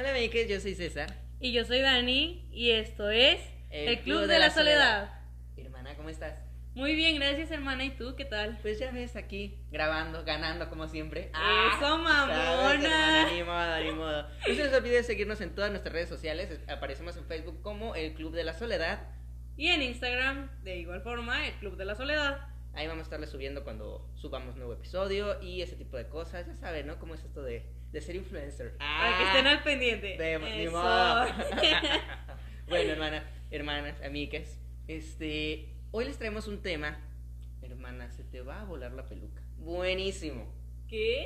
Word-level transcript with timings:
Hola, 0.00 0.12
amigues, 0.12 0.48
yo 0.48 0.58
soy 0.60 0.74
César. 0.74 1.14
Y 1.40 1.52
yo 1.52 1.62
soy 1.66 1.82
Dani 1.82 2.48
y 2.50 2.70
esto 2.70 3.10
es 3.10 3.38
El 3.68 3.88
El, 3.88 3.94
Club 3.96 4.04
Club, 4.04 4.20
de 4.22 4.26
de, 4.28 4.38
la 4.38 4.46
la 4.46 4.50
Soledad. 4.50 5.10
Hermana, 5.58 5.94
¿cómo 5.94 6.08
estás? 6.08 6.38
Muy 6.74 6.94
bien, 6.94 7.16
gracias 7.16 7.50
hermana. 7.50 7.84
¿Y 7.84 7.90
tú 7.90 8.16
qué 8.16 8.24
tal? 8.24 8.58
Pues 8.62 8.78
ya 8.78 8.92
ves 8.92 9.14
aquí, 9.14 9.58
grabando, 9.70 10.24
ganando 10.24 10.70
como 10.70 10.88
siempre. 10.88 11.24
Eso, 11.26 11.80
¿Sabes, 11.80 12.02
mamona. 12.02 13.30
Ni 13.30 13.42
modo, 13.42 13.78
ni 13.84 13.92
modo. 13.92 14.22
No 14.22 14.54
se 14.54 14.64
les 14.64 14.72
olvide 14.72 15.02
seguirnos 15.02 15.42
en 15.42 15.54
todas 15.54 15.70
nuestras 15.70 15.92
redes 15.92 16.08
sociales. 16.08 16.50
Es- 16.50 16.66
Aparecemos 16.70 17.18
en 17.18 17.26
Facebook 17.26 17.60
como 17.60 17.94
El 17.94 18.14
Club 18.14 18.32
de 18.32 18.44
la 18.44 18.54
Soledad. 18.54 19.06
Y 19.58 19.68
en 19.68 19.82
Instagram, 19.82 20.48
de 20.62 20.78
igual 20.78 21.02
forma, 21.02 21.46
El 21.46 21.52
Club 21.56 21.76
de 21.76 21.84
la 21.84 21.94
Soledad. 21.94 22.38
Ahí 22.72 22.86
vamos 22.86 23.00
a 23.00 23.04
estarles 23.04 23.28
subiendo 23.28 23.64
cuando 23.64 24.08
subamos 24.14 24.56
nuevo 24.56 24.72
episodio 24.72 25.42
y 25.42 25.60
ese 25.60 25.76
tipo 25.76 25.98
de 25.98 26.08
cosas. 26.08 26.46
Ya 26.46 26.54
saben, 26.56 26.86
¿no? 26.86 26.98
¿Cómo 26.98 27.12
es 27.12 27.22
esto 27.22 27.42
de, 27.42 27.66
de 27.92 28.00
ser 28.00 28.16
influencer? 28.16 28.76
Para 28.78 29.16
que 29.18 29.24
estén 29.24 29.46
al 29.46 29.62
pendiente. 29.62 30.16
De- 30.16 30.38
ni 30.38 30.68
modo. 30.68 31.26
bueno, 32.68 32.92
hermana, 32.92 33.24
hermanas, 33.50 34.00
amigas, 34.04 34.58
este, 34.88 35.68
hoy 35.90 36.04
les 36.04 36.18
traemos 36.18 36.46
un 36.48 36.62
tema. 36.62 36.98
Hermana, 37.62 38.10
se 38.10 38.24
te 38.24 38.40
va 38.40 38.60
a 38.60 38.64
volar 38.64 38.92
la 38.92 39.04
peluca. 39.04 39.42
Buenísimo. 39.58 40.46
¿Qué? 40.88 41.24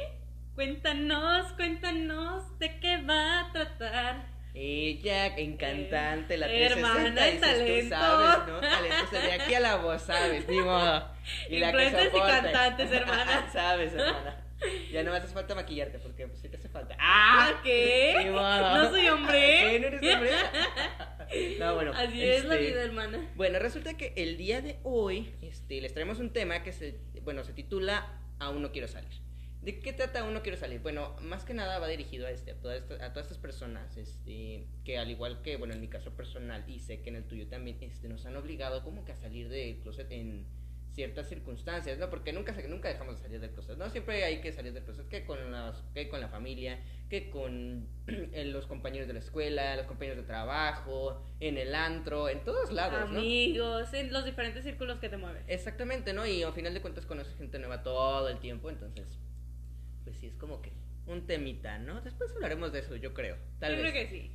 Cuéntanos, 0.54 1.52
cuéntanos 1.54 2.58
de 2.58 2.78
qué 2.80 2.98
va 3.02 3.40
a 3.40 3.52
tratar. 3.52 4.26
Ella, 4.56 5.26
encantante, 5.36 6.36
la 6.36 6.46
Eh, 6.46 6.68
360, 6.68 6.76
hermana, 6.76 7.24
dices, 7.26 7.40
tú 7.40 7.46
talento. 7.90 7.96
sabes, 7.96 8.48
¿no? 8.48 8.60
Talento, 8.60 9.16
de 9.20 9.32
aquí 9.32 9.54
a 9.54 9.60
la 9.60 9.76
voz, 9.76 10.02
¿sabes? 10.02 10.48
Ni 10.48 10.60
modo. 10.60 11.08
Y 11.50 11.58
la 11.58 11.72
que 11.72 11.84
Influencers 11.84 12.14
y 12.14 12.18
cantantes, 12.20 12.92
hermana. 12.92 13.48
sabes, 13.52 13.92
hermana. 13.94 14.43
Ya 14.92 15.02
no 15.02 15.10
me 15.10 15.18
hace 15.18 15.28
falta 15.28 15.54
maquillarte 15.54 15.98
porque 15.98 16.26
pues 16.26 16.40
sí 16.40 16.48
te 16.48 16.56
hace 16.56 16.68
falta. 16.68 16.96
¡Ah! 16.98 17.60
¿Qué? 17.62 18.14
Ni 18.24 18.30
modo. 18.30 18.78
No 18.78 18.90
soy 18.90 19.08
hombre. 19.08 19.38
¿Qué? 19.70 19.80
¿No 19.80 19.86
eres 19.88 20.14
hombre? 20.14 20.30
No, 21.58 21.74
bueno. 21.74 21.92
Así 21.94 22.22
es 22.22 22.44
la 22.44 22.54
este, 22.54 22.68
vida, 22.68 22.82
hermana. 22.82 23.32
Bueno, 23.34 23.58
resulta 23.58 23.96
que 23.96 24.12
el 24.16 24.36
día 24.36 24.60
de 24.60 24.78
hoy 24.84 25.34
este, 25.42 25.80
les 25.80 25.92
traemos 25.92 26.20
un 26.20 26.32
tema 26.32 26.62
que 26.62 26.72
se, 26.72 27.00
bueno, 27.22 27.42
se 27.44 27.52
titula 27.52 28.20
Aún 28.38 28.62
no 28.62 28.72
quiero 28.72 28.88
salir. 28.88 29.10
¿De 29.62 29.80
qué 29.80 29.94
trata 29.94 30.20
Aún 30.20 30.34
no 30.34 30.42
quiero 30.42 30.58
salir? 30.58 30.80
Bueno, 30.80 31.16
más 31.22 31.44
que 31.44 31.54
nada 31.54 31.78
va 31.78 31.88
dirigido 31.88 32.26
a, 32.26 32.30
este, 32.30 32.50
a, 32.50 32.54
todas, 32.56 32.82
estas, 32.82 33.00
a 33.00 33.12
todas 33.12 33.26
estas 33.26 33.38
personas 33.38 33.96
este, 33.96 34.66
que 34.84 34.98
al 34.98 35.10
igual 35.10 35.40
que, 35.42 35.56
bueno, 35.56 35.72
en 35.72 35.80
mi 35.80 35.88
caso 35.88 36.10
personal 36.10 36.62
y 36.68 36.80
sé 36.80 37.00
que 37.00 37.08
en 37.08 37.16
el 37.16 37.24
tuyo 37.24 37.48
también, 37.48 37.78
este, 37.80 38.08
nos 38.08 38.26
han 38.26 38.36
obligado 38.36 38.84
como 38.84 39.04
que 39.06 39.12
a 39.12 39.16
salir 39.16 39.48
del 39.48 39.78
closet 39.78 40.12
en 40.12 40.46
ciertas 40.94 41.28
circunstancias, 41.28 41.98
¿no? 41.98 42.08
Porque 42.08 42.32
nunca, 42.32 42.52
nunca 42.68 42.88
dejamos 42.88 43.16
de 43.16 43.22
salir 43.22 43.40
del 43.40 43.50
closet, 43.50 43.76
¿no? 43.76 43.90
Siempre 43.90 44.22
hay 44.24 44.40
que 44.40 44.52
salir 44.52 44.72
del 44.72 44.84
closet, 44.84 45.08
que 45.08 45.24
con, 45.24 45.50
las, 45.50 45.82
que 45.92 46.08
con 46.08 46.20
la 46.20 46.28
familia, 46.28 46.80
que 47.10 47.30
con 47.30 47.88
eh, 48.06 48.44
los 48.44 48.66
compañeros 48.66 49.08
de 49.08 49.14
la 49.14 49.18
escuela, 49.18 49.74
los 49.76 49.86
compañeros 49.86 50.18
de 50.18 50.24
trabajo, 50.26 51.20
en 51.40 51.58
el 51.58 51.74
antro, 51.74 52.28
en 52.28 52.44
todos 52.44 52.70
lados, 52.72 53.10
¿no? 53.10 53.18
Amigos, 53.18 53.92
en 53.92 54.12
los 54.12 54.24
diferentes 54.24 54.62
círculos 54.64 55.00
que 55.00 55.08
te 55.08 55.16
mueven. 55.16 55.42
Exactamente, 55.48 56.12
¿no? 56.12 56.24
Y 56.26 56.42
al 56.44 56.52
final 56.52 56.72
de 56.72 56.80
cuentas 56.80 57.06
conoces 57.06 57.36
gente 57.36 57.58
nueva 57.58 57.82
todo 57.82 58.28
el 58.28 58.38
tiempo, 58.38 58.70
entonces, 58.70 59.18
pues 60.04 60.16
sí, 60.16 60.28
es 60.28 60.36
como 60.36 60.62
que 60.62 60.72
un 61.06 61.26
temita, 61.26 61.78
¿no? 61.78 62.00
Después 62.02 62.30
hablaremos 62.32 62.72
de 62.72 62.78
eso, 62.78 62.94
yo 62.96 63.12
creo. 63.14 63.36
Tal 63.58 63.76
Yo 63.76 63.82
vez. 63.82 63.92
creo 63.92 64.04
que 64.04 64.10
sí. 64.10 64.32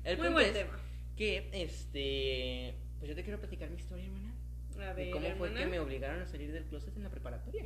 El 0.04 0.18
Muy 0.18 0.26
punto 0.26 0.32
buen 0.32 0.46
es 0.46 0.52
tema. 0.52 0.78
que, 1.16 1.48
este, 1.52 2.74
pues 2.98 3.08
yo 3.08 3.14
te 3.16 3.22
quiero 3.24 3.38
platicar 3.40 3.70
mi 3.70 3.76
historia, 3.76 4.04
hermana. 4.04 4.31
De 4.76 4.92
ver, 4.94 5.10
cómo 5.10 5.30
fue 5.36 5.48
hermana, 5.48 5.60
que 5.60 5.66
me 5.70 5.78
obligaron 5.80 6.20
a 6.22 6.26
salir 6.26 6.52
del 6.52 6.64
closet 6.64 6.96
en 6.96 7.02
la 7.04 7.10
preparatoria. 7.10 7.64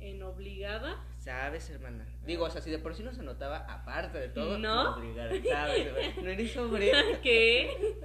en 0.00 0.22
obligada. 0.22 1.04
Sabes, 1.18 1.70
hermana. 1.70 2.06
Digo, 2.26 2.44
o 2.44 2.50
sea, 2.50 2.60
si 2.60 2.70
de 2.70 2.78
por 2.78 2.94
sí 2.94 3.02
no 3.02 3.12
se 3.12 3.22
notaba, 3.22 3.58
aparte 3.58 4.18
de 4.18 4.28
todo, 4.28 4.58
¿No? 4.58 4.96
obligaron, 4.96 5.42
¿sabes? 5.44 5.86
No 6.22 6.28
eres 6.30 6.56
hombre. 6.56 6.90
¿Qué? 7.22 7.96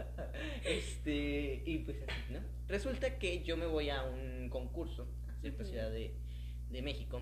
Este, 0.63 1.63
y 1.65 1.79
pues 1.79 1.97
así, 2.07 2.33
¿no? 2.33 2.39
Resulta 2.67 3.17
que 3.17 3.43
yo 3.43 3.57
me 3.57 3.65
voy 3.65 3.89
a 3.89 4.03
un 4.03 4.49
concurso 4.49 5.07
a 5.29 5.39
cierta 5.39 5.63
ciudad 5.65 5.89
de, 5.89 6.13
de 6.69 6.81
México. 6.81 7.21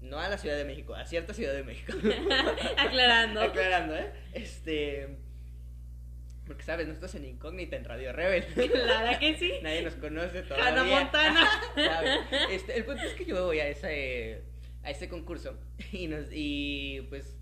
No 0.00 0.18
a 0.18 0.28
la 0.28 0.36
Ciudad 0.36 0.56
de 0.56 0.64
México, 0.64 0.94
a 0.94 1.04
cierta 1.06 1.32
Ciudad 1.32 1.52
de 1.52 1.62
México. 1.62 1.92
Aclarando. 2.78 3.40
Aclarando, 3.40 3.94
¿eh? 3.96 4.12
Este. 4.32 5.18
Porque, 6.46 6.64
¿sabes? 6.64 6.88
No 6.88 6.94
estás 6.94 7.14
en 7.14 7.24
incógnita 7.24 7.76
en 7.76 7.84
Radio 7.84 8.12
Rebel. 8.12 8.44
Claro 8.54 9.18
que 9.18 9.36
sí. 9.36 9.52
Nadie 9.62 9.82
nos 9.82 9.94
conoce 9.94 10.42
todavía. 10.42 10.68
Hannah 10.68 10.84
Montana. 10.84 11.48
¿sabes? 11.74 12.18
Este, 12.50 12.76
el 12.76 12.84
punto 12.84 13.02
es 13.02 13.14
que 13.14 13.24
yo 13.24 13.36
me 13.36 13.40
voy 13.42 13.60
a 13.60 13.68
ese, 13.68 14.42
a 14.82 14.90
ese 14.90 15.08
concurso 15.08 15.56
y, 15.92 16.08
nos, 16.08 16.26
y 16.32 17.06
pues 17.08 17.36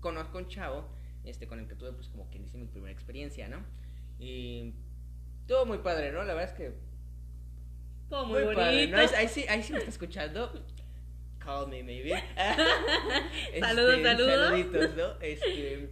conozco 0.00 0.38
a 0.38 0.42
un 0.42 0.48
chavo 0.48 0.88
este, 1.24 1.46
con 1.46 1.58
el 1.58 1.66
que 1.66 1.74
tuve 1.74 1.92
pues 1.92 2.08
como 2.08 2.28
quien 2.30 2.44
dice 2.44 2.58
mi 2.58 2.66
primera 2.66 2.92
experiencia, 2.92 3.48
¿no? 3.48 3.64
Y 4.18 4.74
todo 5.46 5.66
muy 5.66 5.78
padre, 5.78 6.12
¿no? 6.12 6.22
La 6.24 6.34
verdad 6.34 6.52
es 6.52 6.58
que 6.58 6.72
Todo 8.08 8.26
muy, 8.26 8.44
padre, 8.44 8.86
¿no? 8.86 8.96
bonito. 8.96 8.96
Ahí, 8.96 9.08
ahí 9.16 9.28
sí, 9.28 9.44
ahí 9.48 9.62
sí 9.62 9.72
me 9.72 9.78
está 9.78 9.90
escuchando. 9.90 10.52
Call 11.38 11.68
me, 11.68 11.82
maybe. 11.82 12.12
Este, 12.12 13.60
Saludos, 13.60 14.02
saludos. 14.02 14.34
Saluditos, 14.34 14.96
¿no? 14.96 15.20
Este, 15.20 15.90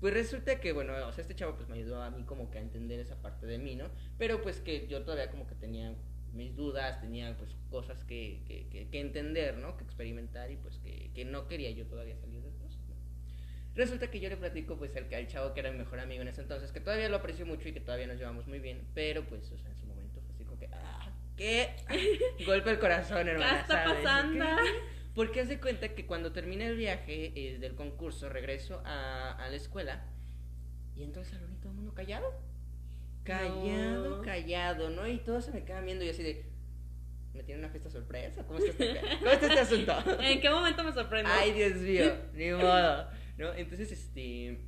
pues 0.00 0.14
resulta 0.14 0.60
que, 0.60 0.72
bueno, 0.72 0.92
o 1.06 1.12
sea, 1.12 1.22
este 1.22 1.34
chavo 1.34 1.56
pues 1.56 1.68
me 1.68 1.76
ayudó 1.76 2.02
a 2.02 2.10
mí 2.10 2.22
como 2.24 2.50
que 2.50 2.58
a 2.58 2.60
entender 2.60 3.00
esa 3.00 3.20
parte 3.20 3.46
de 3.46 3.58
mí, 3.58 3.74
¿no? 3.76 3.86
Pero 4.16 4.42
pues 4.42 4.60
que 4.60 4.86
yo 4.86 5.02
todavía 5.02 5.30
como 5.30 5.46
que 5.46 5.54
tenía 5.54 5.94
mis 6.32 6.54
dudas, 6.54 7.00
tenía 7.00 7.36
pues 7.36 7.56
cosas 7.70 8.04
que, 8.04 8.42
que, 8.46 8.68
que, 8.68 8.88
que 8.88 9.00
entender, 9.00 9.56
¿no? 9.58 9.76
Que 9.76 9.84
experimentar 9.84 10.50
y 10.50 10.56
pues 10.56 10.78
que, 10.78 11.10
que 11.14 11.24
no 11.24 11.48
quería 11.48 11.70
yo 11.70 11.86
todavía 11.86 12.16
salir 12.16 12.42
de 12.42 12.50
closet, 12.50 12.80
¿no? 12.88 12.94
Resulta 13.74 14.10
que 14.10 14.20
yo 14.20 14.28
le 14.28 14.36
platico 14.36 14.76
pues 14.76 14.94
al, 14.96 15.12
al 15.12 15.26
chavo 15.26 15.54
que 15.54 15.60
era 15.60 15.70
mi 15.70 15.78
mejor 15.78 16.00
amigo 16.00 16.22
en 16.22 16.28
ese 16.28 16.42
entonces, 16.42 16.70
que 16.72 16.80
todavía 16.80 17.08
lo 17.08 17.16
aprecio 17.16 17.46
mucho 17.46 17.68
y 17.68 17.72
que 17.72 17.80
todavía 17.80 18.06
nos 18.06 18.18
llevamos 18.18 18.46
muy 18.46 18.58
bien, 18.58 18.86
pero 18.94 19.24
pues, 19.24 19.50
o 19.52 19.58
sea, 19.58 19.70
en 19.70 19.76
su 19.76 19.86
momento 19.86 20.20
fue 20.20 20.34
así 20.34 20.44
como 20.44 20.58
que, 20.58 20.68
ah, 20.72 21.10
¿qué? 21.36 21.74
Golpe 22.46 22.70
el 22.70 22.78
corazón, 22.78 23.24
¿Qué 23.24 23.30
hermana, 23.30 23.60
está 23.60 23.84
¿sabes? 23.84 24.02
pasando? 24.04 24.44
¿Qué? 24.44 24.97
Porque 25.18 25.40
haz 25.40 25.48
de 25.48 25.58
cuenta 25.58 25.96
que 25.96 26.06
cuando 26.06 26.30
terminé 26.30 26.68
el 26.68 26.76
viaje 26.76 27.32
eh, 27.34 27.58
del 27.58 27.74
concurso, 27.74 28.28
regreso 28.28 28.80
a, 28.84 29.32
a 29.32 29.48
la 29.48 29.56
escuela 29.56 30.04
y 30.94 31.02
entro 31.02 31.22
al 31.22 31.26
salón 31.26 31.52
y 31.54 31.56
todo 31.56 31.70
el 31.70 31.74
mundo 31.74 31.92
callado. 31.92 32.32
Callado, 33.24 34.18
No. 34.18 34.22
callado, 34.22 34.90
¿no? 34.90 35.08
Y 35.08 35.18
todos 35.18 35.44
se 35.46 35.50
me 35.50 35.64
quedan 35.64 35.84
viendo 35.86 36.04
y 36.04 36.10
así 36.10 36.22
de. 36.22 36.46
¿Me 37.34 37.42
tiene 37.42 37.58
una 37.58 37.68
fiesta 37.68 37.90
sorpresa? 37.90 38.46
¿Cómo 38.46 38.60
está 38.60 38.70
este, 38.70 39.00
¿cómo 39.18 39.30
está 39.32 39.46
este 39.48 39.58
asunto? 39.58 39.92
¿En 40.22 40.40
qué 40.40 40.50
momento 40.50 40.84
me 40.84 40.92
sorprende? 40.92 41.32
Ay, 41.32 41.50
Dios 41.52 41.74
mío, 41.78 42.12
ni 42.34 42.50
modo. 42.52 43.08
¿No? 43.38 43.52
Entonces, 43.54 43.90
este. 43.90 44.60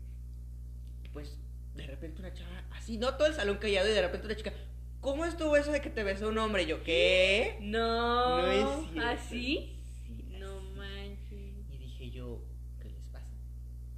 Pues, 1.13 1.39
de 1.77 1.87
repente 1.87 2.19
una 2.23 2.33
chava, 2.33 2.65
así, 2.73 2.99
¿no? 2.99 3.15
Todo 3.15 3.29
el 3.29 3.35
salón 3.35 3.59
callado 3.59 3.89
y 3.89 3.93
de 3.93 4.03
repente 4.03 4.27
una 4.27 4.35
chica. 4.35 4.53
¿Cómo 5.01 5.25
estuvo 5.27 5.57
eso 5.57 5.71
de 5.71 5.81
que 5.81 5.91
te 5.91 6.03
besó 6.03 6.29
un 6.29 6.39
hombre? 6.39 6.65
Y 6.65 6.67
yo, 6.67 6.83
¿qué? 6.83 7.57
No. 7.61 8.43
No 8.43 8.51
es 8.51 8.91
cierto. 8.91 9.09
¿Así? 9.09 9.77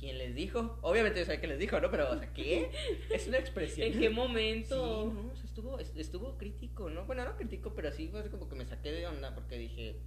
¿Quién 0.03 0.19
les 0.19 0.35
dijo? 0.35 0.79
Obviamente 0.83 1.21
yo 1.21 1.25
sabía 1.27 1.41
que 1.41 1.47
les 1.47 1.61
dijo, 1.61 1.81
¿no? 1.81 1.89
Pero, 1.91 2.11
o 2.11 2.19
sea, 2.19 2.33
¿qué? 2.33 2.73
Es 3.09 3.29
una 3.29 3.39
expresión. 3.39 3.87
¿En 3.87 4.01
qué 4.01 4.09
Sí, 4.09 4.15
momento? 4.15 5.13
no, 5.15 5.31
o 5.33 5.37
sea, 5.37 5.45
estuvo, 5.45 5.79
est- 5.79 5.97
estuvo 5.97 6.37
crítico, 6.37 6.91
¿no? 6.91 7.05
Bueno, 7.07 7.25
no 7.25 7.37
crítico, 7.37 7.73
pero 7.75 7.93
sí 7.93 8.09
fue 8.09 8.29
como 8.29 8.49
que 8.49 8.57
me 8.57 8.67
saqué 8.67 8.91
de 8.91 9.07
onda 9.07 9.33
porque 9.35 9.57
dije, 9.59 10.01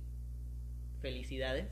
felicidades. 1.01 1.67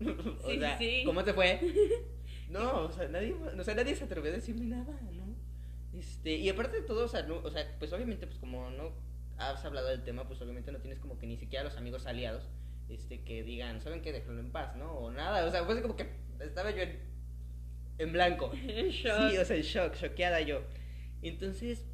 o 0.44 0.50
Sí, 0.50 0.58
sea, 0.58 0.78
sí. 0.78 1.02
¿cómo 1.04 1.24
te 1.24 1.32
fue? 1.32 1.60
No, 2.50 2.82
o 2.82 2.92
sea, 2.92 3.08
nadie, 3.08 3.32
o 3.32 3.64
sea, 3.64 3.74
nadie 3.74 3.96
se 3.96 4.04
atrevió 4.04 4.30
a 4.30 4.34
decirme 4.34 4.66
nada, 4.66 4.92
¿no? 5.12 5.34
Este, 5.98 6.36
y 6.36 6.48
aparte 6.50 6.76
de 6.82 6.86
todo, 6.86 7.06
o 7.06 7.08
sea, 7.08 7.22
no, 7.22 7.38
o 7.38 7.50
sea, 7.50 7.74
pues 7.78 7.90
obviamente, 7.94 8.26
pues 8.26 8.38
como 8.38 8.70
no 8.70 8.92
has 9.38 9.64
hablado 9.64 9.88
del 9.88 10.04
tema, 10.04 10.28
pues 10.28 10.40
obviamente 10.42 10.70
no 10.70 10.78
tienes 10.78 10.98
como 11.00 11.18
que 11.18 11.26
ni 11.26 11.38
siquiera 11.38 11.64
los 11.64 11.76
amigos 11.78 12.06
aliados, 12.06 12.44
este, 12.90 13.22
que 13.24 13.42
digan, 13.42 13.80
¿saben 13.80 14.02
qué? 14.02 14.12
Déjenlo 14.12 14.40
en 14.40 14.52
paz, 14.52 14.76
¿no? 14.76 14.92
O 14.92 15.10
nada, 15.10 15.44
o 15.46 15.50
sea, 15.50 15.64
fue 15.64 15.72
así 15.72 15.82
como 15.82 15.96
que 15.96 16.06
estaba 16.40 16.70
yo 16.70 16.82
en, 16.82 17.00
en 17.98 18.12
blanco. 18.12 18.52
En 18.68 18.88
shock. 18.88 19.30
Sí, 19.30 19.38
o 19.38 19.44
sea, 19.44 19.56
en 19.56 19.62
shock, 19.62 19.94
choqueada 19.96 20.40
yo. 20.40 20.62
Entonces, 21.22 21.84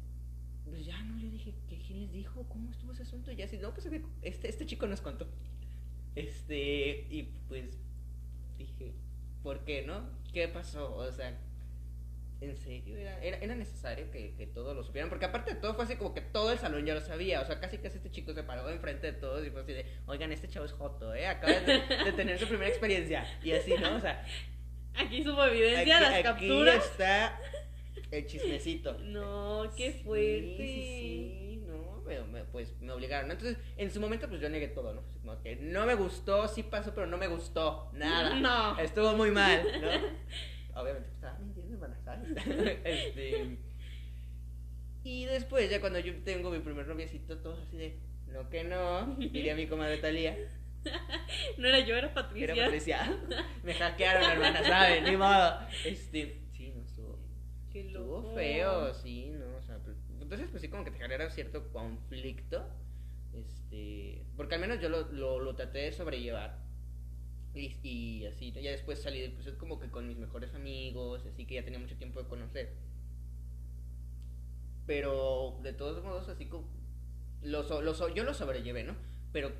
pues 0.65 0.85
ya 0.85 1.01
no 1.03 1.17
le 1.17 1.29
dije, 1.29 1.53
¿qué, 1.69 1.77
quién 1.79 2.01
les 2.01 2.11
dijo? 2.11 2.47
¿Cómo 2.47 2.71
estuvo 2.71 2.91
ese 2.93 3.03
asunto? 3.03 3.31
Y 3.31 3.35
ya 3.35 3.45
así, 3.45 3.57
no, 3.57 3.73
pues 3.73 3.87
este, 4.21 4.49
este 4.49 4.65
chico 4.65 4.87
nos 4.87 5.01
contó. 5.01 5.27
Este, 6.15 7.07
y 7.09 7.31
pues 7.47 7.77
dije, 8.57 8.93
¿por 9.43 9.63
qué 9.63 9.83
no? 9.83 10.09
¿Qué 10.33 10.47
pasó? 10.47 10.95
O 10.95 11.11
sea, 11.11 11.37
¿en 12.41 12.57
serio? 12.57 12.97
¿Era, 12.97 13.23
era, 13.23 13.37
era 13.37 13.55
necesario 13.55 14.11
que, 14.11 14.33
que 14.35 14.47
todos 14.47 14.75
lo 14.75 14.83
supieran? 14.83 15.09
Porque 15.09 15.25
aparte 15.25 15.53
de 15.53 15.61
todo 15.61 15.75
fue 15.75 15.85
así 15.85 15.95
como 15.95 16.13
que 16.13 16.21
todo 16.21 16.51
el 16.51 16.57
salón 16.57 16.85
ya 16.85 16.93
lo 16.93 17.01
sabía. 17.01 17.41
O 17.41 17.45
sea, 17.45 17.59
casi 17.59 17.77
casi 17.77 17.97
este 17.97 18.11
chico 18.11 18.33
se 18.33 18.43
paró 18.43 18.69
enfrente 18.69 19.11
de 19.11 19.17
todos 19.19 19.45
y 19.45 19.49
fue 19.49 19.61
así 19.61 19.73
de, 19.73 19.85
oigan, 20.07 20.31
este 20.31 20.49
chavo 20.49 20.65
es 20.65 20.73
joto, 20.73 21.13
¿eh? 21.13 21.27
Acaba 21.27 21.53
de, 21.53 22.03
de 22.05 22.11
tener 22.13 22.39
su 22.39 22.47
primera 22.47 22.69
experiencia. 22.69 23.25
Y 23.43 23.51
así, 23.51 23.73
¿no? 23.79 23.95
O 23.95 23.99
sea, 23.99 24.25
Aquí 24.95 25.23
subo 25.23 25.43
evidencia, 25.45 25.95
aquí, 25.97 26.03
las 26.05 26.13
aquí 26.13 26.23
capturas. 26.23 26.85
está 26.85 27.39
el 28.11 28.25
chismecito. 28.27 28.97
No, 28.99 29.71
qué 29.77 29.91
fuerte. 29.93 30.57
Sí, 30.57 31.57
sí, 31.59 31.63
no, 31.65 32.01
pero 32.05 32.27
me- 32.27 32.43
pues 32.45 32.73
me 32.81 32.91
obligaron. 32.91 33.31
Entonces, 33.31 33.57
en 33.77 33.89
su 33.91 33.99
momento, 34.01 34.27
pues 34.27 34.41
yo 34.41 34.49
negué 34.49 34.67
todo, 34.67 34.93
¿no? 34.93 35.01
Como 35.21 35.41
que 35.41 35.55
no 35.55 35.85
me 35.85 35.95
gustó, 35.95 36.47
sí 36.47 36.63
pasó, 36.63 36.93
pero 36.93 37.07
no 37.07 37.17
me 37.17 37.27
gustó 37.27 37.89
nada. 37.93 38.35
No. 38.41 38.77
Estuvo 38.79 39.15
muy 39.15 39.31
mal, 39.31 39.63
¿no? 39.81 39.87
Obviamente, 40.81 41.09
pues, 41.09 41.15
estaba 41.15 41.39
mintiendo, 41.39 41.73
hermana, 41.75 41.97
¿sabes? 42.03 42.29
este. 42.85 43.57
Y 45.03 45.25
después, 45.25 45.69
ya 45.69 45.79
cuando 45.79 45.99
yo 45.99 46.13
tengo 46.23 46.51
mi 46.51 46.59
primer 46.59 46.87
noviecito, 46.87 47.37
todo 47.39 47.59
así 47.61 47.75
de, 47.77 47.99
no 48.27 48.49
que 48.49 48.63
no, 48.63 49.15
diría 49.17 49.55
mi 49.55 49.67
comadre 49.67 49.97
Talía. 49.97 50.37
No 51.57 51.67
era 51.67 51.79
yo, 51.79 51.95
era 51.95 52.13
Patricia. 52.13 52.53
Era 52.53 52.63
Patricia. 52.65 53.19
Me 53.63 53.73
hackearon, 53.73 54.31
hermana, 54.31 54.63
¿sabes? 54.63 55.03
Ni 55.03 55.17
modo. 55.17 55.59
Este, 55.85 56.41
sí, 56.53 56.71
no 56.75 56.81
estuvo. 56.81 57.19
Qué 57.71 57.81
Estuvo 57.81 58.21
loco. 58.21 58.35
feo, 58.35 58.93
sí, 58.93 59.29
¿no? 59.29 59.57
O 59.57 59.61
sea, 59.61 59.77
pues, 59.79 59.97
entonces, 60.19 60.47
pues 60.49 60.61
sí, 60.61 60.69
como 60.69 60.83
que 60.83 60.91
te 60.91 60.97
genera 60.97 61.29
cierto 61.29 61.71
conflicto. 61.71 62.65
Este. 63.33 64.25
Porque 64.35 64.55
al 64.55 64.61
menos 64.61 64.79
yo 64.81 64.89
lo, 64.89 65.11
lo, 65.11 65.39
lo 65.39 65.55
traté 65.55 65.79
de 65.79 65.91
sobrellevar. 65.91 66.59
Y, 67.53 67.75
y 67.83 68.25
así, 68.27 68.51
ya 68.53 68.71
después 68.71 69.01
salí, 69.01 69.27
pues 69.29 69.45
es 69.47 69.55
como 69.55 69.79
que 69.79 69.89
con 69.89 70.07
mis 70.07 70.17
mejores 70.17 70.53
amigos, 70.55 71.25
así 71.25 71.45
que 71.45 71.55
ya 71.55 71.63
tenía 71.63 71.79
mucho 71.79 71.97
tiempo 71.97 72.21
de 72.21 72.27
conocer. 72.29 72.73
Pero 74.85 75.59
de 75.61 75.73
todos 75.73 76.03
modos, 76.03 76.27
así 76.29 76.45
como. 76.47 76.67
Lo, 77.41 77.63
lo 77.81 78.13
yo 78.13 78.23
lo 78.23 78.33
sobrellevé, 78.33 78.83
¿no? 78.83 78.95
Pero 79.31 79.51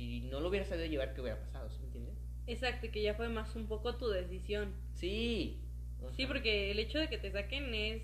si 0.00 0.20
no 0.22 0.40
lo 0.40 0.48
hubiera 0.48 0.64
sabido 0.64 0.86
llevar, 0.86 1.12
¿qué 1.12 1.20
hubiera 1.20 1.38
pasado? 1.38 1.68
¿Sí 1.68 1.78
me 1.80 1.86
entiendes? 1.86 2.14
Exacto, 2.46 2.88
que 2.90 3.02
ya 3.02 3.14
fue 3.14 3.28
más 3.28 3.54
un 3.54 3.66
poco 3.66 3.96
tu 3.96 4.08
decisión. 4.08 4.74
Sí. 4.94 5.60
o 6.02 6.10
Sí, 6.14 6.24
porque 6.24 6.70
el 6.70 6.78
hecho 6.78 6.98
de 6.98 7.08
que 7.08 7.18
te 7.18 7.30
saquen 7.30 7.74
es 7.74 8.02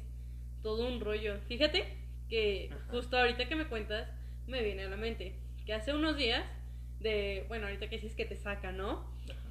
todo 0.63 0.87
un 0.87 1.01
rollo. 1.01 1.41
Fíjate 1.49 1.97
que 2.29 2.69
Ajá. 2.71 2.85
justo 2.91 3.17
ahorita 3.17 3.49
que 3.49 3.57
me 3.57 3.67
cuentas, 3.67 4.11
me 4.47 4.63
viene 4.63 4.83
a 4.85 4.91
la 4.91 4.97
mente 4.97 5.39
que 5.65 5.73
hace 5.73 5.95
unos 5.95 6.19
días, 6.19 6.45
de, 7.01 7.47
bueno, 7.49 7.67
ahorita 7.67 7.89
que 7.89 7.97
dices 7.97 8.15
que 8.15 8.27
te 8.27 8.37
sacan, 8.37 8.77
¿no? 8.77 9.11
Ajá. 9.25 9.51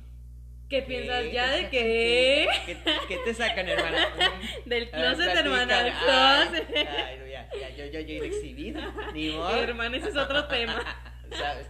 ¿Qué 0.70 0.84
piensas 0.84 1.32
ya 1.32 1.52
¿Te 1.52 1.62
de 1.64 1.70
qué? 1.70 2.48
¿Qué, 2.68 2.78
qué 3.08 3.18
te 3.26 3.34
sacan, 3.34 3.68
hermana? 3.68 4.08
Del 4.66 4.86
ver, 4.86 4.92
closet, 4.92 5.36
hermana, 5.36 5.84
del 5.84 5.94
closet. 5.94 6.68
Ay, 6.76 6.88
ay, 6.88 7.18
no, 7.20 7.26
ya, 7.26 7.50
ya, 7.60 7.70
yo, 7.76 7.86
yo, 7.86 8.00
yo 8.02 8.14
ir 8.14 8.24
exhibida. 8.24 8.94
Ni 9.14 9.30
modo. 9.34 9.56
Hermana, 9.56 9.98
ese 9.98 10.10
es 10.10 10.16
otro 10.16 10.48
tema. 10.48 10.84
¿Sabes? 11.32 11.68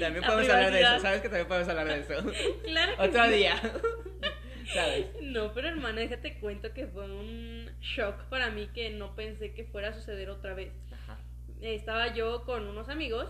También 0.00 0.24
podemos 0.24 0.48
hablar 0.48 0.72
de 0.72 0.78
privacidad. 0.78 0.94
eso. 0.96 1.02
¿Sabes 1.02 1.20
que 1.22 1.28
también 1.28 1.46
podemos 1.48 1.68
hablar 1.68 1.86
de 1.86 2.00
eso? 2.00 2.32
Claro 2.64 2.96
que 2.96 3.02
Otro 3.02 3.24
sí. 3.26 3.30
día. 3.32 3.56
¿Sabes? 4.74 5.06
No, 5.22 5.52
pero 5.52 5.68
hermana, 5.68 6.00
déjate 6.00 6.38
cuento 6.38 6.72
que 6.72 6.86
fue 6.86 7.04
un 7.04 7.68
shock 7.80 8.24
para 8.28 8.50
mí 8.50 8.68
que 8.72 8.90
no 8.90 9.14
pensé 9.16 9.52
que 9.52 9.64
fuera 9.64 9.88
a 9.88 9.92
suceder 9.92 10.30
otra 10.30 10.54
vez. 10.54 10.72
Ajá. 10.92 11.18
Estaba 11.60 12.14
yo 12.14 12.44
con 12.44 12.66
unos 12.66 12.88
amigos, 12.88 13.28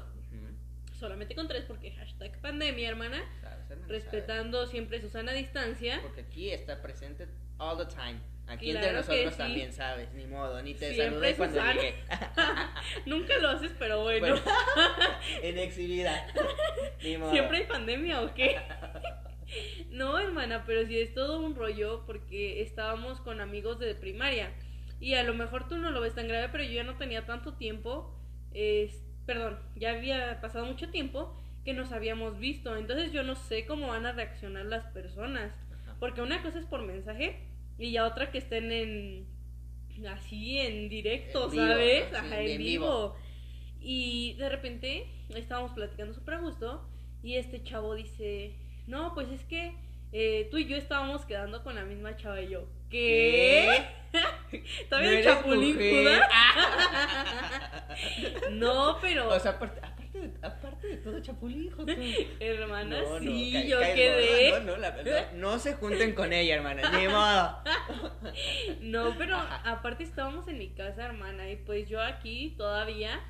solamente 0.98 1.34
con 1.34 1.48
tres 1.48 1.64
porque 1.66 1.92
hashtag 1.92 2.38
pandemia, 2.42 2.90
hermana, 2.90 3.22
¿Sabes, 3.40 3.70
hermana? 3.70 3.88
respetando 3.88 4.66
siempre 4.66 5.00
su 5.00 5.08
sana 5.08 5.32
distancia. 5.32 5.98
Porque 6.02 6.20
aquí 6.20 6.50
está 6.50 6.82
presente 6.82 7.26
all 7.58 7.78
the 7.78 7.86
time. 7.86 8.20
Aquí 8.50 8.72
Claro 8.72 8.86
entre 8.86 8.96
nosotros 8.98 9.32
sí. 9.34 9.38
también, 9.38 9.72
¿sabes? 9.72 10.12
Ni 10.12 10.26
modo, 10.26 10.60
ni 10.62 10.74
te 10.74 10.92
Siempre 10.92 11.34
saludé 11.34 11.34
cuando 11.36 11.72
llegué. 11.72 11.94
Nunca 13.06 13.38
lo 13.38 13.48
haces, 13.50 13.72
pero 13.78 14.00
bueno. 14.02 14.26
Bueno, 14.26 14.40
en 15.42 15.58
exhibida. 15.58 16.26
Ni 17.02 17.16
modo. 17.16 17.30
¿Siempre 17.30 17.58
hay 17.58 17.64
pandemia 17.66 18.20
o 18.22 18.34
qué? 18.34 18.56
No, 19.90 20.18
hermana, 20.18 20.64
pero 20.66 20.84
sí 20.86 20.98
es 20.98 21.14
todo 21.14 21.40
un 21.40 21.54
rollo 21.54 22.04
porque 22.06 22.62
estábamos 22.62 23.20
con 23.20 23.40
amigos 23.40 23.78
de 23.78 23.94
primaria. 23.94 24.52
Y 25.00 25.14
a 25.14 25.22
lo 25.22 25.34
mejor 25.34 25.68
tú 25.68 25.76
no 25.78 25.90
lo 25.90 26.00
ves 26.00 26.14
tan 26.14 26.28
grave, 26.28 26.48
pero 26.50 26.64
yo 26.64 26.72
ya 26.72 26.84
no 26.84 26.96
tenía 26.96 27.26
tanto 27.26 27.54
tiempo. 27.54 28.16
es- 28.52 29.04
perdón, 29.26 29.60
ya 29.76 29.90
había 29.92 30.40
pasado 30.40 30.64
mucho 30.66 30.90
tiempo 30.90 31.36
que 31.64 31.72
nos 31.72 31.92
habíamos 31.92 32.38
visto. 32.40 32.76
Entonces 32.76 33.12
yo 33.12 33.22
no 33.22 33.36
sé 33.36 33.64
cómo 33.64 33.86
van 33.88 34.06
a 34.06 34.12
reaccionar 34.12 34.66
las 34.66 34.86
personas. 34.86 35.52
Porque 36.00 36.20
una 36.20 36.42
cosa 36.42 36.58
es 36.58 36.66
por 36.66 36.82
mensaje 36.82 37.46
y 37.80 37.92
ya 37.92 38.06
otra 38.06 38.30
que 38.30 38.38
estén 38.38 38.70
en 38.70 39.26
así 40.06 40.58
en 40.58 40.88
directo, 40.88 41.44
En 41.46 41.50
vivo, 41.50 41.66
¿sabes? 41.66 42.14
Ajá, 42.14 42.40
en 42.40 42.58
vivo. 42.58 42.86
vivo. 42.86 43.16
Y 43.80 44.34
de 44.34 44.48
repente 44.48 45.06
estábamos 45.34 45.72
platicando 45.72 46.14
súper 46.14 46.34
a 46.34 46.38
gusto 46.40 46.88
y 47.22 47.36
este 47.36 47.62
chavo 47.64 47.94
dice, 47.94 48.54
no, 48.86 49.14
pues 49.14 49.30
es 49.30 49.44
que 49.44 49.74
eh, 50.12 50.48
tú 50.50 50.58
y 50.58 50.66
yo 50.66 50.76
estábamos 50.76 51.24
quedando 51.24 51.62
con 51.62 51.74
la 51.74 51.84
misma 51.84 52.16
chava 52.16 52.40
y 52.42 52.48
yo. 52.50 52.68
¿Qué? 52.90 53.84
¿Todavía 54.88 55.10
¿No 55.10 55.16
el 55.16 55.24
chapulín 55.24 55.78
no, 58.58 58.98
pero 59.00 59.28
O 59.28 59.38
sea, 59.38 59.52
aparte, 59.52 59.80
aparte, 60.42 60.86
de, 60.86 60.96
todo, 60.98 61.20
chapulín, 61.20 61.64
hijo 61.64 61.84
tú. 61.84 61.92
hermana, 62.40 63.02
No, 63.02 63.20
no, 63.20 63.20
sí, 63.20 63.68
yo 63.68 63.78
quedé. 63.80 64.50
No, 64.52 64.60
no, 64.60 64.76
la 64.76 64.90
verdad. 64.90 65.32
No 65.34 65.58
se 65.58 65.74
junten 65.74 66.14
con 66.14 66.32
ella, 66.32 66.56
hermana. 66.56 66.90
Ni 66.98 67.08
modo. 67.08 67.58
No, 68.80 69.14
pero 69.16 69.36
Ajá. 69.36 69.62
aparte 69.70 70.04
estábamos 70.04 70.46
en 70.48 70.58
mi 70.58 70.68
casa, 70.70 71.06
hermana, 71.06 71.50
y 71.50 71.56
pues 71.56 71.88
yo 71.88 72.00
aquí 72.02 72.54
todavía 72.56 73.20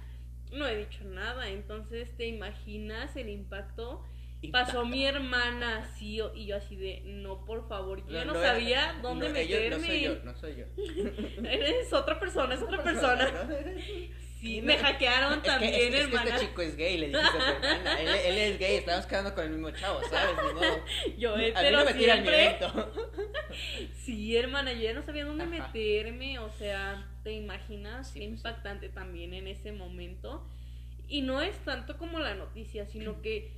no 0.52 0.66
he 0.66 0.76
dicho 0.76 1.04
nada, 1.04 1.48
entonces 1.48 2.16
te 2.16 2.26
imaginas 2.26 3.14
el 3.16 3.28
impacto. 3.28 4.04
Pasó 4.48 4.86
mi 4.86 5.04
hermana 5.04 5.78
así 5.84 6.18
y 6.34 6.46
yo 6.46 6.56
así 6.56 6.74
de, 6.74 7.02
no, 7.04 7.44
por 7.44 7.68
favor, 7.68 8.04
yo 8.06 8.14
ya 8.14 8.24
no, 8.24 8.32
sabía 8.34 8.98
dónde 9.02 9.28
no, 9.28 9.34
meterme. 9.34 9.94
ellos- 9.94 10.24
no 10.24 10.34
soy 10.34 10.54
yo, 10.56 10.64
no 10.64 10.74
soy 10.74 11.36
yo. 11.42 11.44
Eres 11.48 11.92
otra 11.92 12.18
persona, 12.18 12.54
es 12.54 12.62
otra 12.62 12.82
persona. 12.82 13.30
Sí, 14.40 14.62
me 14.62 14.78
hackearon 14.78 15.42
que, 15.42 15.48
también, 15.50 15.74
es, 15.74 15.78
que- 15.80 15.86
es 15.88 15.90
que 15.92 16.00
hermana. 16.00 16.30
este 16.34 16.46
chico 16.46 16.62
es 16.62 16.74
gay, 16.74 16.96
le 16.96 17.08
dijiste 17.08 17.28
a 17.28 17.30
tu 17.60 17.66
hermana. 17.66 18.00
Él, 18.00 18.08
él 18.08 18.38
es 18.38 18.58
gay, 18.58 18.76
estamos 18.76 19.04
quedando 19.04 19.34
con 19.34 19.44
el 19.44 19.50
mismo 19.50 19.70
chavo, 19.72 20.00
¿sabes? 20.08 20.34
Yo 21.18 21.34
A 21.34 21.36
mí 21.36 21.44
hetero 21.44 21.78
no 21.80 21.84
me 21.84 21.92
tiran 21.92 22.22
mi 22.22 22.28
siempre. 22.28 22.58
Sí, 23.92 24.36
hermana, 24.38 24.72
yo 24.72 24.80
ya 24.80 24.94
no 24.94 25.02
sabía 25.02 25.26
dónde 25.26 25.44
Ajá. 25.44 25.66
meterme, 25.66 26.38
o 26.38 26.50
sea, 26.52 27.06
¿te 27.22 27.32
imaginas 27.32 28.08
Sí, 28.12 28.20
qué 28.20 28.26
pues 28.28 28.40
sí. 28.40 28.48
impactante 28.48 28.88
también 28.88 29.34
en 29.34 29.46
ese 29.46 29.72
momento? 29.72 30.48
Y 31.06 31.20
no 31.20 31.42
es 31.42 31.56
tanto 31.66 31.98
como 31.98 32.18
la 32.18 32.34
noticia, 32.34 32.86
sino 32.86 33.20
que 33.20 33.52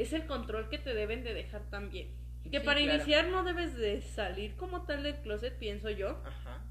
es 0.00 0.12
el 0.12 0.26
control 0.26 0.68
que 0.68 0.78
te 0.78 0.94
deben 0.94 1.24
de 1.24 1.34
dejar 1.34 1.62
también. 1.70 2.08
Que 2.50 2.60
Sí, 2.60 2.66
para 2.66 2.80
claro. 2.80 2.94
iniciar 2.94 3.28
no 3.28 3.44
debes 3.44 3.76
de 3.76 4.00
salir 4.00 4.56
como 4.56 4.82
tal 4.86 5.02
del 5.02 5.16
closet, 5.16 5.58
pienso 5.58 5.90
yo, 5.90 6.20
Ajá. 6.24 6.62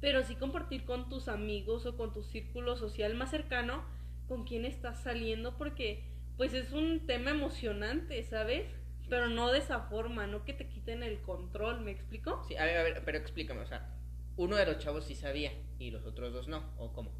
pero 0.00 0.22
sí 0.24 0.34
compartir 0.36 0.84
con 0.84 1.08
tus 1.08 1.28
amigos 1.28 1.86
o 1.86 1.96
con 1.96 2.12
tu 2.12 2.22
círculo 2.22 2.76
social 2.76 3.14
más 3.14 3.30
cercano 3.30 3.84
con 4.28 4.44
quién 4.44 4.64
estás 4.64 5.02
saliendo, 5.02 5.56
porque 5.56 6.04
pues 6.36 6.52
es 6.52 6.72
un 6.72 7.06
tema 7.06 7.30
emocionante, 7.30 8.22
¿sabes? 8.24 8.66
Pero 9.08 9.28
no 9.28 9.52
de 9.52 9.58
esa 9.60 9.80
forma, 9.82 10.26
no 10.26 10.44
que 10.44 10.52
te 10.52 10.68
quiten 10.68 11.02
el 11.02 11.20
control, 11.22 11.80
¿me 11.80 11.92
explico? 11.92 12.44
Sí, 12.48 12.56
a 12.56 12.64
ver, 12.64 12.76
a 12.76 12.82
ver, 12.82 13.02
pero 13.04 13.16
explícame, 13.18 13.60
o 13.60 13.66
sea, 13.66 13.94
uno 14.36 14.56
de 14.56 14.66
los 14.66 14.78
chavos 14.78 15.04
sí 15.04 15.14
sabía 15.14 15.52
y 15.78 15.90
los 15.92 16.04
otros 16.04 16.32
dos 16.34 16.48
no, 16.48 16.62
¿o 16.76 16.92
cómo? 16.92 17.12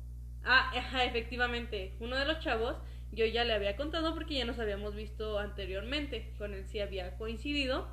Ah, 0.44 0.70
ajá, 0.76 1.04
efectivamente. 1.04 1.94
Uno 2.00 2.16
de 2.16 2.25
los 2.26 2.40
chavos, 2.40 2.76
yo 3.12 3.25
ya 3.26 3.44
le 3.44 3.52
había 3.54 3.76
contado 3.76 4.14
porque 4.14 4.34
ya 4.34 4.44
nos 4.44 4.58
habíamos 4.58 4.94
visto 4.94 5.38
anteriormente. 5.38 6.32
Con 6.38 6.54
él 6.54 6.64
sí 6.66 6.80
había 6.80 7.16
coincidido. 7.16 7.88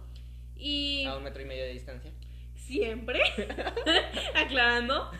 Y 0.55 1.05
A 1.05 1.17
un 1.17 1.23
metro 1.23 1.41
y 1.41 1.45
medio 1.45 1.63
de 1.63 1.73
distancia. 1.73 2.11
siempre, 2.55 3.19
aclarando, 4.35 5.11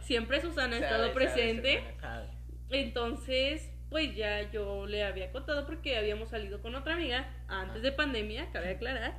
siempre 0.00 0.40
Susana 0.40 0.76
ha 0.76 0.80
estado 0.80 1.12
presente. 1.12 1.82
sabe. 2.00 2.28
Entonces, 2.70 3.70
pues 3.90 4.16
ya 4.16 4.50
yo 4.50 4.86
le 4.86 5.04
había 5.04 5.30
contado 5.30 5.66
porque 5.66 5.96
habíamos 5.96 6.30
salido 6.30 6.60
con 6.62 6.74
otra 6.74 6.94
amiga 6.94 7.28
antes 7.48 7.82
de 7.82 7.92
pandemia, 7.92 8.50
cabe 8.52 8.70
aclarar. 8.70 9.16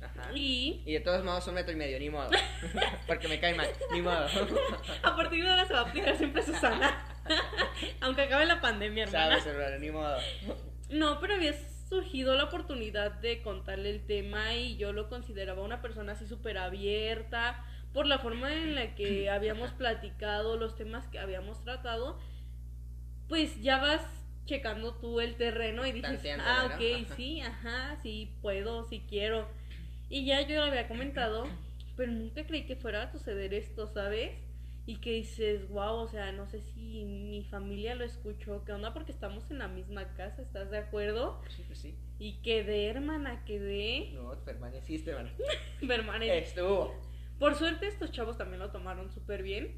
Ajá. 0.00 0.32
Y 0.34 0.82
Y 0.86 0.92
de 0.94 1.00
todos 1.00 1.24
modos 1.24 1.46
un 1.48 1.54
metro 1.54 1.72
y 1.72 1.76
medio, 1.76 1.98
ni 1.98 2.10
modo. 2.10 2.30
Porque 3.06 3.28
me 3.28 3.40
cae 3.40 3.54
mal, 3.54 3.68
ni 3.92 4.00
modo. 4.00 4.26
a 5.02 5.16
partir 5.16 5.44
de 5.44 5.50
ahora 5.50 5.66
se 5.66 5.72
va 5.72 5.80
a 5.80 5.82
aplicar 5.82 6.16
siempre 6.16 6.42
Susana. 6.42 7.04
Aunque 8.00 8.22
acabe 8.22 8.46
la 8.46 8.60
pandemia, 8.60 9.04
hermana. 9.04 9.38
Sabes, 9.38 9.46
hermano, 9.46 9.78
ni 9.78 9.90
modo. 9.90 10.16
No, 10.90 11.20
pero 11.20 11.34
había 11.34 11.54
surgido 11.88 12.34
la 12.34 12.44
oportunidad 12.44 13.12
de 13.12 13.42
contarle 13.42 13.90
el 13.90 14.06
tema 14.06 14.54
y 14.54 14.76
yo 14.76 14.92
lo 14.92 15.08
consideraba 15.08 15.62
una 15.62 15.80
persona 15.80 16.12
así 16.12 16.26
súper 16.26 16.58
abierta 16.58 17.64
por 17.92 18.06
la 18.06 18.18
forma 18.18 18.52
en 18.52 18.74
la 18.74 18.94
que 18.94 19.30
habíamos 19.30 19.70
platicado, 19.72 20.56
los 20.56 20.76
temas 20.76 21.06
que 21.08 21.18
habíamos 21.18 21.62
tratado, 21.62 22.18
pues 23.28 23.60
ya 23.60 23.78
vas 23.78 24.02
checando 24.46 24.94
tú 24.94 25.20
el 25.20 25.36
terreno 25.36 25.86
y 25.86 25.92
dices, 25.92 26.38
ah, 26.40 26.68
¿no? 26.68 26.74
ok, 26.74 26.80
Ajá. 27.04 27.16
sí, 27.16 27.40
ajá, 27.40 27.96
sí 28.02 28.34
puedo, 28.40 28.84
sí 28.88 29.04
quiero. 29.08 29.48
Y 30.08 30.24
ya 30.24 30.40
yo 30.46 30.56
lo 30.56 30.62
había 30.64 30.88
comentado, 30.88 31.46
pero 31.96 32.12
nunca 32.12 32.46
creí 32.46 32.64
que 32.64 32.76
fuera 32.76 33.02
a 33.04 33.12
suceder 33.12 33.52
esto, 33.54 33.86
¿sabes? 33.88 34.32
Y 34.86 34.96
que 35.00 35.12
dices, 35.12 35.68
wow, 35.68 35.96
o 35.96 36.08
sea, 36.08 36.32
no 36.32 36.46
sé 36.46 36.62
si 36.62 37.04
mi 37.04 37.44
familia 37.44 37.94
lo 37.94 38.04
escuchó, 38.04 38.64
¿qué 38.64 38.72
onda? 38.72 38.94
Porque 38.94 39.12
estamos 39.12 39.50
en 39.50 39.58
la 39.58 39.68
misma 39.68 40.14
casa, 40.14 40.40
¿estás 40.40 40.70
de 40.70 40.78
acuerdo? 40.78 41.42
Sí, 41.54 41.62
pues 41.66 41.78
sí. 41.80 41.94
Y 42.18 42.40
quedé, 42.40 42.86
hermana, 42.86 43.44
quedé. 43.44 44.12
No, 44.14 44.32
permaneciste, 44.44 45.10
hermana, 45.10 45.30
y- 46.26 46.30
Estuvo. 46.30 46.94
Por 47.38 47.54
suerte 47.54 47.86
estos 47.86 48.10
chavos 48.12 48.38
también 48.38 48.60
lo 48.60 48.70
tomaron 48.70 49.10
súper 49.12 49.42
bien. 49.42 49.76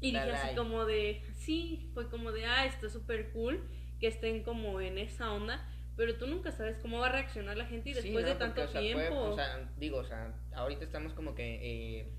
Y 0.00 0.10
dije 0.10 0.18
así 0.32 0.56
como 0.56 0.84
de, 0.86 1.22
sí, 1.36 1.88
fue 1.94 2.10
como 2.10 2.32
de, 2.32 2.46
ah, 2.46 2.66
está 2.66 2.88
súper 2.88 3.30
cool 3.30 3.62
que 4.00 4.08
estén 4.08 4.42
como 4.42 4.80
en 4.80 4.98
esa 4.98 5.32
onda. 5.32 5.64
Pero 5.96 6.16
tú 6.16 6.26
nunca 6.26 6.52
sabes 6.52 6.78
cómo 6.78 6.98
va 7.00 7.06
a 7.06 7.12
reaccionar 7.12 7.56
la 7.56 7.66
gente 7.66 7.90
y 7.90 7.94
Sí, 7.94 8.02
después 8.02 8.24
¿no? 8.24 8.30
de 8.30 8.36
tanto 8.36 8.62
Porque, 8.62 8.68
o 8.68 8.72
sea, 8.72 8.80
tiempo. 8.80 9.00
puede- 9.08 9.32
o 9.32 9.34
sea, 9.34 9.70
digo, 9.78 9.98
o 9.98 10.04
sea, 10.04 10.34
ahorita 10.54 10.84
estamos 10.84 11.12
como 11.14 11.34
que 11.34 12.00
eh, 12.00 12.12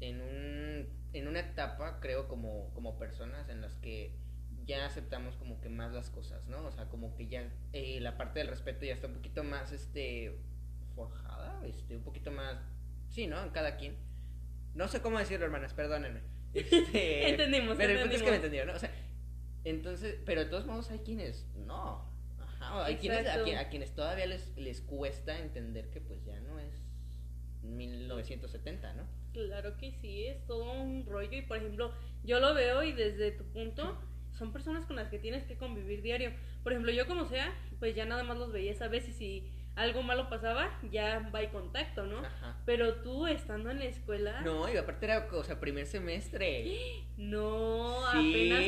en 0.00 0.20
un 0.20 1.02
en 1.14 1.28
una 1.28 1.40
etapa, 1.40 2.00
creo, 2.00 2.26
como, 2.26 2.72
como 2.72 2.98
personas 2.98 3.48
en 3.50 3.60
las 3.60 3.74
que 3.76 4.14
ya 4.64 4.86
aceptamos 4.86 5.36
como 5.36 5.60
que 5.60 5.68
más 5.68 5.92
las 5.92 6.08
cosas, 6.08 6.46
¿no? 6.46 6.64
O 6.66 6.72
sea, 6.72 6.86
como 6.88 7.14
que 7.16 7.26
ya 7.26 7.52
eh, 7.74 8.00
la 8.00 8.16
parte 8.16 8.38
del 8.38 8.48
respeto 8.48 8.86
ya 8.86 8.94
está 8.94 9.08
un 9.08 9.14
poquito 9.14 9.44
más, 9.44 9.72
este, 9.72 10.38
forjada, 10.94 11.60
este, 11.66 11.96
un 11.96 12.02
poquito 12.02 12.30
más, 12.30 12.56
sí, 13.10 13.26
¿no? 13.26 13.42
En 13.42 13.50
cada 13.50 13.76
quien. 13.76 13.96
No 14.74 14.88
sé 14.88 15.02
cómo 15.02 15.18
decirlo, 15.18 15.44
hermanas, 15.46 15.74
perdónenme. 15.74 16.20
Este, 16.54 17.28
Entendimos, 17.30 17.76
Pero 17.76 17.92
el 17.92 18.00
punto 18.00 18.16
es 18.16 18.22
que 18.22 18.30
me 18.30 18.36
entendimos. 18.36 18.36
entendieron, 18.36 18.68
¿no? 18.68 18.74
O 18.76 18.78
sea, 18.78 18.90
entonces, 19.64 20.18
pero 20.24 20.44
de 20.44 20.50
todos 20.50 20.66
modos 20.66 20.90
hay 20.90 20.98
quienes 21.00 21.46
no. 21.56 22.10
Ajá, 22.62 22.84
hay 22.86 22.96
quienes 22.96 23.18
a, 23.18 23.20
Exacto. 23.22 23.44
quien- 23.44 23.58
a 23.58 23.68
quienes 23.68 23.94
todavía 23.94 24.26
les, 24.26 24.56
les 24.56 24.80
cuesta 24.80 25.38
entender 25.38 25.90
que 25.90 26.00
pues 26.00 26.24
ya 26.24 26.38
no 26.40 26.58
es 26.58 26.88
1970, 27.62 28.94
¿no? 28.94 29.04
Claro 29.32 29.76
que 29.78 29.92
sí, 29.92 30.26
es 30.26 30.44
todo 30.46 30.72
un 30.72 31.06
rollo 31.06 31.36
y 31.38 31.42
por 31.42 31.56
ejemplo, 31.56 31.92
yo 32.22 32.38
lo 32.40 32.54
veo 32.54 32.82
y 32.82 32.92
desde 32.92 33.30
tu 33.32 33.44
punto 33.44 33.98
son 34.32 34.52
personas 34.52 34.86
con 34.86 34.96
las 34.96 35.08
que 35.08 35.18
tienes 35.18 35.44
que 35.44 35.56
convivir 35.56 36.02
diario. 36.02 36.32
Por 36.62 36.72
ejemplo, 36.72 36.92
yo 36.92 37.06
como 37.06 37.26
sea, 37.26 37.52
pues 37.78 37.94
ya 37.94 38.04
nada 38.04 38.24
más 38.24 38.36
los 38.38 38.52
veía 38.52 38.72
esa 38.72 38.88
vez 38.88 39.08
y 39.08 39.12
si 39.12 39.50
algo 39.74 40.02
malo 40.02 40.28
pasaba, 40.28 40.78
ya 40.90 41.30
va 41.34 41.42
y 41.42 41.48
contacto, 41.48 42.04
¿no? 42.04 42.18
Ajá. 42.18 42.60
Pero 42.66 42.96
tú 42.96 43.26
estando 43.26 43.70
en 43.70 43.78
la 43.78 43.86
escuela, 43.86 44.42
No, 44.42 44.70
y 44.72 44.76
aparte 44.76 45.06
era, 45.06 45.28
o 45.32 45.44
sea, 45.44 45.58
primer 45.60 45.86
semestre. 45.86 46.78
no, 47.16 48.00
Sí, 48.12 48.50
apenas 48.52 48.60
o 48.60 48.64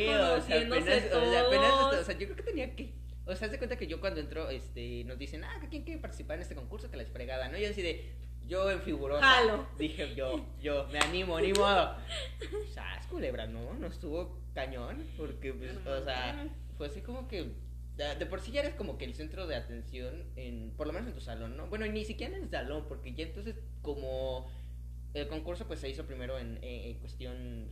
sea, 0.46 0.58
conociéndose 0.58 1.14
o 1.14 1.30
sea, 1.30 1.40
apenas, 1.46 1.72
o 2.00 2.04
sea, 2.04 2.14
yo 2.18 2.26
creo 2.26 2.36
que 2.36 2.42
tenía 2.42 2.74
que, 2.74 2.94
o 3.26 3.34
sea, 3.34 3.46
haz 3.46 3.52
de 3.52 3.58
cuenta 3.58 3.76
que 3.76 3.86
yo 3.86 4.00
cuando 4.00 4.20
entro, 4.20 4.50
este, 4.50 5.04
nos 5.04 5.18
dicen, 5.18 5.44
ah, 5.44 5.66
¿quién 5.70 5.82
quiere 5.84 6.00
participar 6.00 6.36
en 6.36 6.42
este 6.42 6.54
concurso? 6.54 6.90
Que 6.90 6.96
la 6.96 7.04
fregada, 7.06 7.48
¿no? 7.48 7.56
Yo 7.58 7.68
así 7.70 7.82
de, 7.82 8.12
yo 8.46 8.70
en 8.70 8.80
figurosa. 8.82 9.22
Jalo. 9.24 9.66
Dije, 9.78 10.14
yo, 10.14 10.44
yo, 10.60 10.86
me 10.92 10.98
animo, 10.98 11.40
ni 11.40 11.52
modo. 11.52 11.96
¿Sabes, 12.72 13.06
culebra? 13.06 13.46
No, 13.46 13.74
no 13.74 13.86
estuvo 13.86 14.38
cañón, 14.54 15.02
porque, 15.16 15.52
pues, 15.52 15.76
o 15.86 16.04
sea, 16.04 16.48
fue 16.76 16.86
así 16.88 17.00
como 17.00 17.26
que, 17.28 17.52
de 17.96 18.26
por 18.26 18.40
sí 18.40 18.50
ya 18.52 18.60
eres 18.60 18.74
como 18.74 18.98
que 18.98 19.04
el 19.04 19.14
centro 19.14 19.46
de 19.46 19.54
atención, 19.56 20.24
en, 20.36 20.72
por 20.76 20.86
lo 20.86 20.92
menos 20.92 21.08
en 21.08 21.14
tu 21.14 21.20
salón, 21.20 21.56
¿no? 21.56 21.68
Bueno, 21.68 21.86
ni 21.86 22.04
siquiera 22.04 22.36
en 22.36 22.42
el 22.44 22.50
salón, 22.50 22.84
porque 22.88 23.14
ya 23.14 23.24
entonces, 23.24 23.56
como 23.82 24.50
el 25.14 25.28
concurso, 25.28 25.66
pues 25.66 25.80
se 25.80 25.88
hizo 25.88 26.04
primero 26.04 26.38
en, 26.38 26.56
en- 26.62 26.90
en 26.90 26.98
cuestión 26.98 27.68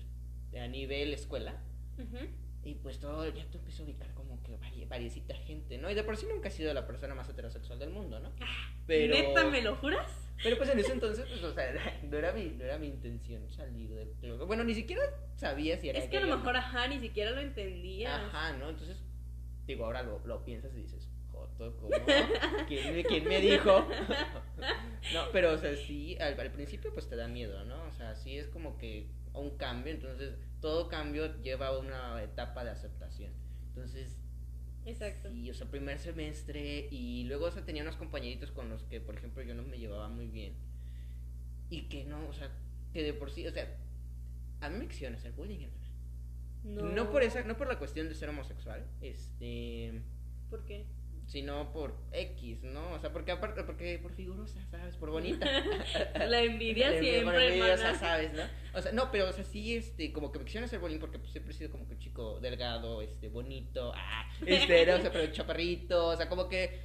a 0.58 0.66
nivel 0.68 1.12
escuela. 1.12 1.60
Ujú. 1.98 2.26
Y 2.64 2.74
pues 2.76 3.00
todo, 3.00 3.26
ya 3.28 3.44
tú 3.50 3.58
empiezas 3.58 3.80
a 3.80 3.84
ubicar 3.84 4.14
como 4.14 4.40
que 4.44 4.56
vari, 4.56 4.84
variecita 4.84 5.34
gente, 5.34 5.78
¿no? 5.78 5.90
Y 5.90 5.94
de 5.94 6.04
por 6.04 6.16
sí 6.16 6.26
nunca 6.32 6.46
he 6.48 6.50
sido 6.52 6.72
la 6.72 6.86
persona 6.86 7.12
más 7.14 7.28
heterosexual 7.28 7.78
del 7.80 7.90
mundo, 7.90 8.20
¿no? 8.20 8.30
Pero, 8.86 9.14
¿Neta 9.14 9.44
me 9.50 9.62
lo 9.62 9.74
juras? 9.76 10.10
pero 10.44 10.56
pues 10.56 10.70
en 10.70 10.78
ese 10.78 10.92
entonces, 10.92 11.24
pues, 11.28 11.42
o 11.42 11.52
sea, 11.52 11.72
no 12.04 12.16
era 12.16 12.32
mi, 12.32 12.46
no 12.50 12.64
era 12.64 12.78
mi 12.78 12.86
intención 12.86 13.48
salir 13.50 13.90
del 13.90 14.10
closet. 14.20 14.46
Bueno, 14.46 14.62
ni 14.64 14.74
siquiera 14.74 15.02
sabía 15.36 15.76
si 15.78 15.88
era 15.88 15.98
Es 15.98 16.08
que 16.08 16.18
a 16.18 16.20
lo 16.20 16.36
mejor, 16.36 16.52
no. 16.52 16.58
ajá, 16.60 16.86
ni 16.88 17.00
siquiera 17.00 17.32
lo 17.32 17.40
entendías. 17.40 18.20
Ajá, 18.20 18.52
¿no? 18.56 18.68
Entonces, 18.70 19.02
digo, 19.66 19.84
ahora 19.84 20.02
lo, 20.04 20.20
lo 20.24 20.44
piensas 20.44 20.72
y 20.74 20.82
dices, 20.82 21.08
Joto, 21.32 21.76
¿cómo? 21.78 21.90
¿Quién, 22.68 22.94
me- 22.94 23.04
quién 23.04 23.24
me 23.26 23.40
dijo? 23.40 23.88
no, 25.14 25.24
pero, 25.32 25.52
o 25.52 25.58
sea, 25.58 25.74
sí, 25.76 26.16
al, 26.20 26.38
al 26.38 26.50
principio 26.52 26.92
pues 26.92 27.08
te 27.08 27.16
da 27.16 27.26
miedo, 27.28 27.64
¿no? 27.64 27.82
O 27.86 27.92
sea, 27.92 28.14
sí 28.14 28.36
es 28.38 28.46
como 28.48 28.78
que 28.78 29.06
un 29.34 29.56
cambio, 29.56 29.92
entonces 29.92 30.34
todo 30.62 30.88
cambio 30.88 31.42
lleva 31.42 31.66
a 31.66 31.78
una 31.78 32.22
etapa 32.22 32.64
de 32.64 32.70
aceptación. 32.70 33.32
Entonces, 33.66 34.16
Exacto. 34.86 35.30
sí, 35.30 35.50
o 35.50 35.54
sea, 35.54 35.66
primer 35.70 35.98
semestre 35.98 36.88
y 36.90 37.24
luego, 37.24 37.46
o 37.46 37.50
sea, 37.50 37.64
tenía 37.64 37.82
unos 37.82 37.96
compañeritos 37.96 38.52
con 38.52 38.70
los 38.70 38.84
que, 38.84 39.00
por 39.00 39.16
ejemplo, 39.16 39.42
yo 39.42 39.54
no 39.54 39.64
me 39.64 39.78
llevaba 39.78 40.08
muy 40.08 40.28
bien. 40.28 40.54
Y 41.68 41.88
que 41.88 42.04
no, 42.04 42.28
o 42.28 42.32
sea, 42.32 42.50
que 42.94 43.02
de 43.02 43.12
por 43.12 43.30
sí, 43.30 43.46
o 43.46 43.52
sea, 43.52 43.76
a 44.60 44.70
mí 44.70 44.78
me 44.78 44.88
quisieron 44.88 45.16
hacer 45.16 45.32
bullying, 45.32 45.64
hermana. 45.64 45.82
No. 46.64 46.82
No 46.82 47.10
por 47.10 47.22
esa, 47.24 47.42
no 47.42 47.56
por 47.56 47.66
la 47.66 47.78
cuestión 47.78 48.08
de 48.08 48.14
ser 48.14 48.28
homosexual, 48.28 48.86
este, 49.00 50.00
¿Por 50.48 50.64
qué? 50.64 50.86
Sino 51.26 51.72
por 51.72 51.94
X, 52.12 52.62
¿no? 52.62 52.92
O 52.92 52.98
sea, 53.00 53.12
porque 53.12 53.32
aparte, 53.32 53.62
porque 53.64 53.98
por 53.98 54.12
figurosa, 54.12 54.60
¿sabes? 54.70 54.96
Por 54.96 55.10
bonita. 55.10 55.46
La 56.28 56.42
envidia 56.42 56.90
La 56.90 56.96
envidia- 56.96 57.22
por 57.24 57.32
siempre, 57.34 57.46
envidiosa. 57.48 57.94
¿sabes? 57.98 58.32
¿no? 58.34 58.42
O 58.74 58.82
sea, 58.82 58.92
no, 58.92 59.10
pero, 59.10 59.28
o 59.28 59.32
sea, 59.32 59.44
sí, 59.44 59.74
este, 59.76 60.12
como 60.12 60.30
que 60.30 60.38
me 60.40 60.44
quisieron 60.44 60.66
hacer 60.66 60.78
bullying 60.80 60.98
porque 60.98 61.18
pues, 61.18 61.32
siempre 61.32 61.52
he 61.54 61.56
sido 61.56 61.70
como 61.70 61.86
que 61.88 61.94
un 61.94 62.00
chico 62.00 62.38
delgado, 62.40 63.00
este, 63.02 63.28
bonito, 63.28 63.92
ah, 63.96 64.30
este, 64.46 64.84
no, 64.86 64.96
o 64.96 65.00
sea, 65.00 65.10
pero 65.12 65.32
chaparrito, 65.32 66.08
o 66.08 66.16
sea, 66.16 66.28
como 66.28 66.48
que, 66.48 66.80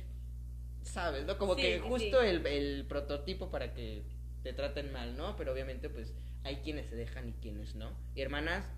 ¿sabes? 0.84 1.26
¿no? 1.26 1.38
Como 1.38 1.56
Sí, 1.56 1.62
que 1.62 1.80
justo 1.80 2.22
sí. 2.22 2.28
El, 2.28 2.46
el 2.48 2.86
prototipo 2.88 3.50
para 3.52 3.74
que 3.74 4.04
te 4.44 4.54
traten 4.54 4.94
mal, 4.94 5.18
¿no? 5.18 5.36
Pero 5.36 5.52
obviamente, 5.52 5.90
pues, 5.90 6.14
hay 6.44 6.58
quienes 6.58 6.88
se 6.88 6.96
dejan 6.96 7.28
y 7.30 7.34
quienes 7.34 7.76
no. 7.76 7.92
Y 8.16 8.22
hermanas, 8.22 8.72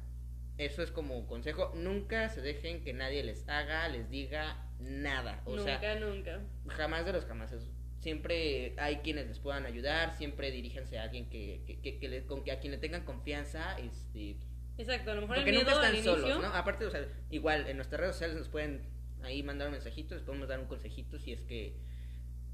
eso 0.59 0.83
es 0.83 0.91
como 0.91 1.25
consejo, 1.25 1.71
nunca 1.75 2.29
se 2.29 2.41
dejen 2.41 2.83
que 2.83 2.93
nadie 2.93 3.23
les 3.23 3.47
haga, 3.49 3.87
les 3.87 4.09
diga 4.09 4.69
nada. 4.79 5.41
O 5.45 5.55
nunca, 5.55 5.79
sea, 5.79 5.95
nunca. 5.99 6.41
jamás 6.67 7.05
de 7.05 7.13
los 7.13 7.25
jamás. 7.25 7.51
Siempre 7.99 8.73
hay 8.77 8.97
quienes 8.97 9.27
les 9.27 9.39
puedan 9.39 9.65
ayudar, 9.65 10.15
siempre 10.17 10.51
diríjanse 10.51 10.99
a 10.99 11.03
alguien 11.03 11.29
que, 11.29 11.63
que, 11.65 11.79
que, 11.81 11.97
que 11.99 12.07
le- 12.07 12.25
con 12.25 12.43
que 12.43 12.51
a 12.51 12.59
quien 12.59 12.71
le 12.71 12.77
tengan 12.77 13.03
confianza, 13.03 13.77
este, 13.79 14.37
Exacto, 14.77 15.11
a 15.11 15.15
lo 15.15 15.21
mejor 15.21 15.35
porque 15.37 15.49
el 15.49 15.55
miedo 15.57 15.69
nunca 15.71 15.87
al 15.87 15.95
están 15.95 16.13
inicio. 16.13 16.29
solos, 16.29 16.41
¿no? 16.41 16.55
Aparte, 16.55 16.85
o 16.85 16.91
sea, 16.91 17.05
igual 17.29 17.67
en 17.67 17.75
nuestras 17.75 17.99
redes 17.99 18.15
sociales 18.15 18.37
nos 18.37 18.47
pueden 18.47 18.81
ahí 19.23 19.43
mandar 19.43 19.67
un 19.67 19.73
mensajito, 19.73 20.15
les 20.15 20.23
podemos 20.23 20.47
dar 20.47 20.59
un 20.59 20.67
consejito 20.67 21.19
si 21.19 21.33
es 21.33 21.41
que 21.41 21.75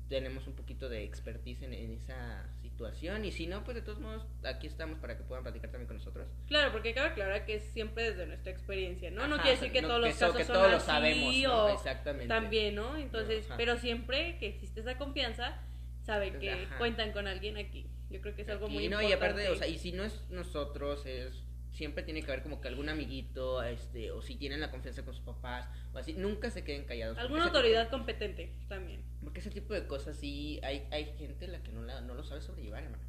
tenemos 0.09 0.47
un 0.47 0.53
poquito 0.55 0.89
de 0.89 1.03
expertise 1.03 1.62
en, 1.63 1.74
en 1.74 1.91
esa 1.93 2.50
situación 2.79 3.24
y 3.24 3.32
si 3.32 3.48
no, 3.48 3.63
pues 3.63 3.75
de 3.75 3.82
todos 3.82 4.00
modos 4.00 4.25
aquí 4.44 4.67
estamos 4.67 5.00
para 5.00 5.17
que 5.17 5.24
puedan 5.24 5.44
platicar 5.44 5.72
también 5.72 5.88
con 5.88 5.96
nosotros. 5.98 6.27
Claro, 6.48 6.74
porque 6.74 6.94
cabe 6.94 7.10
aclarar 7.10 7.46
que 7.46 7.55
es 7.55 7.63
siempre 7.72 8.03
desde 8.12 8.25
nuestra 8.27 8.51
experiencia, 8.51 9.10
¿no? 9.12 9.27
no 9.27 9.38
quiere 9.38 9.51
decir 9.51 9.72
que 9.72 9.82
no- 9.82 9.88
todos 9.88 10.01
los 10.01 10.13
so- 10.13 10.20
casos 10.20 10.36
que 10.38 10.44
son 10.44 10.55
todos 10.55 10.72
lo 10.72 10.77
así 10.77 10.86
sabemos, 10.86 11.38
¿no? 11.44 11.65
o 11.65 11.70
Exactamente. 11.74 12.27
también, 12.27 12.75
¿no? 12.75 12.98
Entonces, 12.98 13.48
pero 13.55 13.77
siempre 13.77 14.38
que 14.39 14.48
existe 14.48 14.82
esa 14.82 14.98
confianza, 14.98 15.58
saben 16.03 16.38
que 16.39 16.51
Ajá. 16.51 16.77
cuentan 16.77 17.13
con 17.13 17.27
alguien 17.27 17.58
aquí. 17.58 17.88
Yo 18.10 18.20
creo 18.22 18.36
que 18.36 18.41
es 18.44 18.50
algo 18.50 18.65
Aquí, 18.65 18.74
muy 18.75 18.89
no, 18.89 19.01
importante. 19.01 19.10
y 19.10 19.46
aparte, 19.46 19.50
o 19.50 19.55
sea, 19.55 19.67
y 19.67 19.77
si 19.79 19.91
no 19.94 20.03
es 20.03 20.29
nosotros, 20.29 21.05
es 21.05 21.41
siempre 21.72 22.03
tiene 22.03 22.22
que 22.24 22.32
haber 22.32 22.41
como 22.44 22.62
que 22.62 22.70
algún 22.70 22.88
amiguito, 22.88 23.62
este, 23.63 24.10
o 24.12 24.22
si 24.22 24.36
tienen 24.36 24.62
la 24.62 24.72
confianza 24.72 25.03
con 25.03 25.13
sus 25.13 25.24
papás, 25.25 25.67
o 25.94 25.98
así, 25.98 26.13
nunca 26.13 26.50
se 26.50 26.63
queden 26.63 26.86
callados. 26.86 27.17
Alguna 27.17 27.46
autoridad 27.46 27.89
competente 27.89 28.53
también. 28.70 29.03
Porque 29.25 29.41
ese 29.41 29.51
tipo 29.51 29.74
de 29.74 29.86
cosas 29.88 30.15
sí 30.15 30.62
hay, 30.63 30.88
hay 30.91 31.13
gente 31.17 31.48
la 31.48 31.62
que 31.62 31.72
no, 31.74 31.82
la, 31.82 32.00
no 32.00 32.13
lo 32.13 32.24
sabe 32.24 32.41
sobrellevar, 32.41 32.84
hermano. 32.84 33.03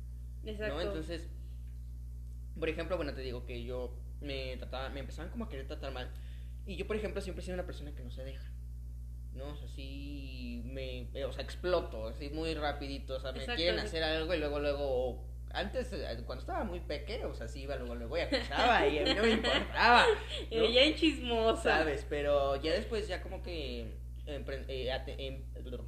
Exacto. 0.44 0.75
¿No? 0.75 0.80
Entonces, 0.80 1.28
por 2.58 2.68
ejemplo, 2.68 2.96
bueno, 2.96 3.14
te 3.14 3.20
digo 3.20 3.44
que 3.46 3.62
yo 3.62 3.94
me 4.20 4.56
trataba, 4.56 4.88
me 4.88 5.00
empezaban 5.00 5.30
como 5.30 5.44
a 5.44 5.49
querer 5.49 5.66
tratar 5.66 5.92
mal. 5.92 6.11
Y 6.66 6.76
yo, 6.76 6.87
por 6.87 6.96
ejemplo, 6.96 7.20
siempre 7.20 7.42
he 7.42 7.44
sido 7.44 7.54
una 7.54 7.66
persona 7.66 7.94
que 7.94 8.02
no 8.02 8.11
se 8.11 8.25
deja. 8.25 8.50
¿No? 9.35 9.49
O 9.52 9.56
sea, 9.56 9.68
sí 9.68 10.62
me, 10.64 11.08
o 11.25 11.32
sea, 11.32 11.44
exploto, 11.44 12.08
así 12.08 12.30
muy 12.30 12.54
rapidito, 12.54 13.16
o 13.16 13.20
sea, 13.20 13.32
me 13.32 13.40
Exacto, 13.40 13.58
quieren 13.58 13.78
hacer 13.78 14.02
algo 14.02 14.32
y 14.35 14.38
luego, 14.38 14.58
luego, 14.61 15.25
antes, 15.50 15.92
eh, 15.92 16.23
cuando 16.25 16.40
estaba 16.40 16.64
muy 16.64 16.80
pequeño, 16.80 17.28
o 17.28 17.35
sea, 17.35 17.46
sí 17.46 17.61
iba 17.61 17.76
luego, 17.76 17.94
luego 17.94 18.16
y 18.16 18.20
acusaba 18.23 18.87
y 18.88 18.99
a 18.99 19.04
mí 19.04 19.14
no 19.14 19.23
me 19.23 19.30
importaba. 19.32 20.06
¿no? 20.50 20.56
Ella 20.56 20.85
en 20.85 20.94
chismosa. 20.94 21.78
¿Sabes? 21.78 22.06
Pero 22.08 22.56
ya 22.56 22.73
después, 22.73 23.06
ya 23.06 23.23
como 23.23 23.42
que, 23.42 23.99
eh, 24.26 24.38
me 24.38 25.70
trabé. 25.70 25.85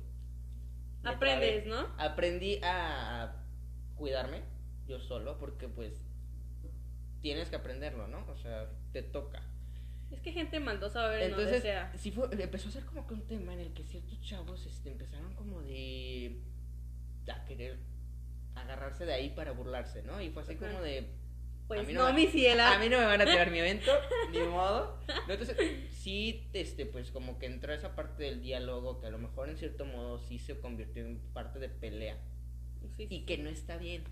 Aprendes, 1.05 1.67
¿no? 1.67 1.88
aprendí 1.97 2.61
a, 2.62 3.35
cuidarme 3.97 4.43
yo 4.87 5.00
solo 5.00 5.38
porque 5.38 5.69
pues 5.69 5.93
tienes 7.21 7.49
que 7.49 7.57
aprenderlo, 7.57 8.09
¿no? 8.09 8.25
O 8.28 8.37
sea, 8.37 8.71
te 8.93 9.02
toca. 9.02 9.43
Es 10.11 10.21
que 10.21 10.33
gente 10.33 10.61
maldosa 10.61 11.00
va 11.00 11.07
a 11.09 11.11
donde 11.11 11.26
Entonces, 11.26 11.64
sí 11.97 12.11
fue, 12.11 12.28
empezó 12.31 12.69
a 12.69 12.73
ser 12.73 12.85
como 12.85 13.07
que 13.07 13.14
un 13.14 13.26
tema 13.26 13.52
en 13.52 13.61
el 13.61 13.75
que 13.75 13.85
ciertos 13.85 14.21
chavos 14.23 14.67
este, 14.67 14.90
empezaron 14.90 15.35
como 15.35 15.61
de 15.61 16.40
a 17.31 17.45
querer 17.45 17.78
agarrarse 18.55 19.05
de 19.05 19.12
ahí 19.12 19.31
para 19.31 19.52
burlarse, 19.52 20.02
¿no? 20.02 20.21
Y 20.21 20.31
fue 20.31 20.43
así 20.43 20.55
Ajá. 20.55 20.69
como 20.69 20.81
de 20.81 21.11
Pues 21.68 21.88
no, 21.92 22.02
va- 22.04 22.12
mi 22.14 22.26
ciela. 22.26 22.75
a 22.75 22.78
mí 22.78 22.88
no 22.88 22.98
me 22.98 23.04
van 23.04 23.20
a 23.20 23.25
tirar 23.30 23.50
mi 23.50 23.58
evento, 23.58 23.90
ni 24.32 24.38
modo. 24.40 24.98
No, 25.26 25.32
entonces, 25.34 25.56
sí, 25.90 26.48
este, 26.54 26.87
pues 26.87 27.10
como 27.10 27.38
que 27.38 27.46
entró 27.46 27.72
esa 27.75 27.94
parte 27.94 28.22
del 28.25 28.40
diálogo 28.42 29.00
que 29.00 29.06
a 29.06 29.10
lo 29.10 29.18
mejor 29.18 29.48
en 29.50 29.56
cierto 29.58 29.84
modo 29.84 30.18
sí 30.18 30.38
se 30.38 30.58
convirtió 30.58 31.04
en 31.04 31.18
parte 31.34 31.58
de 31.58 31.68
pelea. 31.68 32.16
Sí, 32.96 33.04
Y 33.04 33.18
sí. 33.18 33.25
que 33.26 33.38
no 33.38 33.50
está 33.50 33.76
bien. 33.76 34.02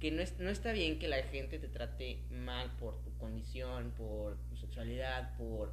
Que 0.00 0.10
no, 0.10 0.22
es, 0.22 0.38
no 0.38 0.50
está 0.50 0.72
bien 0.72 0.98
que 0.98 1.06
la 1.08 1.22
gente 1.22 1.58
te 1.58 1.68
trate 1.68 2.24
mal 2.30 2.70
por 2.78 3.02
tu 3.02 3.16
condición, 3.18 3.92
por 3.92 4.36
tu 4.48 4.56
sexualidad, 4.56 5.36
por, 5.36 5.72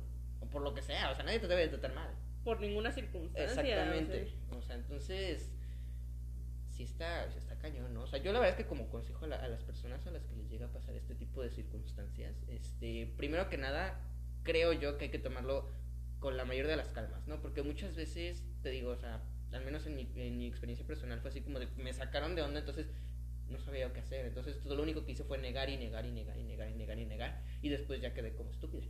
por 0.51 0.61
lo 0.61 0.73
que 0.73 0.81
sea. 0.81 1.09
O 1.11 1.15
sea, 1.15 1.23
nadie 1.23 1.39
te 1.39 1.47
debe 1.47 1.61
de 1.63 1.67
tratar 1.69 1.93
mal. 1.95 2.09
Por 2.43 2.59
ninguna 2.59 2.91
circunstancia. 2.91 3.43
Exactamente. 3.45 4.33
o 4.51 4.57
O 4.57 4.61
sea, 4.61 4.75
entonces, 4.75 5.51
sí 6.69 6.83
está, 6.83 7.29
sí 7.31 7.37
está 7.37 7.50
cañón, 7.61 7.93
¿no? 7.93 8.01
O 8.03 8.07
sea, 8.07 8.19
yo 8.19 8.33
la 8.33 8.39
verdad 8.39 8.57
es 8.59 8.63
que 8.63 8.69
como 8.69 8.89
consejo 8.89 9.25
a, 9.25 9.27
la- 9.29 9.35
a 9.37 9.47
las 9.47 9.63
personas 9.63 10.05
a 10.07 10.11
las 10.11 10.23
que 10.25 10.35
les 10.35 10.49
llega 10.49 10.65
a 10.67 10.71
pasar 10.71 10.95
este 10.95 11.15
tipo 11.15 11.41
de 11.43 11.51
circunstancias, 11.51 12.35
este, 12.47 13.13
primero 13.17 13.49
que 13.49 13.57
nada, 13.57 13.99
creo 14.43 14.73
yo 14.73 14.97
que 14.97 15.05
hay 15.05 15.11
que 15.11 15.19
tomarlo 15.19 15.69
con 16.19 16.37
la 16.37 16.45
mayor 16.45 16.67
de 16.67 16.75
las 16.75 16.89
calmas, 16.89 17.27
¿no? 17.27 17.41
Porque 17.41 17.63
muchas 17.63 17.95
veces, 17.95 18.43
te 18.61 18.69
digo, 18.69 18.91
o 18.91 18.97
sea, 18.97 19.23
al 19.51 19.63
menos 19.65 19.85
en 19.85 19.95
mi, 19.95 20.11
en 20.15 20.37
mi 20.37 20.47
experiencia 20.47 20.85
personal 20.85 21.19
fue 21.21 21.29
así 21.29 21.41
como 21.41 21.59
de, 21.59 21.67
me 21.77 21.93
sacaron 21.93 22.35
de 22.35 22.41
onda, 22.41 22.59
entonces 22.59 22.87
no 23.51 23.59
sabía 23.59 23.91
qué 23.93 23.99
hacer. 23.99 24.25
Entonces 24.25 24.59
todo 24.63 24.75
lo 24.75 24.83
único 24.83 25.05
que 25.05 25.11
hice 25.11 25.23
fue 25.23 25.37
negar 25.37 25.69
y 25.69 25.77
negar 25.77 26.05
y 26.05 26.11
negar 26.11 26.37
y 26.37 26.43
negar 26.43 26.69
y 26.69 26.73
negar 26.73 26.99
y 26.99 27.05
negar. 27.05 27.41
Y 27.61 27.69
después 27.69 28.01
ya 28.01 28.13
quedé 28.13 28.33
como 28.33 28.51
estúpida. 28.51 28.87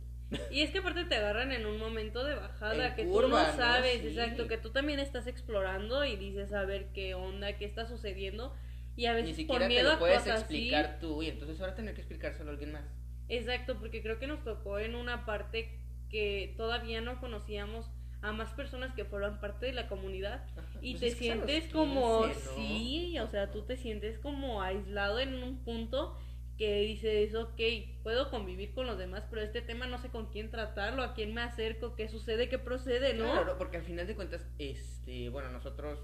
Y 0.50 0.62
es 0.62 0.70
que 0.70 0.78
aparte 0.78 1.04
te 1.04 1.16
agarran 1.16 1.52
en 1.52 1.66
un 1.66 1.78
momento 1.78 2.24
de 2.24 2.34
bajada 2.34 2.88
En 2.88 2.94
que 2.96 3.04
curva, 3.04 3.22
tú 3.22 3.28
¿no? 3.28 3.46
no 3.52 3.56
sabes, 3.56 4.00
Sí. 4.00 4.08
exacto, 4.08 4.48
que 4.48 4.56
tú 4.56 4.70
también 4.70 4.98
estás 4.98 5.26
explorando 5.26 6.04
y 6.06 6.16
dices 6.16 6.52
a 6.54 6.64
ver 6.64 6.86
qué 6.94 7.14
onda, 7.14 7.58
qué 7.58 7.66
está 7.66 7.86
sucediendo. 7.86 8.54
Y 8.96 9.06
a 9.06 9.14
Ni 9.14 9.20
veces 9.22 9.36
siquiera 9.36 9.58
por 9.58 9.62
te 9.62 9.68
miedo 9.68 9.92
lo 9.92 9.98
puedes 9.98 10.18
así. 10.26 10.30
explicar 10.30 10.98
tú 11.00 11.22
y 11.22 11.28
entonces 11.28 11.60
ahora 11.60 11.74
tener 11.74 11.94
que 11.94 12.00
explicárselo 12.00 12.48
a 12.50 12.52
alguien 12.52 12.72
más. 12.72 12.84
Exacto, 13.28 13.78
porque 13.78 14.02
creo 14.02 14.18
que 14.18 14.26
nos 14.26 14.42
tocó 14.44 14.78
en 14.78 14.94
una 14.94 15.24
parte 15.26 15.78
que 16.10 16.54
todavía 16.58 17.00
no 17.00 17.20
conocíamos 17.20 17.90
a 18.22 18.32
más 18.32 18.50
personas 18.54 18.94
que 18.94 19.04
fueron 19.04 19.38
parte 19.40 19.66
de 19.66 19.72
la 19.72 19.88
comunidad 19.88 20.44
y 20.80 20.94
Pues 20.96 21.18
te 21.18 21.30
a 21.30 21.34
los 21.36 21.44
sientes 21.46 21.72
como 21.72 22.22
15, 22.22 22.44
¿no? 22.46 22.54
sí, 22.56 23.18
o 23.18 23.26
sea, 23.28 23.50
tú 23.50 23.62
te 23.62 23.76
sientes 23.76 24.18
como 24.18 24.62
aislado 24.62 25.18
en 25.20 25.34
un 25.42 25.58
punto 25.64 26.16
que 26.56 26.80
dices, 26.82 27.34
ok, 27.34 27.60
puedo 28.04 28.30
convivir 28.30 28.72
con 28.74 28.86
los 28.86 28.96
demás, 28.98 29.24
pero 29.28 29.42
este 29.42 29.62
tema 29.62 29.86
no 29.86 29.98
sé 29.98 30.10
con 30.10 30.26
quién 30.30 30.50
tratarlo, 30.50 31.02
a 31.02 31.14
quién 31.14 31.34
me 31.34 31.40
acerco, 31.42 31.96
qué 31.96 32.08
sucede, 32.08 32.48
qué 32.48 32.58
procede, 32.58 33.14
¿no? 33.14 33.24
Claro, 33.32 33.58
porque 33.58 33.78
al 33.78 33.82
final 33.82 34.06
de 34.06 34.14
cuentas, 34.14 34.46
este, 34.58 35.28
bueno, 35.30 35.50
nosotros, 35.50 35.98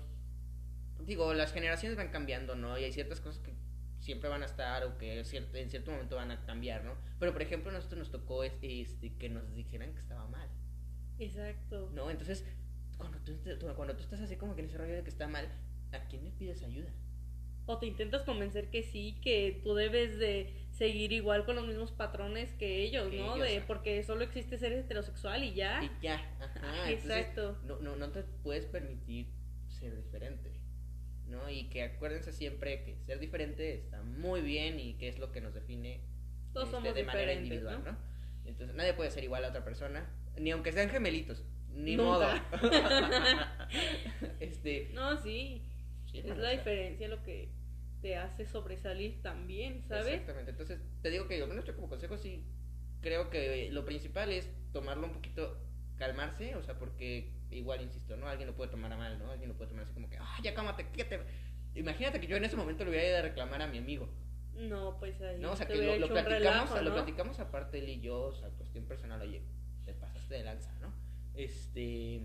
digo, 1.07 1.33
las 1.35 1.53
generaciones 1.53 1.97
van 1.97 2.09
cambiando, 2.11 2.57
¿no? 2.57 2.77
Y 2.79 2.85
hay 2.85 2.93
ciertas 2.93 3.21
cosas 3.21 3.41
que 3.43 3.53
siempre 4.01 4.29
van 4.29 4.43
a 4.43 4.47
estar 4.47 4.85
o 4.85 4.97
que 4.99 5.19
en 5.21 5.25
cierto 5.71 5.91
momento 5.91 6.17
van 6.17 6.31
a 6.31 6.45
cambiar, 6.47 6.83
¿no? 6.85 6.95
Pero, 7.21 7.33
por 7.33 7.43
ejemplo, 7.43 7.71
a 7.71 7.75
nosotros 7.75 7.99
nos 7.99 8.11
tocó 8.11 8.43
es- 8.43 8.55
este, 8.63 9.15
que 9.15 9.29
nos 9.29 9.55
dijeran 9.55 9.93
que 9.93 10.01
estaba 10.01 10.27
mal, 10.29 10.49
Exacto. 11.19 11.91
¿no? 11.95 12.11
Entonces, 12.11 12.45
cuando 12.97 13.19
tú, 13.19 13.33
cuando 13.77 13.97
tú 13.97 14.03
estás 14.03 14.21
así 14.21 14.37
como 14.37 14.55
que 14.55 14.63
en 14.63 14.69
ese 14.69 14.79
rollo 14.79 14.95
de 14.95 15.03
que 15.03 15.11
está 15.11 15.29
mal, 15.29 15.49
¿a 15.93 16.09
quién 16.09 16.25
le 16.25 16.31
pides 16.31 16.63
ayuda? 16.63 16.91
O 17.67 17.79
te 17.79 17.87
intentas 17.87 18.23
convencer 18.23 18.71
que 18.71 18.83
sí, 18.83 19.19
que 19.23 19.61
tú 19.63 19.75
debes 19.75 20.19
de 20.19 20.55
seguir 20.71 21.13
igual 21.13 21.45
con 21.45 21.57
los 21.57 21.67
mismos 21.67 21.93
patrones 21.93 22.53
que 22.55 22.83
ellos, 22.83 23.09
Que 23.11 23.19
¿no? 23.19 23.37
ellos, 23.37 23.49
de 23.49 23.61
porque 23.61 24.03
solo 24.03 24.25
existe 24.25 24.57
ser 24.59 24.73
heterosexual 24.73 25.45
y 25.45 25.53
ya. 25.53 25.83
Y 25.85 25.91
ya, 26.03 26.15
ajá. 26.41 26.91
Entonces, 26.91 27.05
exacto. 27.05 27.59
no, 27.65 27.79
no, 27.81 27.97
no 27.97 28.11
te 28.11 28.23
puedes 28.43 28.65
permitir 28.65 29.29
ser 29.69 29.95
diferente, 29.97 30.51
¿no? 31.27 31.51
Y 31.51 31.69
que 31.69 31.83
acuérdense 31.83 32.33
siempre 32.33 32.85
que 32.85 32.97
ser 33.05 33.19
diferente 33.19 33.75
está 33.75 34.03
muy 34.03 34.41
bien 34.41 34.81
y 34.81 34.95
que 34.95 35.09
es 35.09 35.19
lo 35.19 35.31
que 35.31 35.41
nos 35.41 35.53
define 35.53 36.01
Todos 36.53 36.69
este, 36.69 36.77
somos 36.79 36.95
de 36.95 37.05
manera 37.05 37.33
individual, 37.35 37.83
¿no? 37.85 37.93
¿no? 37.93 37.99
Entonces 38.47 38.75
nadie 38.77 38.95
puede 38.95 39.11
ser 39.11 39.25
igual 39.25 39.45
a 39.45 39.49
otra 39.49 39.63
persona, 39.63 40.09
ni 40.41 40.51
aunque 40.51 40.73
sean 40.73 40.89
gemelitos, 40.91 41.45
ni 41.73 41.97
Nunca. 41.97 42.43
modo. 42.53 42.61
este, 44.41 44.91
No, 44.95 45.17
sí. 45.17 45.63
sí, 46.11 46.19
Es 46.19 46.37
la 46.37 46.51
diferencia 46.51 47.09
lo 47.09 47.23
que 47.23 47.51
te 48.01 48.17
hace 48.17 48.47
sobresalir 48.47 49.21
también, 49.23 49.83
¿sabes? 49.89 50.07
Exactamente. 50.09 50.53
Entonces, 50.53 50.81
te 51.03 51.11
digo 51.11 51.27
que, 51.27 51.43
al 51.43 51.49
menos 51.49 51.65
yo 51.65 51.75
como 51.75 51.89
consejo, 51.89 52.17
sí, 52.17 52.45
creo 53.01 53.31
que 53.31 53.71
lo 53.73 53.85
principal 53.85 54.31
es 54.31 54.49
tomarlo 54.73 55.07
un 55.07 55.13
poquito, 55.15 55.59
calmarse, 55.97 56.55
o 56.55 56.63
sea, 56.63 56.79
porque 56.79 57.33
igual, 57.51 57.83
insisto, 57.83 58.17
¿no? 58.17 58.29
Alguien 58.29 58.49
lo 58.49 58.55
puede 58.55 58.71
tomar 58.71 58.93
a 58.93 58.97
mal, 58.97 59.19
¿no? 59.19 59.31
Alguien 59.31 59.49
lo 59.49 59.57
puede 59.57 59.71
tomar 59.71 59.85
así 59.85 59.95
como 59.95 60.09
que, 60.09 60.17
ah, 60.19 60.39
ya 60.43 60.55
cámate, 60.55 60.87
¿qué 60.93 61.05
te...? 61.05 61.21
Imagínate 61.75 62.21
que 62.21 62.27
yo 62.27 62.37
en 62.37 62.45
ese 62.45 62.57
momento 62.57 62.85
le 62.85 62.91
hubiera 62.91 63.09
ido 63.09 63.19
a 63.19 63.23
reclamar 63.23 63.63
a 63.63 63.67
mi 63.67 63.79
amigo, 63.79 64.09
No, 64.55 64.97
pues 64.99 65.21
ahí. 65.21 65.39
¿no? 65.39 65.53
O 65.53 65.57
sea, 65.57 65.67
te 65.67 65.75
que 65.75 65.83
lo, 65.83 65.97
lo 65.97 66.09
platicamos, 66.09 66.71
relajo, 66.71 66.81
lo 66.83 66.93
platicamos 66.95 67.39
aparte 67.41 67.79
él 67.79 67.89
y 67.89 68.01
yo, 68.01 68.23
o 68.23 68.33
sea, 68.33 68.49
cuestión 68.51 68.85
personal, 68.85 69.21
oye, 69.21 69.43
de 70.29 70.45
lanza, 70.45 70.73
¿no? 70.81 70.93
Este... 71.35 72.23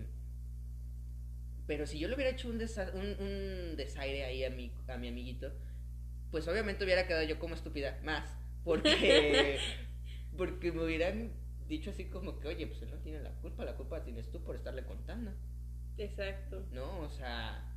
Pero 1.66 1.86
si 1.86 1.98
yo 1.98 2.08
le 2.08 2.14
hubiera 2.14 2.30
hecho 2.30 2.48
un, 2.48 2.58
desa- 2.58 2.92
un, 2.94 3.16
un 3.24 3.76
desaire 3.76 4.24
ahí 4.24 4.44
a 4.44 4.50
mi, 4.50 4.70
a 4.88 4.96
mi 4.98 5.08
amiguito, 5.08 5.50
pues 6.30 6.46
obviamente 6.48 6.84
hubiera 6.84 7.06
quedado 7.06 7.24
yo 7.24 7.38
como 7.38 7.54
estúpida 7.54 8.00
más. 8.04 8.36
Porque, 8.64 9.58
porque 10.36 10.72
me 10.72 10.84
hubieran 10.84 11.32
dicho 11.68 11.90
así 11.90 12.06
como 12.06 12.38
que, 12.40 12.48
oye, 12.48 12.66
pues 12.66 12.82
él 12.82 12.90
no 12.90 12.98
tiene 12.98 13.20
la 13.20 13.30
culpa, 13.40 13.64
la 13.64 13.76
culpa 13.76 13.98
la 13.98 14.04
tienes 14.04 14.30
tú 14.30 14.42
por 14.42 14.56
estarle 14.56 14.84
contando, 14.84 15.32
Exacto. 15.96 16.66
¿no? 16.72 17.00
O 17.00 17.10
sea, 17.10 17.72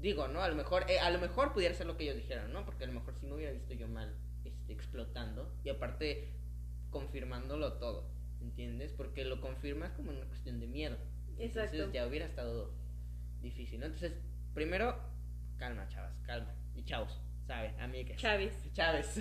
digo, 0.00 0.28
¿no? 0.28 0.42
A 0.42 0.48
lo 0.48 0.54
mejor, 0.56 0.84
eh, 0.90 1.00
a 1.00 1.10
lo 1.10 1.18
mejor 1.18 1.52
pudiera 1.52 1.74
ser 1.74 1.86
lo 1.86 1.96
que 1.96 2.04
ellos 2.04 2.16
dijeron, 2.16 2.52
¿no? 2.52 2.64
Porque 2.64 2.84
a 2.84 2.86
lo 2.86 2.92
mejor 2.92 3.14
sí 3.20 3.26
me 3.26 3.34
hubiera 3.34 3.52
visto 3.52 3.74
yo 3.74 3.88
mal 3.88 4.14
este, 4.44 4.72
explotando 4.72 5.52
y 5.64 5.70
aparte 5.70 6.32
confirmándolo 6.90 7.74
todo, 7.74 8.08
¿entiendes? 8.46 8.92
Porque 8.92 9.24
lo 9.24 9.40
confirmas 9.40 9.92
como 9.92 10.10
una 10.10 10.24
cuestión 10.26 10.60
de 10.60 10.66
miedo. 10.66 10.96
Exacto. 11.38 11.74
Entonces 11.74 11.92
ya 11.92 12.06
hubiera 12.06 12.26
estado 12.26 12.72
difícil, 13.40 13.80
¿no? 13.80 13.86
Entonces, 13.86 14.12
primero, 14.54 14.98
calma, 15.58 15.88
chavas, 15.88 16.16
calma. 16.24 16.54
Y 16.74 16.84
chavos, 16.84 17.20
¿sabe? 17.46 17.74
Amigas. 17.80 18.16
Chávez. 18.18 18.54
Chávez. 18.72 19.18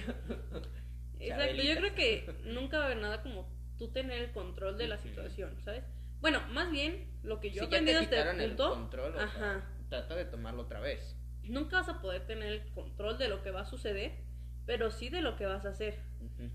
Exacto. 1.19 1.61
Yo 1.61 1.75
creo 1.77 1.95
que 1.95 2.35
nunca 2.45 2.77
va 2.77 2.83
a 2.83 2.85
haber 2.87 3.01
nada 3.01 3.23
como 3.23 3.49
tú 3.77 3.91
tener 3.91 4.21
el 4.21 4.31
control 4.31 4.77
de 4.77 4.87
la 4.87 4.97
situación, 4.97 5.59
¿sabes? 5.61 5.83
Bueno, 6.21 6.41
más 6.51 6.71
bien 6.71 7.07
lo 7.23 7.39
que 7.39 7.51
yo 7.51 7.63
he 7.63 7.65
aprendido 7.65 7.99
hasta 7.99 8.31
el 8.31 8.55
control, 8.55 9.15
o 9.15 9.17
sea, 9.17 9.25
ajá. 9.25 9.71
trata 9.89 10.15
de 10.15 10.25
tomarlo 10.25 10.63
otra 10.63 10.79
vez. 10.79 11.17
nunca 11.43 11.79
vas 11.79 11.89
a 11.89 12.01
poder 12.01 12.25
tener 12.25 12.51
el 12.51 12.73
control 12.73 13.17
de 13.17 13.27
lo 13.27 13.43
que 13.43 13.51
va 13.51 13.61
a 13.61 13.65
suceder, 13.65 14.24
pero 14.65 14.91
sí 14.91 15.09
de 15.09 15.21
lo 15.21 15.35
que 15.35 15.45
vas 15.45 15.65
a 15.65 15.69
hacer. 15.69 15.99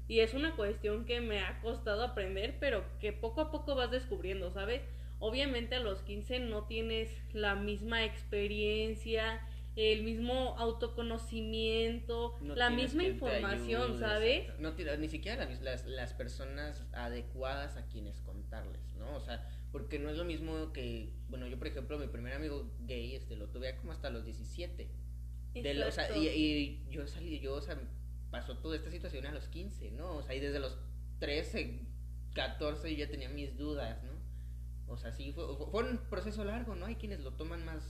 Y 0.08 0.20
es 0.20 0.34
una 0.34 0.56
cuestión 0.56 1.04
que 1.04 1.20
me 1.20 1.40
ha 1.40 1.60
costado 1.60 2.02
aprender, 2.02 2.56
pero 2.60 2.84
que 3.00 3.12
poco 3.12 3.40
a 3.40 3.50
poco 3.50 3.74
vas 3.74 3.90
descubriendo, 3.90 4.50
¿sabes? 4.50 4.82
Obviamente 5.20 5.74
a 5.76 5.80
los 5.80 6.02
15 6.02 6.40
no 6.40 6.64
tienes 6.64 7.10
la 7.32 7.54
misma 7.54 8.04
experiencia, 8.04 9.40
el 9.76 10.02
mismo 10.02 10.56
autoconocimiento, 10.58 12.36
No 12.40 12.54
la 12.54 12.70
misma 12.70 13.04
información, 13.04 13.98
¿sabes? 13.98 14.58
No 14.58 14.74
ni 14.98 15.08
siquiera 15.08 15.44
las, 15.44 15.60
las, 15.62 15.86
las 15.86 16.12
personas 16.14 16.82
adecuadas 16.92 17.76
a 17.76 17.86
quienes 17.86 18.20
contarles, 18.20 18.94
¿no? 18.96 19.14
O 19.16 19.20
sea, 19.20 19.48
porque 19.72 19.98
no 19.98 20.10
es 20.10 20.16
lo 20.16 20.24
mismo 20.24 20.72
que, 20.72 21.12
bueno, 21.28 21.46
yo 21.46 21.58
por 21.58 21.68
ejemplo, 21.68 21.98
mi 21.98 22.08
primer 22.08 22.32
amigo 22.34 22.70
gay, 22.80 23.14
este, 23.14 23.36
lo 23.36 23.48
tuve 23.48 23.76
como 23.76 23.92
hasta 23.92 24.10
los 24.10 24.24
17. 24.24 24.88
De 25.54 25.74
lo- 25.74 25.88
o 25.88 25.90
sea, 25.92 26.16
y, 26.16 26.28
y 26.28 26.86
yo 26.90 27.06
salí, 27.06 27.38
yo, 27.40 27.54
o 27.54 27.60
sea, 27.60 27.78
pasó 28.30 28.56
toda 28.58 28.76
esta 28.76 28.90
situación 28.90 29.26
a 29.26 29.32
los 29.32 29.48
15, 29.48 29.90
¿no? 29.92 30.16
O 30.16 30.22
sea, 30.22 30.34
y 30.34 30.40
desde 30.40 30.60
los 30.60 30.78
13, 31.18 31.80
14 32.34 32.90
yo 32.92 33.04
ya 33.04 33.10
tenía 33.10 33.28
mis 33.28 33.56
dudas, 33.56 34.02
¿no? 34.04 34.10
O 34.92 34.96
sea, 34.96 35.12
sí, 35.12 35.32
fue, 35.32 35.44
fue- 35.70 35.90
un 35.90 35.98
proceso 36.08 36.44
largo, 36.44 36.74
¿no? 36.74 36.86
Hay 36.86 36.96
quienes 36.96 37.20
lo 37.20 37.32
toman 37.32 37.64
más, 37.64 37.82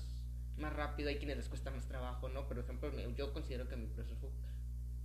más 0.58 0.72
rápido, 0.72 1.08
hay 1.08 1.16
quienes 1.16 1.36
les 1.38 1.48
cuesta 1.48 1.70
más 1.70 1.86
trabajo, 1.86 2.28
¿no? 2.28 2.46
Por 2.46 2.58
ejemplo, 2.58 2.90
yo 3.16 3.32
considero 3.32 3.68
que 3.68 3.76
mi 3.76 3.86
proceso 3.86 4.16
fue 4.16 4.30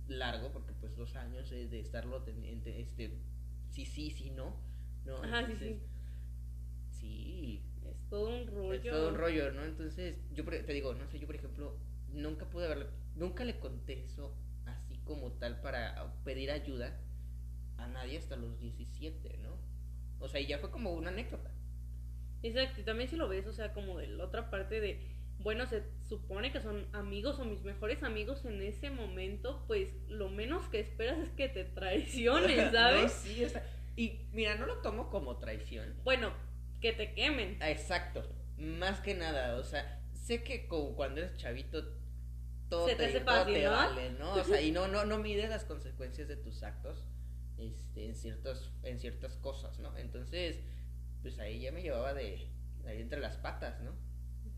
largo, 0.08 0.52
porque 0.52 0.72
pues 0.74 0.94
dos 0.96 1.16
años 1.16 1.50
eh, 1.52 1.66
de 1.68 1.80
estarlo, 1.80 2.22
ten- 2.22 2.44
ente- 2.44 2.80
este, 2.80 3.18
sí, 3.70 3.84
sí, 3.86 4.10
sí, 4.10 4.30
no, 4.30 4.56
¿no? 5.04 5.16
Ajá, 5.16 5.46
sí, 5.46 5.52
Entonces, 5.52 5.82
sí, 6.90 7.62
Es 7.84 8.08
todo 8.08 8.28
un 8.40 8.46
rollo. 8.46 8.72
es 8.74 8.82
todo 8.82 9.08
un 9.10 9.14
rollo, 9.16 9.52
¿no? 9.52 9.64
Entonces, 9.64 10.16
yo 10.32 10.44
te 10.44 10.72
digo, 10.72 10.94
no 10.94 11.06
sé, 11.08 11.18
yo 11.18 11.26
por 11.26 11.36
ejemplo, 11.36 11.76
nunca 12.12 12.48
pude 12.48 12.66
haberle, 12.66 12.86
nunca 13.14 13.44
le 13.44 13.58
conté 13.58 14.04
eso 14.04 14.34
como 15.06 15.32
tal 15.32 15.60
para 15.62 16.12
pedir 16.24 16.50
ayuda 16.50 17.00
a 17.78 17.86
nadie 17.86 18.18
hasta 18.18 18.36
los 18.36 18.58
17, 18.60 19.38
¿no? 19.38 19.56
O 20.18 20.28
sea, 20.28 20.40
y 20.40 20.46
ya 20.46 20.58
fue 20.58 20.70
como 20.70 20.92
una 20.92 21.08
anécdota. 21.10 21.50
Exacto, 22.42 22.80
y 22.80 22.84
también 22.84 23.08
si 23.08 23.16
lo 23.16 23.28
ves, 23.28 23.46
o 23.46 23.52
sea, 23.52 23.72
como 23.72 23.98
de 23.98 24.08
la 24.08 24.24
otra 24.24 24.50
parte 24.50 24.80
de, 24.80 25.00
bueno, 25.38 25.66
se 25.66 25.82
supone 26.08 26.52
que 26.52 26.60
son 26.60 26.86
amigos 26.92 27.38
o 27.38 27.44
mis 27.44 27.62
mejores 27.62 28.02
amigos 28.02 28.44
en 28.44 28.62
ese 28.62 28.90
momento, 28.90 29.64
pues 29.66 29.90
lo 30.08 30.28
menos 30.28 30.66
que 30.68 30.80
esperas 30.80 31.18
es 31.18 31.30
que 31.30 31.48
te 31.48 31.64
traiciones, 31.64 32.56
No, 32.72 32.72
¿sabes? 32.72 33.12
sí, 33.12 33.44
o 33.44 33.48
sea, 33.48 33.64
y 33.96 34.20
mira, 34.32 34.56
no 34.56 34.66
lo 34.66 34.78
tomo 34.78 35.10
como 35.10 35.38
traición. 35.38 35.94
Bueno, 36.04 36.32
que 36.80 36.92
te 36.92 37.14
quemen. 37.14 37.58
Exacto, 37.62 38.22
más 38.58 39.00
que 39.00 39.14
nada, 39.14 39.56
o 39.56 39.64
sea, 39.64 40.02
sé 40.12 40.42
que 40.42 40.66
como 40.66 40.94
cuando 40.94 41.20
eres 41.20 41.36
chavito 41.36 41.84
todo 42.68 42.88
Se 42.88 42.96
te 42.96 43.06
hace 43.06 43.20
todo 43.20 43.36
fácil, 43.36 43.54
te 43.54 43.64
¿no? 43.64 43.70
vale, 43.70 44.10
¿no? 44.10 44.34
O 44.34 44.44
sea, 44.44 44.60
y 44.60 44.72
no 44.72 44.88
no 44.88 45.04
no 45.04 45.18
mides 45.18 45.50
las 45.50 45.64
consecuencias 45.64 46.28
de 46.28 46.36
tus 46.36 46.62
actos 46.62 47.06
este 47.58 48.06
en 48.06 48.14
ciertos 48.14 48.72
en 48.82 48.98
ciertas 48.98 49.36
cosas, 49.36 49.78
¿no? 49.78 49.96
Entonces, 49.96 50.60
pues 51.22 51.38
ahí 51.38 51.60
ya 51.60 51.72
me 51.72 51.82
llevaba 51.82 52.14
de 52.14 52.48
ahí 52.86 53.00
entre 53.00 53.20
las 53.20 53.36
patas, 53.36 53.80
¿no? 53.82 53.92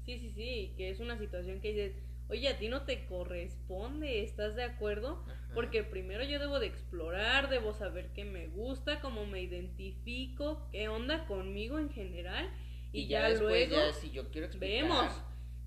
Sí, 0.05 0.19
sí, 0.19 0.33
sí, 0.33 0.75
que 0.77 0.91
es 0.91 1.01
una 1.01 1.19
situación 1.19 1.61
que 1.61 1.73
dices, 1.73 1.97
oye, 2.29 2.49
a 2.49 2.59
ti 2.59 2.69
no 2.69 2.83
te 2.83 3.07
corresponde, 3.07 4.23
¿estás 4.23 4.57
de 4.57 4.65
acuerdo? 4.65 5.23
Ajá. 5.27 5.51
Porque 5.55 5.85
primero 5.85 6.25
yo 6.25 6.39
debo 6.39 6.61
de 6.61 6.67
explorar, 6.67 7.51
debo 7.51 7.75
saber 7.75 8.13
qué 8.15 8.25
me 8.25 8.47
gusta, 8.49 9.01
cómo 9.01 9.27
me 9.27 9.43
identifico, 9.43 10.67
qué 10.73 10.89
onda 10.89 11.27
conmigo 11.27 11.79
en 11.79 11.91
general, 11.91 12.51
y, 12.93 13.07
ya, 13.07 13.29
después, 13.29 13.69
luego 13.69 13.77
ya 13.77 13.93
si 13.93 14.11
yo 14.11 14.31
quiero 14.31 14.47
explicar, 14.47 14.83
vemos. 14.83 15.13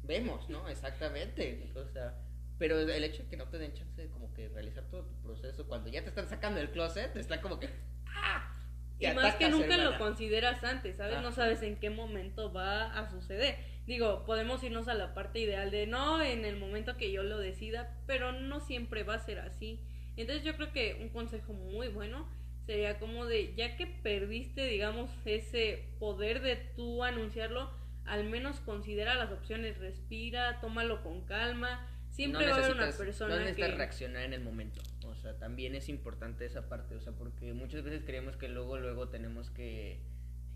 Vemos, 0.03 0.49
¿no? 0.49 0.67
Exactamente. 0.67 1.71
O 1.75 1.85
sea, 1.85 2.17
pero 2.61 2.79
el 2.79 3.03
hecho 3.03 3.23
de 3.23 3.29
que 3.29 3.37
no 3.37 3.47
te 3.47 3.57
den 3.57 3.73
chance 3.73 3.99
de 3.99 4.07
como 4.09 4.31
que 4.35 4.47
realizar 4.47 4.83
todo 4.83 5.03
tu 5.03 5.15
proceso 5.23 5.65
cuando 5.65 5.89
ya 5.89 6.03
te 6.03 6.09
están 6.09 6.29
sacando 6.29 6.59
del 6.59 6.69
closet, 6.69 7.15
está 7.15 7.41
como 7.41 7.59
que 7.59 7.67
¡ah! 8.05 8.53
Y 8.99 9.07
más 9.15 9.33
que 9.37 9.49
nunca 9.49 9.77
lo 9.77 9.97
consideras 9.97 10.63
antes, 10.63 10.97
¿sabes? 10.97 11.23
No 11.23 11.31
sabes 11.31 11.63
en 11.63 11.77
qué 11.77 11.89
momento 11.89 12.53
va 12.53 12.95
a 12.95 13.09
suceder. 13.09 13.57
Digo, 13.87 14.25
podemos 14.27 14.63
irnos 14.63 14.87
a 14.87 14.93
la 14.93 15.15
parte 15.15 15.39
ideal 15.39 15.71
de 15.71 15.87
no 15.87 16.21
en 16.21 16.45
el 16.45 16.55
momento 16.55 16.97
que 16.97 17.11
yo 17.11 17.23
lo 17.23 17.39
decida, 17.39 17.97
pero 18.05 18.31
no 18.31 18.59
siempre 18.59 19.01
va 19.01 19.15
a 19.15 19.25
ser 19.25 19.39
así. 19.39 19.83
Entonces 20.15 20.43
yo 20.43 20.55
creo 20.55 20.71
que 20.71 20.99
un 21.01 21.09
consejo 21.09 21.53
muy 21.53 21.87
bueno 21.87 22.29
sería 22.67 22.99
como 22.99 23.25
de, 23.25 23.55
ya 23.55 23.75
que 23.75 23.87
perdiste, 23.87 24.67
digamos, 24.67 25.09
ese 25.25 25.95
poder 25.97 26.43
de 26.43 26.57
tú 26.75 27.03
anunciarlo, 27.03 27.71
al 28.05 28.25
menos 28.25 28.59
considera 28.59 29.15
las 29.15 29.31
opciones, 29.31 29.79
respira, 29.79 30.61
tómalo 30.61 31.01
con 31.01 31.21
calma. 31.25 31.87
Siempre 32.11 32.45
va 32.45 32.55
a 32.55 32.57
haber 32.57 32.75
una 32.75 32.91
persona 32.91 33.35
no 33.35 33.41
necesitas 33.41 33.69
que... 33.69 33.75
reaccionar 33.77 34.23
en 34.23 34.33
el 34.33 34.41
momento. 34.41 34.81
O 35.05 35.15
sea, 35.15 35.37
también 35.37 35.75
es 35.75 35.87
importante 35.87 36.45
esa 36.45 36.67
parte, 36.67 36.95
o 36.95 37.01
sea, 37.01 37.13
porque 37.13 37.53
muchas 37.53 37.83
veces 37.83 38.03
creemos 38.05 38.35
que 38.35 38.49
luego, 38.49 38.77
luego 38.77 39.07
tenemos 39.07 39.49
que... 39.49 40.01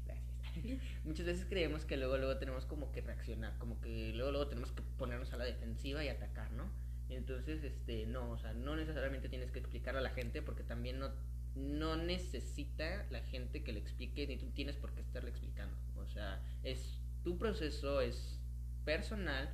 Gracias. 0.06 0.82
muchas 1.06 1.26
veces 1.26 1.46
creemos 1.48 1.86
que 1.86 1.98
luego, 1.98 2.18
luego 2.18 2.38
tenemos 2.38 2.66
como 2.66 2.92
que 2.92 3.02
reaccionar, 3.02 3.58
como 3.58 3.80
que 3.80 4.12
luego, 4.14 4.32
luego 4.32 4.48
tenemos 4.48 4.72
que 4.72 4.84
ponernos 4.98 5.32
a 5.34 5.38
la 5.38 5.46
defensiva 5.46 6.04
y 6.04 6.10
atacar, 6.10 6.52
¿no? 6.52 6.70
Entonces, 7.10 7.64
este, 7.64 8.06
no, 8.06 8.32
o 8.32 8.38
sea, 8.38 8.54
no 8.54 8.76
necesariamente 8.76 9.30
tienes 9.30 9.52
que 9.52 9.60
explicar 9.60 9.96
a 9.96 10.02
la 10.02 10.10
gente 10.10 10.42
porque 10.42 10.64
también 10.64 11.00
no, 11.00 11.12
no 11.56 11.96
necesita 11.96 13.06
la 13.12 13.22
gente 13.22 13.64
que 13.64 13.72
le 13.72 13.80
explique 13.80 14.28
ni 14.28 14.38
tú 14.38 14.50
tienes 14.52 14.76
por 14.76 14.94
qué 14.94 15.02
estarle 15.02 15.30
explicando. 15.30 15.78
O 15.96 16.08
sea, 16.08 16.44
es 16.64 17.00
tu 17.24 17.38
proceso, 17.38 18.02
es 18.02 18.42
personal 18.84 19.54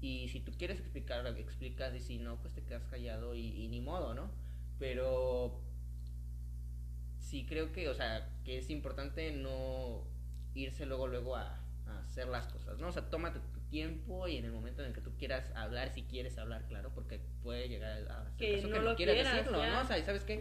y 0.00 0.28
si 0.28 0.40
tú 0.40 0.52
quieres 0.56 0.78
explicar, 0.78 1.26
explicas 1.26 1.94
y 1.94 2.00
si 2.00 2.18
no, 2.18 2.40
pues 2.40 2.54
te 2.54 2.62
quedas 2.62 2.84
callado 2.84 3.34
y, 3.34 3.68
ni 3.68 3.80
modo, 3.80 4.14
¿no? 4.14 4.30
Pero 4.78 5.60
sí 7.18 7.44
creo 7.46 7.72
que, 7.72 7.88
o 7.88 7.94
sea, 7.94 8.28
que 8.44 8.58
es 8.58 8.70
importante 8.70 9.30
no 9.32 10.06
irse 10.54 10.86
luego, 10.86 11.06
luego 11.06 11.36
a, 11.36 11.60
a 11.86 11.98
hacer 12.06 12.28
las 12.28 12.46
cosas, 12.46 12.78
¿no? 12.78 12.88
O 12.88 12.92
sea, 12.92 13.10
tómate 13.10 13.40
tu 13.40 13.60
tiempo 13.68 14.26
y 14.26 14.38
en 14.38 14.46
el 14.46 14.52
momento 14.52 14.82
en 14.82 14.88
el 14.88 14.94
que 14.94 15.02
tú 15.02 15.16
quieras 15.18 15.50
hablar, 15.54 15.90
si 15.90 16.02
quieres 16.02 16.38
hablar, 16.38 16.66
claro, 16.66 16.92
porque 16.94 17.20
puede 17.42 17.68
llegar 17.68 18.10
a 18.10 18.30
ser 18.36 18.60
que, 18.60 18.62
no 18.62 18.70
que 18.70 18.80
lo 18.80 18.96
quieras 18.96 19.32
decirlo, 19.32 19.64
¿no? 19.64 19.80
O 19.80 19.84
sea, 19.84 20.02
¿sabes 20.04 20.24
qué? 20.24 20.40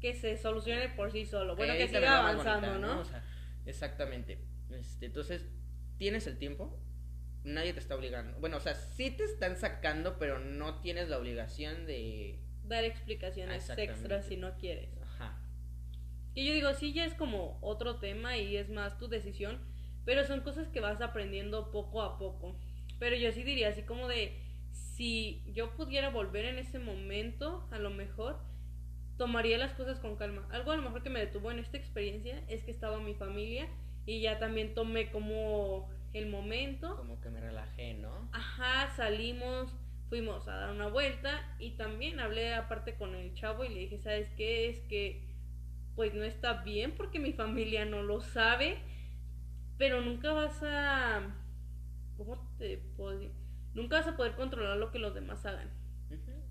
Que 0.00 0.14
se 0.14 0.36
solucione 0.36 0.88
por 0.90 1.12
sí 1.12 1.26
solo. 1.26 1.54
Bueno, 1.54 1.74
que 1.74 1.88
siga 1.88 2.18
avanzando, 2.18 2.78
¿no? 2.78 3.00
O 3.00 3.04
sea, 3.04 3.22
exactamente. 3.66 4.38
Este, 4.70 5.06
entonces, 5.06 5.46
tienes 5.98 6.26
el 6.26 6.38
tiempo, 6.38 6.78
nadie 7.44 7.72
te 7.72 7.80
está 7.80 7.94
obligando. 7.94 8.38
Bueno, 8.40 8.56
o 8.56 8.60
sea, 8.60 8.74
sí 8.74 9.10
te 9.10 9.24
están 9.24 9.56
sacando, 9.56 10.18
pero 10.18 10.38
no 10.40 10.80
tienes 10.80 11.08
la 11.08 11.18
obligación 11.18 11.86
de 11.86 12.40
dar 12.64 12.84
explicaciones 12.84 13.68
extras 13.70 14.26
si 14.26 14.36
no 14.36 14.56
quieres. 14.56 14.90
Ajá. 15.02 15.38
Y 16.34 16.46
yo 16.46 16.54
digo, 16.54 16.72
sí, 16.74 16.92
ya 16.92 17.04
es 17.04 17.14
como 17.14 17.58
otro 17.60 17.96
tema 17.96 18.36
y 18.38 18.56
es 18.56 18.70
más 18.70 18.98
tu 18.98 19.08
decisión, 19.08 19.60
pero 20.04 20.24
son 20.24 20.40
cosas 20.40 20.68
que 20.68 20.80
vas 20.80 21.00
aprendiendo 21.00 21.70
poco 21.70 22.02
a 22.02 22.18
poco. 22.18 22.58
Pero 22.98 23.16
yo 23.16 23.30
sí 23.32 23.42
diría 23.42 23.68
así 23.68 23.82
como 23.82 24.08
de, 24.08 24.40
si 24.72 25.42
yo 25.52 25.76
pudiera 25.76 26.08
volver 26.08 26.46
en 26.46 26.58
ese 26.58 26.78
momento, 26.78 27.68
a 27.70 27.78
lo 27.78 27.90
mejor 27.90 28.40
tomaría 29.16 29.58
las 29.58 29.74
cosas 29.74 30.00
con 30.00 30.16
calma. 30.16 30.48
Algo 30.50 30.72
a 30.72 30.76
lo 30.76 30.82
mejor 30.82 31.02
que 31.02 31.10
me 31.10 31.20
detuvo 31.20 31.50
en 31.50 31.58
esta 31.58 31.76
experiencia 31.76 32.42
es 32.48 32.64
que 32.64 32.70
estaba 32.70 32.98
mi 32.98 33.14
familia 33.14 33.68
y 34.06 34.20
ya 34.20 34.38
también 34.38 34.74
tomé 34.74 35.10
como 35.10 35.88
el 36.14 36.26
momento. 36.26 36.96
Como 36.96 37.20
que 37.20 37.28
me 37.28 37.40
relajé, 37.40 37.94
¿no? 37.94 38.30
Ajá, 38.32 38.94
salimos, 38.96 39.70
fuimos 40.08 40.48
a 40.48 40.56
dar 40.56 40.70
una 40.70 40.86
vuelta 40.88 41.54
y 41.58 41.72
también 41.72 42.20
hablé 42.20 42.54
aparte 42.54 42.94
con 42.94 43.14
el 43.14 43.34
chavo 43.34 43.64
y 43.64 43.68
le 43.68 43.80
dije, 43.80 43.98
¿sabes 43.98 44.30
qué? 44.36 44.70
Es 44.70 44.80
que 44.88 45.22
pues 45.96 46.14
no 46.14 46.24
está 46.24 46.62
bien 46.62 46.92
porque 46.96 47.18
mi 47.18 47.32
familia 47.32 47.84
no 47.84 48.02
lo 48.02 48.20
sabe, 48.20 48.78
pero 49.76 50.00
nunca 50.00 50.32
vas 50.32 50.62
a... 50.62 51.22
¿Cómo 52.16 52.36
te 52.58 52.78
puedo 52.96 53.18
decir? 53.18 53.32
Nunca 53.74 53.98
vas 53.98 54.06
a 54.06 54.16
poder 54.16 54.34
controlar 54.34 54.76
lo 54.76 54.92
que 54.92 55.00
los 55.00 55.14
demás 55.14 55.44
hagan. 55.44 55.68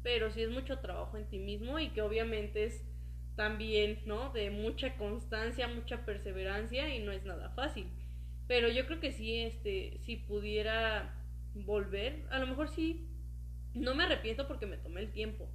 Pero 0.02 0.30
sí 0.30 0.42
es 0.42 0.50
mucho 0.50 0.80
trabajo 0.80 1.18
en 1.18 1.30
ti 1.30 1.40
mismo 1.40 1.80
y 1.80 1.90
que 1.90 2.02
obviamente 2.02 2.66
es 2.66 2.84
también, 3.36 4.00
¿no? 4.06 4.32
De 4.34 4.52
mucha 4.52 4.98
constancia, 4.98 5.70
mucha 5.70 6.06
perseverancia 6.06 6.94
y 6.94 7.02
no 7.02 7.14
es 7.14 7.24
nada 7.24 7.50
fácil. 7.52 7.88
Pero 8.48 8.70
yo 8.70 8.86
creo 8.86 9.00
que 9.00 9.12
sí, 9.12 9.40
este, 9.40 10.00
si 10.06 10.18
pudiera 10.18 11.16
volver, 11.54 12.26
a 12.30 12.40
lo 12.40 12.48
mejor 12.48 12.70
sí, 12.70 13.08
no 13.74 13.96
me 13.96 14.04
arrepiento 14.04 14.48
porque 14.48 14.66
me 14.66 14.78
tomé 14.78 15.02
el 15.02 15.12
tiempo. 15.12 15.50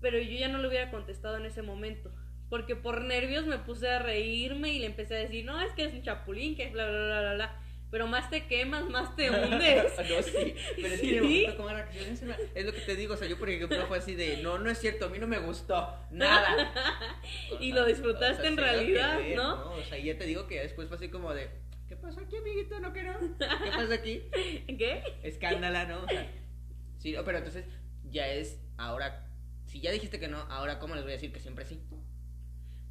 Pero 0.00 0.18
yo 0.18 0.38
ya 0.38 0.48
no 0.48 0.58
le 0.58 0.68
hubiera 0.68 0.90
contestado 0.90 1.36
en 1.36 1.46
ese 1.46 1.62
momento. 1.62 2.12
Porque 2.48 2.76
por 2.76 3.02
nervios 3.02 3.46
me 3.46 3.58
puse 3.58 3.88
a 3.88 3.98
reírme 3.98 4.72
y 4.72 4.78
le 4.78 4.86
empecé 4.86 5.16
a 5.16 5.18
decir, 5.20 5.44
no, 5.44 5.60
es 5.60 5.72
que 5.72 5.84
es 5.84 5.94
un 5.94 6.02
chapulín, 6.02 6.56
que 6.56 6.70
bla, 6.70 6.88
bla, 6.88 7.06
bla, 7.06 7.20
bla, 7.20 7.34
bla 7.34 7.62
pero 7.92 8.06
más 8.06 8.30
te 8.30 8.46
quemas, 8.46 8.88
más 8.88 9.14
te 9.14 9.30
hundes. 9.30 9.92
no, 9.98 10.22
sí, 10.22 10.54
pero 10.76 10.94
es 10.94 11.00
que 11.00 11.54
como 11.56 11.68
es 11.70 12.64
lo 12.64 12.72
que 12.72 12.80
te 12.80 12.96
digo, 12.96 13.12
o 13.12 13.16
sea, 13.18 13.28
yo 13.28 13.38
por 13.38 13.50
ejemplo 13.50 13.86
fue 13.86 13.98
así 13.98 14.14
de, 14.14 14.38
no, 14.38 14.58
no 14.58 14.70
es 14.70 14.78
cierto, 14.78 15.04
a 15.04 15.08
mí 15.10 15.18
no 15.18 15.26
me 15.26 15.38
gustó, 15.38 15.94
nada. 16.10 16.72
y 17.60 17.72
lo 17.72 17.84
disfrutaste 17.84 18.48
en 18.48 18.56
realidad, 18.56 19.20
¿no? 19.36 19.56
¿no? 19.56 19.70
O 19.74 19.84
sea, 19.84 19.98
ya 19.98 20.16
te 20.16 20.24
digo 20.24 20.46
que 20.46 20.60
después 20.60 20.88
fue 20.88 20.96
así 20.96 21.10
como 21.10 21.34
de, 21.34 21.50
¿qué 21.92 21.96
pasa 21.96 22.22
aquí, 22.22 22.36
amiguito? 22.36 22.80
¿No 22.80 22.90
quiero? 22.94 23.18
¿Qué 23.38 23.70
pasa 23.70 23.94
aquí? 23.94 24.22
¿Qué? 24.66 25.02
Escándala, 25.22 25.84
¿no? 25.84 26.04
O 26.04 26.08
sea, 26.08 26.26
sí, 26.96 27.14
pero 27.22 27.36
entonces 27.36 27.66
ya 28.10 28.28
es, 28.28 28.58
ahora, 28.78 29.28
si 29.66 29.82
ya 29.82 29.92
dijiste 29.92 30.18
que 30.18 30.26
no, 30.26 30.38
ahora 30.38 30.78
¿cómo 30.78 30.94
les 30.94 31.04
voy 31.04 31.12
a 31.12 31.16
decir 31.16 31.34
que 31.34 31.40
siempre 31.40 31.66
sí? 31.66 31.82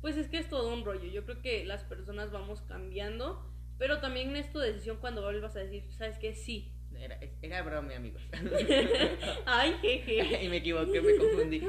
Pues 0.02 0.18
es 0.18 0.28
que 0.28 0.38
es 0.38 0.50
todo 0.50 0.72
un 0.72 0.86
rollo, 0.86 1.10
yo 1.10 1.26
creo 1.26 1.42
que 1.42 1.66
las 1.66 1.84
personas 1.84 2.32
vamos 2.32 2.62
cambiando 2.62 3.52
pero 3.82 4.00
también 4.00 4.36
es 4.36 4.52
tu 4.54 4.60
decisión 4.60 4.98
cuando 4.98 5.24
vuelvas 5.24 5.56
a 5.56 5.62
decir, 5.62 5.84
¿sabes 5.98 6.20
qué? 6.20 6.36
Sí. 6.36 6.72
Era, 6.96 7.18
era 7.42 7.64
broma, 7.64 7.96
amigos. 7.96 8.22
Ay, 9.48 9.74
jeje. 9.82 10.44
y 10.44 10.50
me 10.50 10.58
equivoqué, 10.58 11.02
me 11.02 11.18
confundí. 11.18 11.64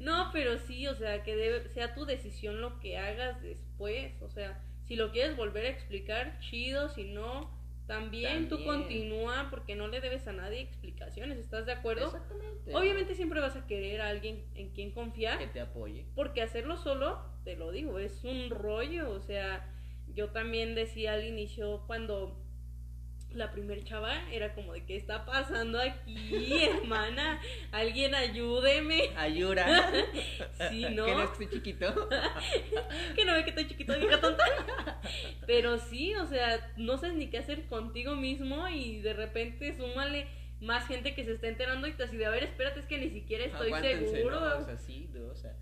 no, 0.00 0.30
pero 0.32 0.58
sí, 0.58 0.88
o 0.88 0.96
sea, 0.96 1.22
que 1.22 1.36
debe, 1.36 1.68
sea 1.68 1.94
tu 1.94 2.06
decisión 2.06 2.60
lo 2.60 2.80
que 2.80 2.98
hagas 2.98 3.40
después. 3.40 4.20
O 4.20 4.30
sea, 4.30 4.60
si 4.90 4.96
lo 4.96 5.12
quieres 5.12 5.36
volver 5.36 5.66
a 5.66 5.68
explicar, 5.68 6.40
chido. 6.40 6.88
Si 6.88 7.04
no, 7.04 7.48
también, 7.86 8.48
tú 8.48 8.64
continúa 8.64 9.46
porque 9.48 9.76
no 9.76 9.86
le 9.86 10.00
debes 10.00 10.26
a 10.26 10.32
nadie 10.32 10.58
explicaciones. 10.58 11.38
¿Estás 11.38 11.64
de 11.64 11.70
acuerdo? 11.70 12.06
Exactamente. 12.06 12.74
Obviamente 12.74 13.14
siempre 13.14 13.38
vas 13.38 13.54
a 13.54 13.68
querer 13.68 14.00
a 14.00 14.08
alguien 14.08 14.44
en 14.56 14.70
quien 14.70 14.90
confiar. 14.90 15.38
Que 15.38 15.46
te 15.46 15.60
apoye. 15.60 16.06
Porque 16.16 16.42
hacerlo 16.42 16.76
solo, 16.76 17.22
te 17.44 17.54
lo 17.54 17.70
digo, 17.70 18.00
es 18.00 18.24
un 18.24 18.50
rollo. 18.50 19.12
O 19.12 19.20
sea 19.20 19.64
yo 20.12 20.30
también 20.30 20.74
decía 20.74 21.12
al 21.12 21.24
inicio 21.24 21.84
cuando 21.86 22.36
la 23.32 23.52
primer 23.52 23.84
chava 23.84 24.28
era 24.32 24.54
como 24.54 24.72
de 24.72 24.84
qué 24.84 24.96
está 24.96 25.24
pasando 25.24 25.80
aquí, 25.80 26.52
hermana, 26.64 27.40
alguien 27.70 28.14
ayúdeme. 28.14 29.10
Ayuda. 29.16 29.92
sí, 30.70 30.86
¿no? 30.90 31.06
Que 31.06 31.14
no 31.14 31.22
estoy 31.22 31.48
chiquito. 31.48 32.08
que 33.14 33.24
no 33.24 33.34
ve 33.34 33.44
que 33.44 33.50
estoy 33.50 33.68
chiquito, 33.68 33.96
vieja 33.98 34.20
tonta. 34.20 34.44
Pero 35.50 35.78
sí, 35.78 36.14
o 36.14 36.26
sea, 36.26 36.72
no 36.76 36.96
sabes 36.96 37.16
ni 37.16 37.28
qué 37.28 37.38
hacer 37.38 37.66
contigo 37.66 38.14
mismo 38.14 38.68
y 38.68 39.00
de 39.00 39.14
repente 39.14 39.76
súmale 39.76 40.28
más 40.60 40.86
gente 40.86 41.12
que 41.12 41.24
se 41.24 41.32
está 41.32 41.48
enterando 41.48 41.88
y 41.88 41.92
te 41.92 42.04
así 42.04 42.16
de, 42.16 42.26
a 42.26 42.30
ver, 42.30 42.44
espérate, 42.44 42.78
es 42.78 42.86
que 42.86 42.98
ni 42.98 43.10
siquiera 43.10 43.46
estoy 43.46 43.72
seguro. 43.72 44.58
o 44.58 44.64
sea, 44.64 44.78
sí, 44.78 45.10
o 45.28 45.34
sea, 45.34 45.56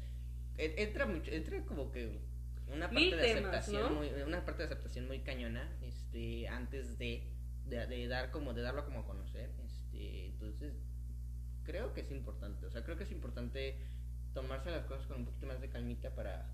entra 0.58 1.06
mucho, 1.06 1.30
entra 1.30 1.64
como 1.64 1.90
que 1.90 2.20
una 2.66 2.90
parte 2.90 3.16
de 3.16 3.32
aceptación 3.32 3.94
muy, 3.94 4.08
una 4.26 4.44
parte 4.44 4.58
de 4.58 4.66
aceptación 4.66 5.06
muy 5.06 5.20
cañona 5.20 5.74
este 5.80 6.48
antes 6.48 6.98
de, 6.98 7.26
de, 7.64 8.08
dar 8.08 8.30
como 8.30 8.52
de 8.52 8.60
darlo 8.60 8.84
como 8.84 9.00
a 9.00 9.06
conocer 9.06 9.48
este 9.64 10.26
entonces 10.26 10.74
creo 11.64 11.94
que 11.94 12.02
es 12.02 12.10
importante 12.10 12.66
o 12.66 12.70
sea 12.70 12.84
creo 12.84 12.98
que 12.98 13.04
es 13.04 13.10
importante 13.10 13.78
tomarse 14.34 14.70
las 14.70 14.84
cosas 14.84 15.06
con 15.06 15.20
un 15.20 15.24
poquito 15.24 15.46
más 15.46 15.62
de 15.62 15.70
calmita 15.70 16.14
para 16.14 16.52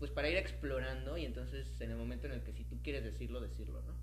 pues 0.00 0.10
para 0.10 0.28
ir 0.28 0.36
explorando 0.36 1.16
y 1.16 1.24
entonces 1.24 1.80
en 1.80 1.92
el 1.92 1.96
momento 1.96 2.26
en 2.26 2.32
el 2.32 2.42
que 2.42 2.52
si 2.52 2.64
tú 2.64 2.82
quieres 2.82 3.04
decirlo 3.04 3.40
decirlo 3.40 3.82
no 3.82 3.94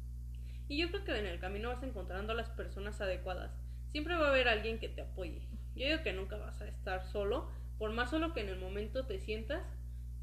y 0.70 0.80
yo 0.80 0.90
creo 0.90 1.04
que 1.04 1.18
en 1.18 1.26
el 1.26 1.40
camino 1.40 1.68
vas 1.68 1.84
encontrando 1.84 2.32
a 2.32 2.36
las 2.36 2.50
personas 2.52 3.02
adecuadas 3.02 3.52
siempre 3.92 4.16
va 4.16 4.28
a 4.28 4.30
haber 4.30 4.48
alguien 4.48 4.80
que 4.80 4.88
te 4.88 5.02
apoye 5.02 5.42
yo 5.76 5.86
digo 5.86 6.04
que 6.04 6.14
nunca 6.14 6.38
vas 6.38 6.62
a 6.62 6.68
estar 6.70 7.04
solo 7.12 7.52
por 7.78 7.92
más 7.92 8.12
solo 8.12 8.34
que 8.34 8.40
en 8.40 8.50
el 8.50 8.60
momento 8.60 9.06
te 9.06 9.20
sientas 9.20 9.64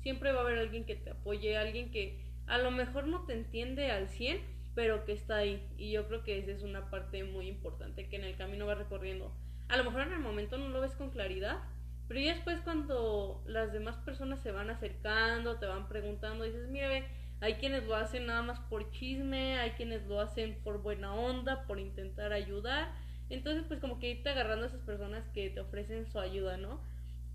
siempre 0.04 0.32
va 0.32 0.40
a 0.40 0.44
haber 0.44 0.58
alguien 0.58 0.84
que 0.84 0.96
te 0.96 1.10
apoye, 1.10 1.56
alguien 1.56 1.90
que 1.90 2.22
a 2.46 2.58
lo 2.58 2.70
mejor 2.70 3.06
no 3.06 3.24
te 3.24 3.32
entiende 3.32 3.90
al 3.90 4.10
100, 4.10 4.38
pero 4.74 5.04
que 5.06 5.12
está 5.12 5.38
ahí. 5.38 5.66
Y 5.78 5.92
yo 5.92 6.06
creo 6.06 6.22
que 6.22 6.38
esa 6.38 6.52
es 6.52 6.62
una 6.62 6.90
parte 6.90 7.24
muy 7.24 7.48
importante 7.48 8.08
que 8.08 8.16
en 8.16 8.24
el 8.24 8.37
camino 8.37 8.66
vas 8.66 8.78
recorriendo. 8.78 9.34
A 9.68 9.78
lo 9.78 9.84
mejor 9.84 10.02
en 10.02 10.12
el 10.12 10.20
momento 10.20 10.58
no 10.58 10.68
lo 10.68 10.82
ves 10.82 10.94
con 10.94 11.10
claridad, 11.10 11.62
pero 12.09 12.21
ya 12.21 12.35
después 12.35 12.61
cuando 12.62 13.43
las 13.47 13.73
demás 13.73 13.97
personas 13.99 14.40
se 14.40 14.51
van 14.53 14.71
acercando, 14.71 15.59
te 15.59 15.67
van 15.67 15.88
preguntando, 15.88 16.45
dices, 16.45 16.69
mira, 16.69 16.88
ve, 16.88 17.05
hay 17.40 17.55
quienes 17.55 17.85
lo 17.85 17.97
hacen 17.97 18.27
nada 18.27 18.43
más 18.43 18.61
por 18.61 18.90
chisme, 18.90 19.59
hay 19.59 19.71
quienes 19.73 20.07
lo 20.07 20.21
hacen 20.21 20.59
por 20.62 20.83
buena 20.83 21.14
onda, 21.14 21.67
por 21.67 21.79
intentar 21.79 22.33
ayudar. 22.33 22.93
Entonces, 23.31 23.64
pues 23.67 23.81
como 23.81 23.99
que 23.99 24.11
irte 24.11 24.29
agarrando 24.29 24.64
a 24.64 24.69
esas 24.69 24.83
personas 24.83 25.27
que 25.35 25.51
te 25.51 25.61
ofrecen 25.61 26.07
su 26.07 26.19
ayuda, 26.19 26.57
¿no? 26.57 26.81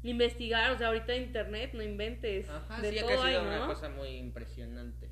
investigar, 0.03 0.71
o 0.71 0.77
sea, 0.77 0.87
ahorita 0.87 1.15
internet, 1.15 1.71
no 1.73 1.83
inventes. 1.83 2.47
Ajá, 2.49 2.81
de 2.81 2.91
sí, 2.93 2.99
todo 2.99 3.09
ha 3.09 3.27
sido 3.27 3.41
hay, 3.41 3.47
una 3.47 3.59
¿no? 3.59 3.67
cosa 3.67 3.89
muy 3.89 4.07
impresionante. 4.09 5.09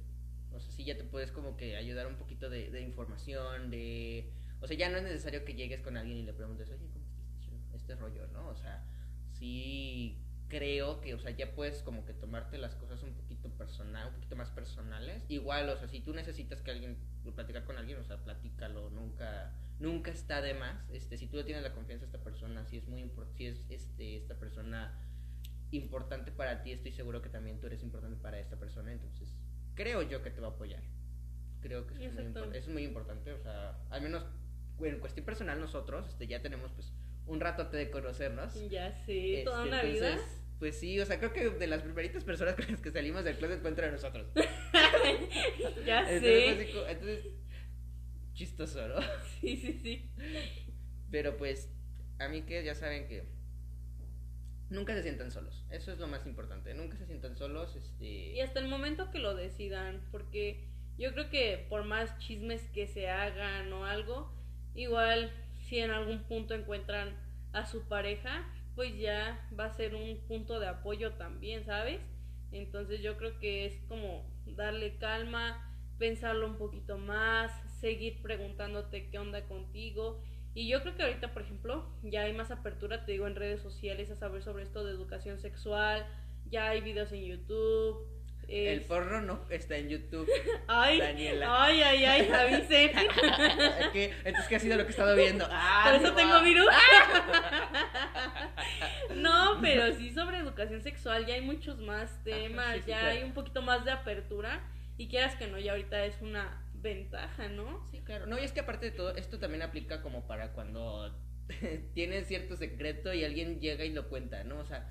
O 0.53 0.59
sea, 0.59 0.71
sí, 0.71 0.85
ya 0.85 0.97
te 0.97 1.03
puedes 1.03 1.31
como 1.31 1.57
que 1.57 1.75
ayudar 1.75 2.07
un 2.07 2.15
poquito 2.15 2.49
de, 2.49 2.71
de 2.71 2.81
información, 2.81 3.69
de... 3.69 4.31
O 4.61 4.67
sea, 4.67 4.77
ya 4.77 4.89
no 4.89 4.97
es 4.97 5.03
necesario 5.03 5.43
que 5.43 5.53
llegues 5.53 5.81
con 5.81 5.97
alguien 5.97 6.19
y 6.19 6.23
le 6.23 6.33
preguntes, 6.33 6.69
oye, 6.69 6.87
¿cómo 6.93 7.05
está 7.05 7.45
show- 7.45 7.75
este 7.75 7.95
rollo, 7.95 8.27
no? 8.27 8.47
O 8.47 8.55
sea, 8.55 8.83
sí 9.39 10.23
creo 10.47 11.01
que, 11.01 11.13
o 11.13 11.19
sea, 11.19 11.31
ya 11.31 11.53
puedes 11.53 11.81
como 11.81 12.05
que 12.05 12.13
tomarte 12.13 12.57
las 12.57 12.75
cosas 12.75 13.03
un 13.03 13.13
poquito 13.13 13.49
personal, 13.49 14.07
un 14.07 14.13
poquito 14.15 14.35
más 14.35 14.49
personales. 14.51 15.25
Igual, 15.29 15.69
o 15.69 15.77
sea, 15.77 15.87
si 15.87 15.99
tú 15.99 16.13
necesitas 16.13 16.61
que 16.61 16.71
alguien, 16.71 16.97
platicar 17.35 17.65
con 17.65 17.77
alguien, 17.77 17.99
o 17.99 18.03
sea, 18.03 18.23
platícalo, 18.23 18.89
nunca, 18.89 19.53
nunca 19.79 20.11
está 20.11 20.41
de 20.41 20.53
más. 20.53 20.89
Este, 20.89 21.17
si 21.17 21.27
tú 21.27 21.37
le 21.37 21.43
tienes 21.43 21.63
la 21.63 21.73
confianza 21.73 22.05
a 22.05 22.07
esta 22.07 22.23
persona, 22.23 22.65
si 22.65 22.77
es 22.77 22.87
muy 22.87 23.01
importante, 23.01 23.37
si 23.37 23.45
es 23.47 23.67
este, 23.69 24.17
esta 24.17 24.39
persona 24.39 24.97
importante 25.71 26.31
para 26.31 26.63
ti, 26.63 26.71
estoy 26.71 26.93
seguro 26.93 27.21
que 27.21 27.29
también 27.29 27.59
tú 27.59 27.67
eres 27.67 27.83
importante 27.83 28.17
para 28.17 28.39
esta 28.39 28.57
persona, 28.57 28.93
entonces 28.93 29.35
creo 29.75 30.01
yo 30.01 30.23
que 30.23 30.31
te 30.31 30.39
va 30.39 30.47
a 30.47 30.51
apoyar. 30.51 30.81
Creo 31.59 31.87
que 31.87 32.05
eso 32.05 32.21
es 32.21 32.33
muy, 32.33 32.43
eso 32.49 32.51
es 32.51 32.67
muy 32.69 32.83
importante, 32.83 33.33
o 33.33 33.39
sea, 33.39 33.77
al 33.89 34.01
menos 34.01 34.25
en 34.79 34.99
cuestión 34.99 35.25
personal 35.25 35.59
nosotros 35.59 36.07
este, 36.07 36.27
ya 36.27 36.41
tenemos 36.41 36.71
pues 36.71 36.93
un 37.27 37.39
rato 37.39 37.63
de 37.69 37.89
conocernos. 37.91 38.53
Ya 38.69 38.91
sé, 39.05 39.41
toda 39.45 39.63
Este, 39.63 39.69
una 39.69 39.81
vida. 39.83 40.09
entonces, 40.11 40.41
Pues 40.59 40.79
sí, 40.79 40.99
o 40.99 41.05
sea, 41.05 41.19
creo 41.19 41.33
que 41.33 41.49
de 41.51 41.67
las 41.67 41.81
primeritas 41.83 42.23
personas 42.23 42.55
con 42.55 42.65
las 42.71 42.81
que 42.81 42.91
salimos 42.91 43.23
del 43.23 43.37
closet 43.37 43.61
fue 43.61 43.69
entre 43.69 43.91
nosotros. 43.91 44.27
ya 45.85 45.99
Entonces, 46.09 46.21
sé. 46.71 46.91
entonces, 46.91 47.25
chistoso, 48.33 48.87
¿no? 48.87 48.95
Sí, 49.41 49.57
sí, 49.57 49.79
sí. 49.81 50.11
Pero 51.11 51.37
pues, 51.37 51.69
a 52.19 52.27
mí 52.27 52.41
que 52.43 52.63
ya 52.63 52.75
saben 52.75 53.07
que 53.07 53.23
nunca 54.69 54.93
se 54.95 55.03
sientan 55.03 55.31
solos. 55.31 55.65
Eso 55.69 55.91
es 55.91 55.99
lo 55.99 56.07
más 56.07 56.25
importante. 56.25 56.73
Nunca 56.73 56.97
se 56.97 57.05
sientan 57.05 57.37
solos, 57.37 57.75
este... 57.75 58.05
Y 58.05 58.39
hasta 58.41 58.59
el 58.59 58.67
momento 58.67 59.11
que 59.11 59.19
lo 59.19 59.35
decidan, 59.35 60.01
porque 60.11 60.67
yo 60.97 61.13
creo 61.13 61.29
que 61.29 61.65
por 61.69 61.83
más 61.85 62.17
chismes 62.19 62.63
que 62.73 62.87
se 62.87 63.07
hagan 63.09 63.71
o 63.73 63.85
algo, 63.85 64.33
igual 64.75 65.31
si 65.67 65.79
en 65.79 65.91
algún 65.91 66.23
punto 66.23 66.53
encuentran 66.53 67.15
a 67.53 67.65
su 67.65 67.87
pareja, 67.87 68.45
pues 68.75 68.97
ya 68.97 69.45
va 69.59 69.65
a 69.65 69.73
ser 69.73 69.95
un 69.95 70.19
punto 70.27 70.59
de 70.59 70.67
apoyo 70.67 71.13
también, 71.13 71.65
¿sabes? 71.65 71.99
Entonces 72.51 73.01
yo 73.01 73.17
creo 73.17 73.37
que 73.39 73.65
es 73.65 73.79
como 73.87 74.25
darle 74.45 74.97
calma, 74.97 75.63
pensarlo 75.97 76.47
un 76.47 76.57
poquito 76.57 76.97
más, 76.97 77.51
seguir 77.79 78.21
preguntándote 78.21 79.09
qué 79.09 79.19
onda 79.19 79.45
contigo. 79.45 80.21
Y 80.53 80.67
yo 80.67 80.81
creo 80.81 80.95
que 80.95 81.03
ahorita, 81.03 81.33
por 81.33 81.43
ejemplo, 81.43 81.85
ya 82.03 82.21
hay 82.21 82.33
más 82.33 82.49
apertura, 82.49 83.05
te 83.05 83.11
digo, 83.11 83.27
en 83.27 83.35
redes 83.35 83.61
sociales 83.61 84.09
a 84.09 84.15
saber 84.15 84.41
sobre 84.41 84.63
esto 84.63 84.83
de 84.83 84.91
educación 84.91 85.37
sexual, 85.37 86.05
ya 86.49 86.69
hay 86.69 86.81
videos 86.81 87.11
en 87.11 87.25
YouTube. 87.25 88.16
El 88.47 88.81
porno 88.83 89.19
no 89.21 89.41
está 89.49 89.75
en 89.75 89.89
YouTube. 89.89 90.25
Ay, 90.67 90.99
Daniela. 90.99 91.63
ay, 91.65 91.81
ay, 91.81 92.05
ay, 92.05 92.31
avisen. 92.31 92.91
¿Qué? 93.91 94.13
Entonces, 94.23 94.47
¿qué 94.47 94.55
ha 94.55 94.59
sido 94.59 94.77
lo 94.77 94.83
que 94.83 94.87
he 94.87 94.91
estado 94.91 95.15
viendo? 95.17 95.45
Ah, 95.51 95.83
Por 95.85 95.95
eso 95.95 96.09
no. 96.11 96.15
tengo 96.15 96.41
virus. 96.41 96.67
No, 99.15 99.59
pero 99.61 99.93
sí 99.95 100.11
sobre 100.11 100.37
educación 100.37 100.81
sexual 100.81 101.25
ya 101.25 101.33
hay 101.35 101.41
muchos 101.41 101.79
más 101.79 102.23
temas, 102.23 102.75
sí, 102.75 102.81
sí, 102.83 102.89
ya 102.89 102.99
claro. 102.99 103.17
hay 103.17 103.23
un 103.23 103.33
poquito 103.33 103.61
más 103.61 103.83
de 103.85 103.91
apertura 103.91 104.61
y 104.97 105.07
quieras 105.07 105.35
que 105.35 105.47
no, 105.47 105.57
ya 105.57 105.71
ahorita 105.71 106.05
es 106.05 106.21
una 106.21 106.63
ventaja, 106.75 107.47
¿no? 107.49 107.85
Sí, 107.89 108.01
claro. 108.03 108.27
No, 108.27 108.37
y 108.39 108.43
es 108.43 108.51
que 108.51 108.59
aparte 108.59 108.85
de 108.87 108.91
todo, 108.91 109.15
esto 109.15 109.39
también 109.39 109.63
aplica 109.63 110.01
como 110.01 110.27
para 110.27 110.53
cuando 110.53 111.15
tienes 111.93 112.27
cierto 112.27 112.55
secreto 112.55 113.13
y 113.13 113.23
alguien 113.23 113.59
llega 113.59 113.83
y 113.85 113.91
lo 113.93 114.07
cuenta, 114.09 114.43
¿no? 114.43 114.59
O 114.59 114.65
sea, 114.65 114.87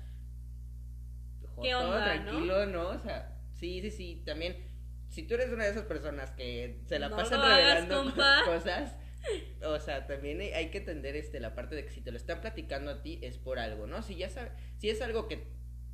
¿Qué 1.61 1.71
todo 1.71 1.85
onda, 1.89 2.03
tranquilo, 2.03 2.65
¿no? 2.67 2.89
O 2.89 2.99
sea, 2.99 3.36
sí, 3.59 3.81
sí, 3.81 3.91
sí. 3.91 4.23
También, 4.25 4.57
si 5.09 5.23
tú 5.23 5.35
eres 5.35 5.51
una 5.51 5.65
de 5.65 5.71
esas 5.71 5.85
personas 5.85 6.31
que 6.31 6.81
se 6.87 6.99
la 6.99 7.09
No 7.09 7.17
pasan 7.17 7.39
hagas, 7.39 7.87
revelando 7.87 8.13
cosas, 8.45 8.95
o 9.63 9.79
sea, 9.79 10.07
también 10.07 10.39
hay, 10.41 10.69
que 10.69 10.79
entender 10.79 11.15
este 11.15 11.39
la 11.39 11.55
parte 11.55 11.75
de 11.75 11.85
que 11.85 11.91
si 11.91 12.01
te 12.01 12.11
lo 12.11 12.17
están 12.17 12.41
platicando 12.41 12.91
a 12.91 13.01
ti 13.01 13.19
es 13.21 13.37
por 13.37 13.59
algo, 13.59 13.87
¿no? 13.87 14.01
Si 14.01 14.15
ya 14.15 14.29
sabe, 14.29 14.51
si 14.77 14.89
es 14.89 15.01
algo 15.01 15.27
que 15.27 15.47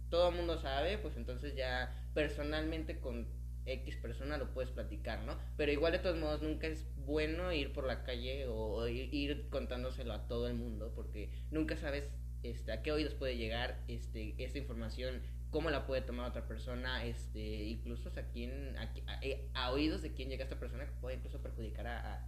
todo 0.10 0.30
el 0.30 0.36
mundo 0.36 0.60
sabe, 0.60 0.98
pues 0.98 1.18
entonces 1.18 1.56
ya 1.56 1.96
personalmente 2.14 3.00
con 3.00 3.28
X 3.66 3.96
persona 3.98 4.38
lo 4.38 4.54
puedes 4.54 4.72
platicar, 4.72 5.24
¿no? 5.24 5.38
Pero 5.58 5.72
igual 5.72 5.94
de 5.94 6.00
todos 6.00 6.18
modos 6.18 6.42
nunca 6.42 6.68
es 6.68 6.86
bueno 6.98 7.52
ir 7.54 7.74
por 7.74 7.86
la 7.86 8.04
calle 8.04 8.46
o, 8.48 8.88
ir 8.88 9.50
contándoselo 9.50 10.14
a 10.14 10.28
todo 10.28 10.48
el 10.48 10.56
mundo 10.56 10.92
porque 10.94 11.30
nunca 11.50 11.78
sabes 11.78 12.10
este, 12.44 12.74
a 12.74 12.82
qué 12.82 12.92
oídos 12.92 13.14
puede 13.16 13.38
llegar 13.38 13.84
este, 13.88 14.36
esta 14.38 14.58
información, 14.58 15.22
cómo 15.54 15.70
la 15.70 15.88
puede 15.88 16.02
tomar 16.02 16.28
otra 16.28 16.46
persona, 16.46 17.06
este, 17.06 17.40
incluso 17.64 18.10
o 18.10 18.12
sea, 18.12 18.28
quién, 18.34 18.76
a, 18.78 18.94
qui- 18.94 19.04
a- 19.08 19.20
eh, 19.22 19.50
a 19.54 19.72
oídos 19.72 20.02
de 20.02 20.14
quién 20.14 20.28
llega 20.30 20.44
esta 20.44 20.60
persona 20.60 20.86
que 20.86 20.92
puede 21.00 21.16
incluso 21.16 21.42
perjudicar 21.42 21.88
a, 21.88 22.28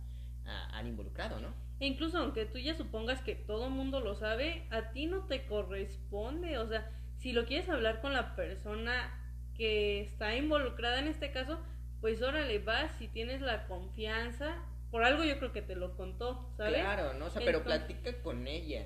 al 0.71 0.87
involucrado, 0.87 1.39
¿no? 1.41 1.53
E 1.79 1.87
incluso 1.87 2.19
aunque 2.19 2.45
tú 2.45 2.59
ya 2.59 2.75
supongas 2.77 3.19
que 3.21 3.33
todo 3.35 3.65
el 3.65 3.73
mundo 3.73 3.99
lo 3.99 4.15
sabe, 4.15 4.67
a 4.69 4.91
ti 4.91 5.07
no 5.07 5.25
te 5.25 5.45
corresponde, 5.47 6.57
o 6.59 6.67
sea, 6.69 6.89
si 7.17 7.33
lo 7.33 7.45
quieres 7.45 7.67
hablar 7.67 7.99
con 7.99 8.13
la 8.13 8.35
persona 8.35 9.21
que 9.57 10.01
está 10.01 10.35
involucrada 10.35 10.99
en 10.99 11.07
este 11.07 11.31
caso, 11.31 11.59
pues 12.01 12.21
órale, 12.21 12.59
vas, 12.59 12.91
si 12.99 13.07
tienes 13.07 13.41
la 13.41 13.65
confianza, 13.67 14.63
por 14.91 15.03
algo 15.03 15.23
yo 15.23 15.39
creo 15.39 15.51
que 15.51 15.63
te 15.63 15.75
lo 15.75 15.97
contó, 15.97 16.53
¿sabes? 16.57 16.81
Claro, 16.81 17.13
¿no? 17.15 17.25
O 17.25 17.29
sea, 17.31 17.41
pero 17.43 17.57
Entonces- 17.59 17.81
platica 17.87 18.21
con 18.21 18.47
ella. 18.47 18.85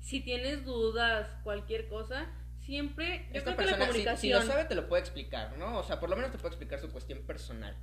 Si 0.00 0.20
tienes 0.20 0.64
dudas, 0.64 1.28
cualquier 1.44 1.88
cosa, 1.88 2.26
siempre 2.70 3.26
yo 3.32 3.38
Esta 3.38 3.56
creo 3.56 3.56
que 3.56 3.64
la 3.72 3.78
si- 3.78 3.78
comunicación. 3.88 4.16
si, 4.20 4.28
lo 4.30 4.42
sabe, 4.42 4.64
te 4.66 4.76
lo 4.76 4.88
puede 4.88 5.00
explicar, 5.02 5.58
¿no? 5.58 5.78
O 5.78 5.82
sea, 5.82 5.98
por 5.98 6.08
lo 6.08 6.14
menos 6.14 6.30
te 6.30 6.38
puede 6.38 6.50
explicar 6.54 6.78
su 6.80 6.88
cuestión 6.92 7.20
personal. 7.26 7.76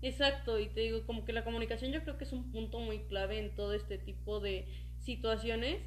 Exacto, 0.00 0.58
y 0.58 0.68
te 0.68 0.80
digo, 0.80 1.04
como 1.06 1.26
que 1.26 1.34
la 1.34 1.44
comunicación 1.44 1.92
yo 1.92 2.02
creo 2.02 2.16
que 2.16 2.24
es 2.24 2.32
un 2.32 2.50
punto 2.50 2.80
muy 2.80 3.00
clave 3.00 3.38
en 3.38 3.54
todo 3.54 3.74
este 3.74 3.98
tipo 3.98 4.40
de 4.40 4.66
situaciones, 4.98 5.82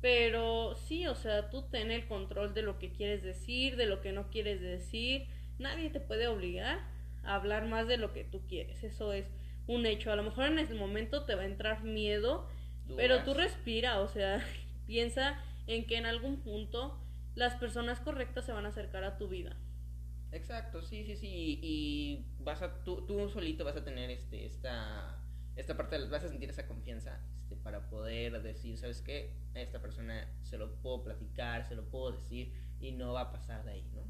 pero 0.00 0.74
sí, 0.76 1.06
o 1.06 1.14
sea, 1.14 1.50
tú 1.50 1.68
ten 1.70 1.90
el 1.90 2.08
control 2.08 2.54
de 2.54 2.62
lo 2.62 2.78
que 2.78 2.90
quieres 2.90 3.22
decir, 3.22 3.76
de 3.76 3.84
lo 3.84 4.00
que 4.00 4.12
no 4.12 4.30
quieres 4.30 4.62
decir, 4.62 5.26
nadie 5.58 5.90
te 5.90 6.00
puede 6.00 6.26
obligar 6.26 6.80
a 7.22 7.34
hablar 7.34 7.66
más 7.66 7.86
de 7.86 7.98
lo 7.98 8.14
que 8.14 8.24
tú 8.24 8.40
quieres, 8.48 8.82
eso 8.82 9.12
es 9.12 9.26
un 9.66 9.84
hecho, 9.84 10.10
a 10.10 10.16
lo 10.16 10.22
mejor 10.22 10.46
en 10.46 10.58
ese 10.58 10.72
momento 10.74 11.26
te 11.26 11.34
va 11.34 11.42
a 11.42 11.46
entrar 11.46 11.84
miedo, 11.84 12.48
pero 12.96 13.22
tú 13.24 13.34
respira, 13.34 14.00
o 14.00 14.08
sea, 14.08 14.42
piensa 14.86 15.38
en 15.66 15.86
que 15.86 15.96
en 15.98 16.06
algún 16.06 16.40
punto 16.40 16.98
las 17.34 17.54
personas 17.56 18.00
correctas 18.00 18.44
se 18.44 18.52
van 18.52 18.66
a 18.66 18.68
acercar 18.68 19.04
a 19.04 19.16
tu 19.16 19.28
vida. 19.28 19.56
Exacto, 20.32 20.82
sí, 20.82 21.04
sí, 21.04 21.16
sí. 21.16 21.58
Y, 21.62 22.26
vas 22.38 22.62
a, 22.62 22.82
tú, 22.84 23.06
tú 23.06 23.28
solito 23.28 23.64
vas 23.64 23.76
a 23.76 23.84
tener 23.84 24.10
este, 24.10 24.46
esta, 24.46 25.18
esta 25.56 25.76
parte, 25.76 25.98
vas 26.06 26.24
a 26.24 26.28
sentir 26.28 26.50
esa 26.50 26.66
confianza 26.66 27.20
este, 27.50 27.56
para 27.56 27.88
poder 27.88 28.40
decir, 28.42 28.78
¿sabes 28.78 29.02
qué? 29.02 29.34
A 29.54 29.60
esta 29.60 29.80
persona 29.80 30.28
se 30.42 30.56
lo 30.56 30.72
puedo 30.76 31.02
platicar, 31.02 31.66
se 31.66 31.74
lo 31.74 31.84
puedo 31.90 32.12
decir 32.12 32.52
y 32.78 32.92
no 32.92 33.12
va 33.12 33.22
a 33.22 33.32
pasar 33.32 33.64
de 33.64 33.72
ahí, 33.72 33.90
¿no? 33.92 34.02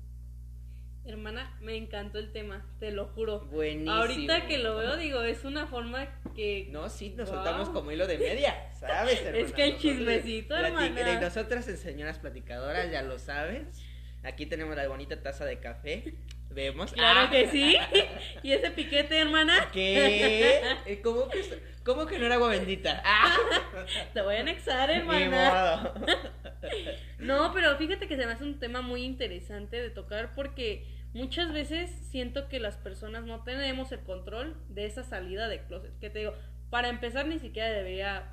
Hermana, 1.07 1.57
me 1.63 1.77
encantó 1.77 2.19
el 2.19 2.31
tema, 2.31 2.65
te 2.79 2.91
lo 2.91 3.07
juro. 3.07 3.41
Buenísimo. 3.47 3.91
Ahorita 3.93 4.47
que 4.47 4.59
lo 4.59 4.77
veo, 4.77 4.97
digo, 4.97 5.23
es 5.23 5.45
una 5.45 5.67
forma 5.67 6.07
que... 6.37 6.69
No, 6.71 6.89
sí, 6.91 7.15
nos 7.17 7.29
Wow. 7.31 7.37
soltamos 7.37 7.71
como 7.71 7.91
hilo 7.91 8.07
de 8.07 8.19
media, 8.19 8.71
¿sabes? 8.79 9.19
hermana? 9.25 9.39
Es 9.39 9.53
que 9.53 9.65
el 9.65 9.79
chismecito, 9.79 10.55
hermana. 10.57 11.13
Y 11.13 11.21
nosotras 11.21 11.67
en 11.69 11.79
señoras 11.79 12.19
platicadoras, 12.19 12.91
ya 12.93 13.03
lo 13.03 13.19
sabes. 13.19 13.63
Aquí 14.23 14.45
tenemos 14.45 14.77
la 14.77 14.87
bonita 14.89 15.21
taza 15.23 15.47
de 15.47 15.59
café. 15.59 16.15
Vemos. 16.51 16.93
Claro 16.93 17.21
Ah. 17.25 17.31
que 17.31 17.49
sí. 17.49 17.77
¿Y 18.43 18.53
ese 18.53 18.71
piquete, 18.71 19.19
hermana? 19.19 19.69
¿Qué? 19.73 21.01
¿Cómo 21.03 21.29
que, 21.31 21.43
¿Cómo 21.91 22.07
que 22.07 22.21
no 22.21 22.27
era 22.27 22.37
agua 22.37 22.51
bendita? 22.51 23.03
¡Ah! 23.05 23.37
Te 24.15 24.23
voy 24.23 24.37
a 24.37 24.41
anexar, 24.41 24.91
hermana. 24.91 25.93
No, 27.19 27.53
pero 27.53 27.77
fíjate 27.77 28.07
que 28.07 28.17
se 28.17 28.27
me 28.27 28.33
hace 28.33 28.45
un 28.45 28.61
tema 28.61 28.81
muy 28.81 29.03
interesante 29.03 29.81
de 29.81 29.91
tocar 29.91 30.35
porque 30.35 30.87
muchas 31.13 31.53
veces 31.53 31.91
siento 32.11 32.49
que 32.49 32.61
las 32.61 32.77
personas 32.77 33.25
no 33.25 33.43
tenemos 33.43 33.91
el 33.93 34.01
control 34.01 34.57
de 34.69 34.87
esa 34.87 35.03
salida 35.03 35.49
de 35.49 35.65
closet. 35.65 35.99
Que 35.99 36.11
te 36.11 36.21
digo, 36.21 36.35
para 36.71 36.89
empezar 36.89 37.27
ni 37.27 37.39
siquiera 37.39 37.71
debería 37.71 38.33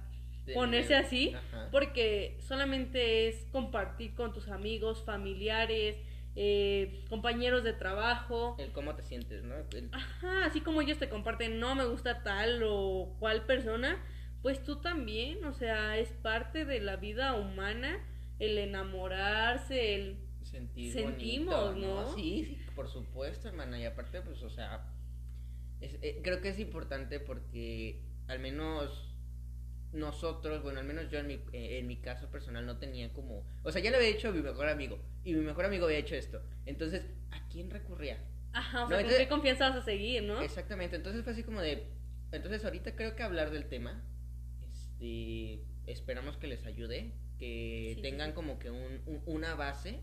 ponerse 0.53 0.95
así, 0.95 1.33
Ajá. 1.33 1.69
porque 1.71 2.37
solamente 2.47 3.27
es 3.27 3.45
compartir 3.51 4.13
con 4.13 4.33
tus 4.33 4.49
amigos, 4.49 5.03
familiares, 5.03 5.97
eh, 6.39 7.03
compañeros 7.09 7.63
de 7.63 7.73
trabajo. 7.73 8.55
El 8.59 8.71
cómo 8.71 8.95
te 8.95 9.01
sientes, 9.03 9.43
¿no? 9.43 9.55
El- 9.73 9.89
Ajá, 9.91 10.45
así 10.45 10.61
como 10.61 10.81
ellos 10.83 10.99
te 10.99 11.09
comparten, 11.09 11.59
no 11.59 11.73
me 11.73 11.85
gusta 11.85 12.21
tal 12.21 12.61
o 12.63 13.15
cual 13.19 13.45
persona, 13.47 13.97
pues 14.43 14.63
tú 14.63 14.75
también, 14.81 15.43
o 15.45 15.53
sea, 15.53 15.97
es 15.97 16.09
parte 16.09 16.63
de 16.63 16.79
la 16.79 16.95
vida 16.95 17.33
humana 17.33 17.99
el 18.39 18.59
enamorarse, 18.59 19.95
el... 19.95 20.17
sentir 20.43 20.93
Sentimos, 20.93 21.73
bonito, 21.73 21.87
¿no? 21.87 22.15
Sí, 22.15 22.45
sí, 22.45 22.57
por 22.75 22.87
supuesto, 22.87 23.47
hermana. 23.47 23.79
Y 23.79 23.85
aparte, 23.85 24.21
pues, 24.21 24.43
o 24.43 24.49
sea, 24.51 24.85
es- 25.81 25.97
eh, 26.03 26.21
creo 26.23 26.39
que 26.39 26.49
es 26.49 26.59
importante 26.59 27.19
porque 27.19 27.99
al 28.27 28.39
menos 28.39 29.03
nosotros, 29.97 30.63
bueno, 30.63 30.79
al 30.79 30.85
menos 30.85 31.09
yo 31.11 31.19
en 31.19 31.27
mi, 31.27 31.33
eh, 31.53 31.79
en 31.79 31.87
mi 31.87 31.97
caso 31.97 32.27
personal 32.29 32.65
no 32.65 32.77
tenía 32.77 33.11
como, 33.13 33.43
o 33.63 33.71
sea, 33.71 33.81
ya 33.81 33.91
lo 33.91 33.97
había 33.97 34.09
hecho 34.09 34.31
mi 34.31 34.41
mejor 34.41 34.67
amigo 34.69 34.99
y 35.23 35.33
mi 35.33 35.41
mejor 35.41 35.65
amigo 35.65 35.85
había 35.85 35.97
hecho 35.97 36.15
esto. 36.15 36.41
Entonces, 36.65 37.03
¿a 37.31 37.47
quién 37.49 37.69
recurría? 37.69 38.17
Ajá, 38.53 38.79
o 38.79 38.81
No, 38.83 38.87
sea, 38.89 38.97
¿con 38.97 39.05
entonces- 39.05 39.19
qué 39.23 39.29
confianza 39.29 39.69
vas 39.69 39.77
a 39.79 39.85
seguir, 39.85 40.23
no? 40.23 40.41
Exactamente, 40.41 40.95
entonces 40.95 41.23
fue 41.23 41.33
así 41.33 41.43
como 41.43 41.61
de, 41.61 41.87
entonces 42.31 42.63
ahorita 42.65 42.95
creo 42.95 43.15
que 43.15 43.23
hablar 43.23 43.51
del 43.51 43.65
tema, 43.67 44.03
este, 44.61 45.63
esperamos 45.85 46.37
que 46.37 46.47
les 46.47 46.65
ayude, 46.65 47.13
que 47.39 47.93
sí, 47.95 48.01
tengan 48.01 48.29
sí. 48.29 48.35
como 48.35 48.59
que 48.59 48.71
un, 48.71 49.01
un- 49.05 49.21
una 49.25 49.55
base 49.55 49.99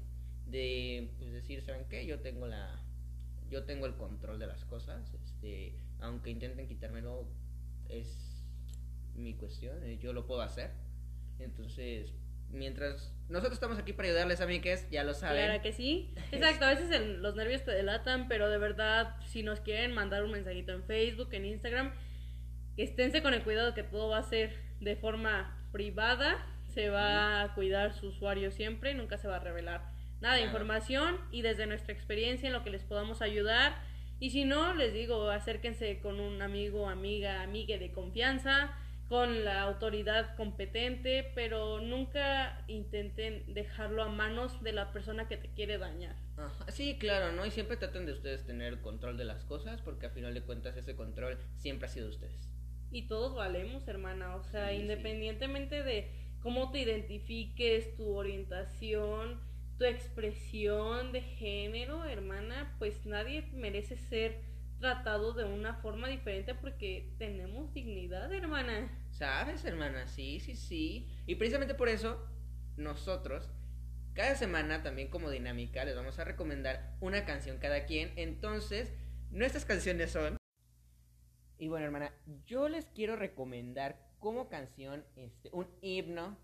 de, 0.46 1.10
pues 1.18 1.32
decir, 1.32 1.62
¿saben 1.62 1.86
qué? 1.88 2.06
Yo 2.06 2.20
tengo 2.20 2.46
la, 2.46 2.80
yo 3.50 3.64
tengo 3.64 3.86
el 3.86 3.94
control 3.96 4.38
de 4.38 4.46
las 4.46 4.64
cosas, 4.64 5.12
este, 5.14 5.74
aunque 6.00 6.30
intenten 6.30 6.68
quitármelo, 6.68 7.26
es 7.88 8.33
mi 9.14 9.34
cuestión, 9.34 9.82
eh, 9.84 9.98
yo 9.98 10.12
lo 10.12 10.26
puedo 10.26 10.40
hacer, 10.42 10.70
entonces, 11.38 12.12
mientras, 12.50 13.12
nosotros 13.28 13.54
estamos 13.54 13.78
aquí 13.78 13.92
para 13.92 14.08
ayudarles, 14.08 14.40
amigues, 14.40 14.88
ya 14.90 15.02
lo 15.04 15.14
saben. 15.14 15.44
Claro 15.44 15.62
que 15.62 15.72
sí. 15.72 16.12
Exacto, 16.32 16.64
a 16.64 16.70
veces 16.70 16.90
el- 16.90 17.22
los 17.22 17.34
nervios 17.36 17.64
te 17.64 17.70
delatan, 17.72 18.28
pero 18.28 18.48
de 18.50 18.58
verdad, 18.58 19.16
si 19.26 19.42
nos 19.42 19.60
quieren 19.60 19.92
mandar 19.92 20.24
un 20.24 20.30
mensajito 20.32 20.72
en 20.72 20.84
Facebook, 20.84 21.28
en 21.32 21.46
Instagram, 21.46 21.92
esténse 22.76 23.22
con 23.22 23.34
el 23.34 23.42
cuidado 23.42 23.74
que 23.74 23.82
todo 23.82 24.08
va 24.10 24.18
a 24.18 24.22
ser 24.22 24.58
de 24.80 24.96
forma 24.96 25.56
privada, 25.72 26.44
se 26.68 26.88
va 26.90 27.42
a 27.42 27.54
cuidar 27.54 27.94
su 27.94 28.08
usuario 28.08 28.50
siempre, 28.50 28.94
nunca 28.94 29.16
se 29.18 29.28
va 29.28 29.36
a 29.36 29.40
revelar 29.40 29.92
nada 30.20 30.34
de 30.36 30.40
Nada. 30.40 30.52
información 30.52 31.16
y 31.30 31.42
desde 31.42 31.66
nuestra 31.66 31.92
experiencia 31.92 32.46
en 32.46 32.52
lo 32.52 32.62
que 32.64 32.70
les 32.70 32.82
podamos 32.84 33.20
ayudar. 33.22 33.74
Y 34.20 34.30
si 34.30 34.44
no, 34.44 34.74
les 34.74 34.92
digo, 34.94 35.28
acérquense 35.30 36.00
con 36.00 36.18
un 36.18 36.40
amigo, 36.40 36.88
amiga, 36.88 37.42
amiga 37.42 37.76
de 37.78 37.92
confianza, 37.92 38.72
con 39.14 39.44
la 39.44 39.62
autoridad 39.62 40.34
competente, 40.34 41.30
pero 41.36 41.80
nunca 41.80 42.64
intenten 42.66 43.54
dejarlo 43.54 44.02
a 44.02 44.08
manos 44.08 44.60
de 44.64 44.72
la 44.72 44.90
persona 44.90 45.28
que 45.28 45.36
te 45.36 45.50
quiere 45.54 45.78
dañar. 45.78 46.16
Ajá, 46.36 46.68
Sí, 46.72 46.98
claro, 46.98 47.30
¿no? 47.30 47.46
Y 47.46 47.52
siempre 47.52 47.76
traten 47.76 48.06
de 48.06 48.12
ustedes 48.12 48.44
tener 48.44 48.80
control 48.80 49.16
de 49.16 49.24
las 49.24 49.44
cosas, 49.44 49.80
porque 49.82 50.06
a 50.06 50.10
final 50.10 50.34
de 50.34 50.42
cuentas 50.42 50.76
ese 50.76 50.96
control 50.96 51.38
siempre 51.58 51.86
ha 51.86 51.90
sido 51.92 52.06
de 52.06 52.10
ustedes. 52.10 52.50
Y 52.90 53.06
todos 53.06 53.36
valemos, 53.36 53.86
hermana, 53.86 54.34
o 54.34 54.42
sea, 54.42 54.70
Sí, 54.70 54.78
sí. 54.78 54.82
independientemente 54.82 55.84
de 55.84 56.10
cómo 56.42 56.72
te 56.72 56.80
identifiques, 56.80 57.94
tu 57.96 58.16
orientación, 58.16 59.40
tu 59.78 59.84
expresión 59.84 61.12
de 61.12 61.22
género, 61.22 62.04
hermana, 62.04 62.74
pues 62.80 63.06
nadie 63.06 63.42
merece 63.52 63.96
ser 63.96 64.40
tratado 64.80 65.34
de 65.34 65.44
una 65.44 65.74
forma 65.74 66.08
diferente 66.08 66.56
porque 66.56 67.14
tenemos 67.16 67.72
dignidad, 67.72 68.32
hermana. 68.32 68.90
¿Sabes, 69.14 69.64
hermana? 69.64 70.08
Sí, 70.08 70.40
sí, 70.40 70.56
sí. 70.56 71.08
Y 71.26 71.36
precisamente 71.36 71.74
por 71.74 71.88
eso, 71.88 72.20
nosotros, 72.76 73.48
cada 74.12 74.34
semana, 74.34 74.82
también 74.82 75.08
como 75.08 75.30
dinámica, 75.30 75.84
les 75.84 75.94
vamos 75.94 76.18
a 76.18 76.24
recomendar 76.24 76.96
una 77.00 77.24
canción 77.24 77.58
cada 77.58 77.86
quien. 77.86 78.12
Entonces, 78.16 78.92
nuestras 79.30 79.64
canciones 79.64 80.10
son... 80.10 80.36
Y 81.58 81.68
bueno, 81.68 81.86
hermana, 81.86 82.12
yo 82.44 82.68
les 82.68 82.86
quiero 82.86 83.14
recomendar 83.14 84.04
como 84.18 84.48
canción 84.48 85.04
este, 85.14 85.48
un 85.52 85.68
himno, 85.80 86.36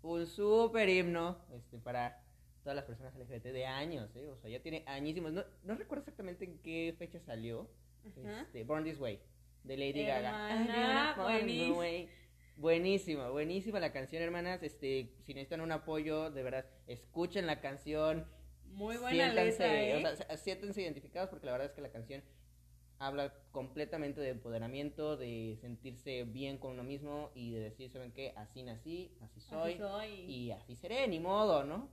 un 0.00 0.26
super 0.26 0.88
himno, 0.88 1.44
este, 1.52 1.78
para 1.78 2.24
todas 2.62 2.76
las 2.76 2.86
personas 2.86 3.14
LGBT 3.14 3.44
de 3.44 3.66
años, 3.66 4.16
¿eh? 4.16 4.26
O 4.28 4.38
sea, 4.38 4.48
ya 4.48 4.62
tiene 4.62 4.84
añísimos. 4.86 5.32
No, 5.32 5.44
no 5.64 5.74
recuerdo 5.74 6.00
exactamente 6.00 6.46
en 6.46 6.58
qué 6.62 6.94
fecha 6.98 7.20
salió. 7.20 7.70
Este, 8.06 8.64
Born 8.64 8.84
This 8.84 8.98
Way, 8.98 9.20
de 9.66 9.76
Lady 9.76 10.02
Hermana, 10.02 11.14
Gaga. 11.16 11.44
This 11.46 11.70
way. 11.76 12.08
Buenísima, 12.56 13.28
buenísima 13.28 13.80
la 13.80 13.92
canción, 13.92 14.22
hermanas. 14.22 14.62
Este, 14.62 15.12
si 15.24 15.34
necesitan 15.34 15.60
un 15.60 15.72
apoyo, 15.72 16.30
de 16.30 16.42
verdad, 16.42 16.64
escuchen 16.86 17.46
la 17.46 17.60
canción. 17.60 18.26
Muy 18.64 18.96
buena 18.96 19.32
siéntanse, 19.32 19.68
letra, 19.68 19.82
¿eh? 19.82 19.96
o 19.96 20.00
sea, 20.16 20.26
s- 20.30 20.42
siéntanse 20.42 20.82
identificados 20.82 21.28
porque 21.30 21.46
la 21.46 21.52
verdad 21.52 21.68
es 21.68 21.72
que 21.74 21.80
la 21.82 21.90
canción 21.90 22.22
habla 22.98 23.32
completamente 23.52 24.20
de 24.20 24.30
empoderamiento, 24.30 25.16
de 25.16 25.56
sentirse 25.60 26.24
bien 26.24 26.56
con 26.58 26.72
uno 26.72 26.82
mismo 26.82 27.30
y 27.34 27.52
de 27.52 27.60
decir, 27.60 27.90
¿saben 27.90 28.12
qué? 28.12 28.32
Así 28.36 28.62
nací, 28.62 29.12
así 29.22 29.40
soy, 29.40 29.72
Así 29.74 29.78
soy. 29.82 30.08
y 30.30 30.50
así 30.52 30.76
seré, 30.76 31.06
ni 31.08 31.20
modo, 31.20 31.64
¿no? 31.64 31.90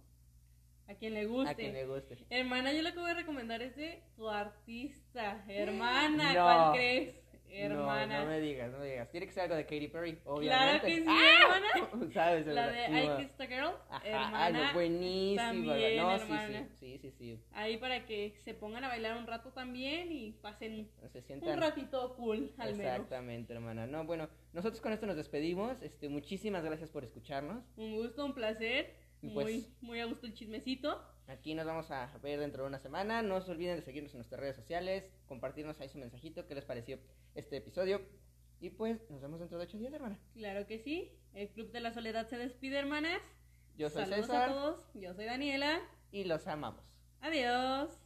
A 0.87 0.95
quien 0.95 1.13
le 1.13 1.25
guste. 1.25 1.51
A 1.51 1.55
quien 1.55 1.73
le 1.73 1.85
guste. 1.85 2.17
Hermana, 2.29 2.71
yo 2.73 2.81
lo 2.81 2.91
que 2.93 2.99
voy 2.99 3.11
a 3.11 3.15
recomendar 3.15 3.61
es 3.61 3.75
de 3.75 4.03
tu 4.15 4.29
artista. 4.29 5.43
Hermana, 5.49 6.33
No. 6.33 6.43
¿cuál 6.43 6.71
crees? 6.73 7.15
Hermana. 7.53 8.17
No, 8.19 8.23
no 8.25 8.29
me 8.31 8.39
digas, 8.39 8.71
no 8.71 8.79
me 8.79 8.85
digas. 8.87 9.09
Tiene 9.11 9.27
que 9.27 9.33
ser 9.33 9.43
algo 9.43 9.55
de 9.55 9.63
Katy 9.65 9.87
Perry, 9.89 10.15
Claro 10.17 10.35
obviamente. 10.37 10.87
que 10.87 10.95
sí, 11.01 11.05
¡Ah! 11.07 11.59
hermana. 11.81 12.11
¿Sabes? 12.13 12.47
La 12.47 12.67
de 12.71 13.03
I. 13.03 13.17
Kissed 13.27 13.41
a 13.41 13.47
Girl. 13.47 13.75
Ajá, 13.89 14.01
hermana. 14.07 14.67
no, 14.67 14.73
buenísima. 14.73 15.41
también, 15.43 15.97
no, 15.97 16.11
hermana. 16.15 16.69
sí, 16.79 16.97
sí, 16.99 17.11
sí. 17.11 17.39
Ahí 17.53 17.77
para 17.77 18.05
que 18.05 18.35
se 18.43 18.53
pongan 18.53 18.83
a 18.83 18.87
bailar 18.87 19.17
un 19.17 19.27
rato 19.27 19.51
también 19.51 20.11
y 20.11 20.31
pasen 20.31 20.89
Se 21.11 21.19
un 21.19 21.23
sientan. 21.25 21.59
ratito 21.59 22.15
cool, 22.15 22.53
al 22.57 22.75
menos. 22.75 22.93
Exactamente, 22.93 23.53
hermana. 23.53 23.85
No, 23.87 24.03
bueno, 24.05 24.29
nosotros 24.53 24.81
con 24.81 24.91
esto 24.93 25.05
nos 25.05 25.15
despedimos. 25.15 25.81
Este, 25.81 26.09
muchísimas 26.09 26.63
gracias 26.63 26.89
por 26.89 27.03
escucharnos. 27.03 27.63
Un 27.77 27.93
gusto, 27.95 28.25
un 28.25 28.33
placer. 28.33 28.95
Y 29.21 29.27
Muy, 29.27 29.43
pues- 29.43 29.73
muy 29.81 29.99
a 30.01 30.05
gusto 30.05 30.25
el 30.27 30.33
chismecito. 30.33 31.01
Aquí 31.27 31.55
nos 31.55 31.65
vamos 31.65 31.89
a 31.91 32.11
ver 32.21 32.39
dentro 32.39 32.63
de 32.63 32.69
una 32.69 32.79
semana. 32.79 33.21
No 33.21 33.41
se 33.41 33.51
olviden 33.51 33.77
de 33.77 33.81
seguirnos 33.81 34.13
en 34.13 34.19
nuestras 34.19 34.39
redes 34.41 34.55
sociales, 34.55 35.09
compartirnos 35.27 35.79
ahí 35.79 35.89
su 35.89 35.97
mensajito, 35.97 36.45
qué 36.47 36.55
les 36.55 36.65
pareció 36.65 36.99
este 37.35 37.57
episodio. 37.57 38.01
Y 38.59 38.69
pues 38.69 39.09
nos 39.09 39.21
vemos 39.21 39.39
dentro 39.39 39.57
de 39.57 39.65
ocho 39.65 39.77
días, 39.77 39.93
hermana. 39.93 40.19
Claro 40.33 40.65
que 40.67 40.79
sí. 40.79 41.11
El 41.33 41.49
Club 41.49 41.71
de 41.71 41.79
la 41.81 41.91
Soledad 41.93 42.27
se 42.27 42.37
despide, 42.37 42.77
hermanas. 42.77 43.21
Yo 43.77 43.89
soy 43.89 44.03
Saludos 44.03 44.25
César 44.27 44.49
a 44.49 44.53
todos. 44.53 44.85
Yo 44.93 45.13
soy 45.13 45.25
Daniela. 45.25 45.81
y 46.11 46.25
los 46.25 46.47
amamos. 46.47 46.83
Adiós. 47.21 48.02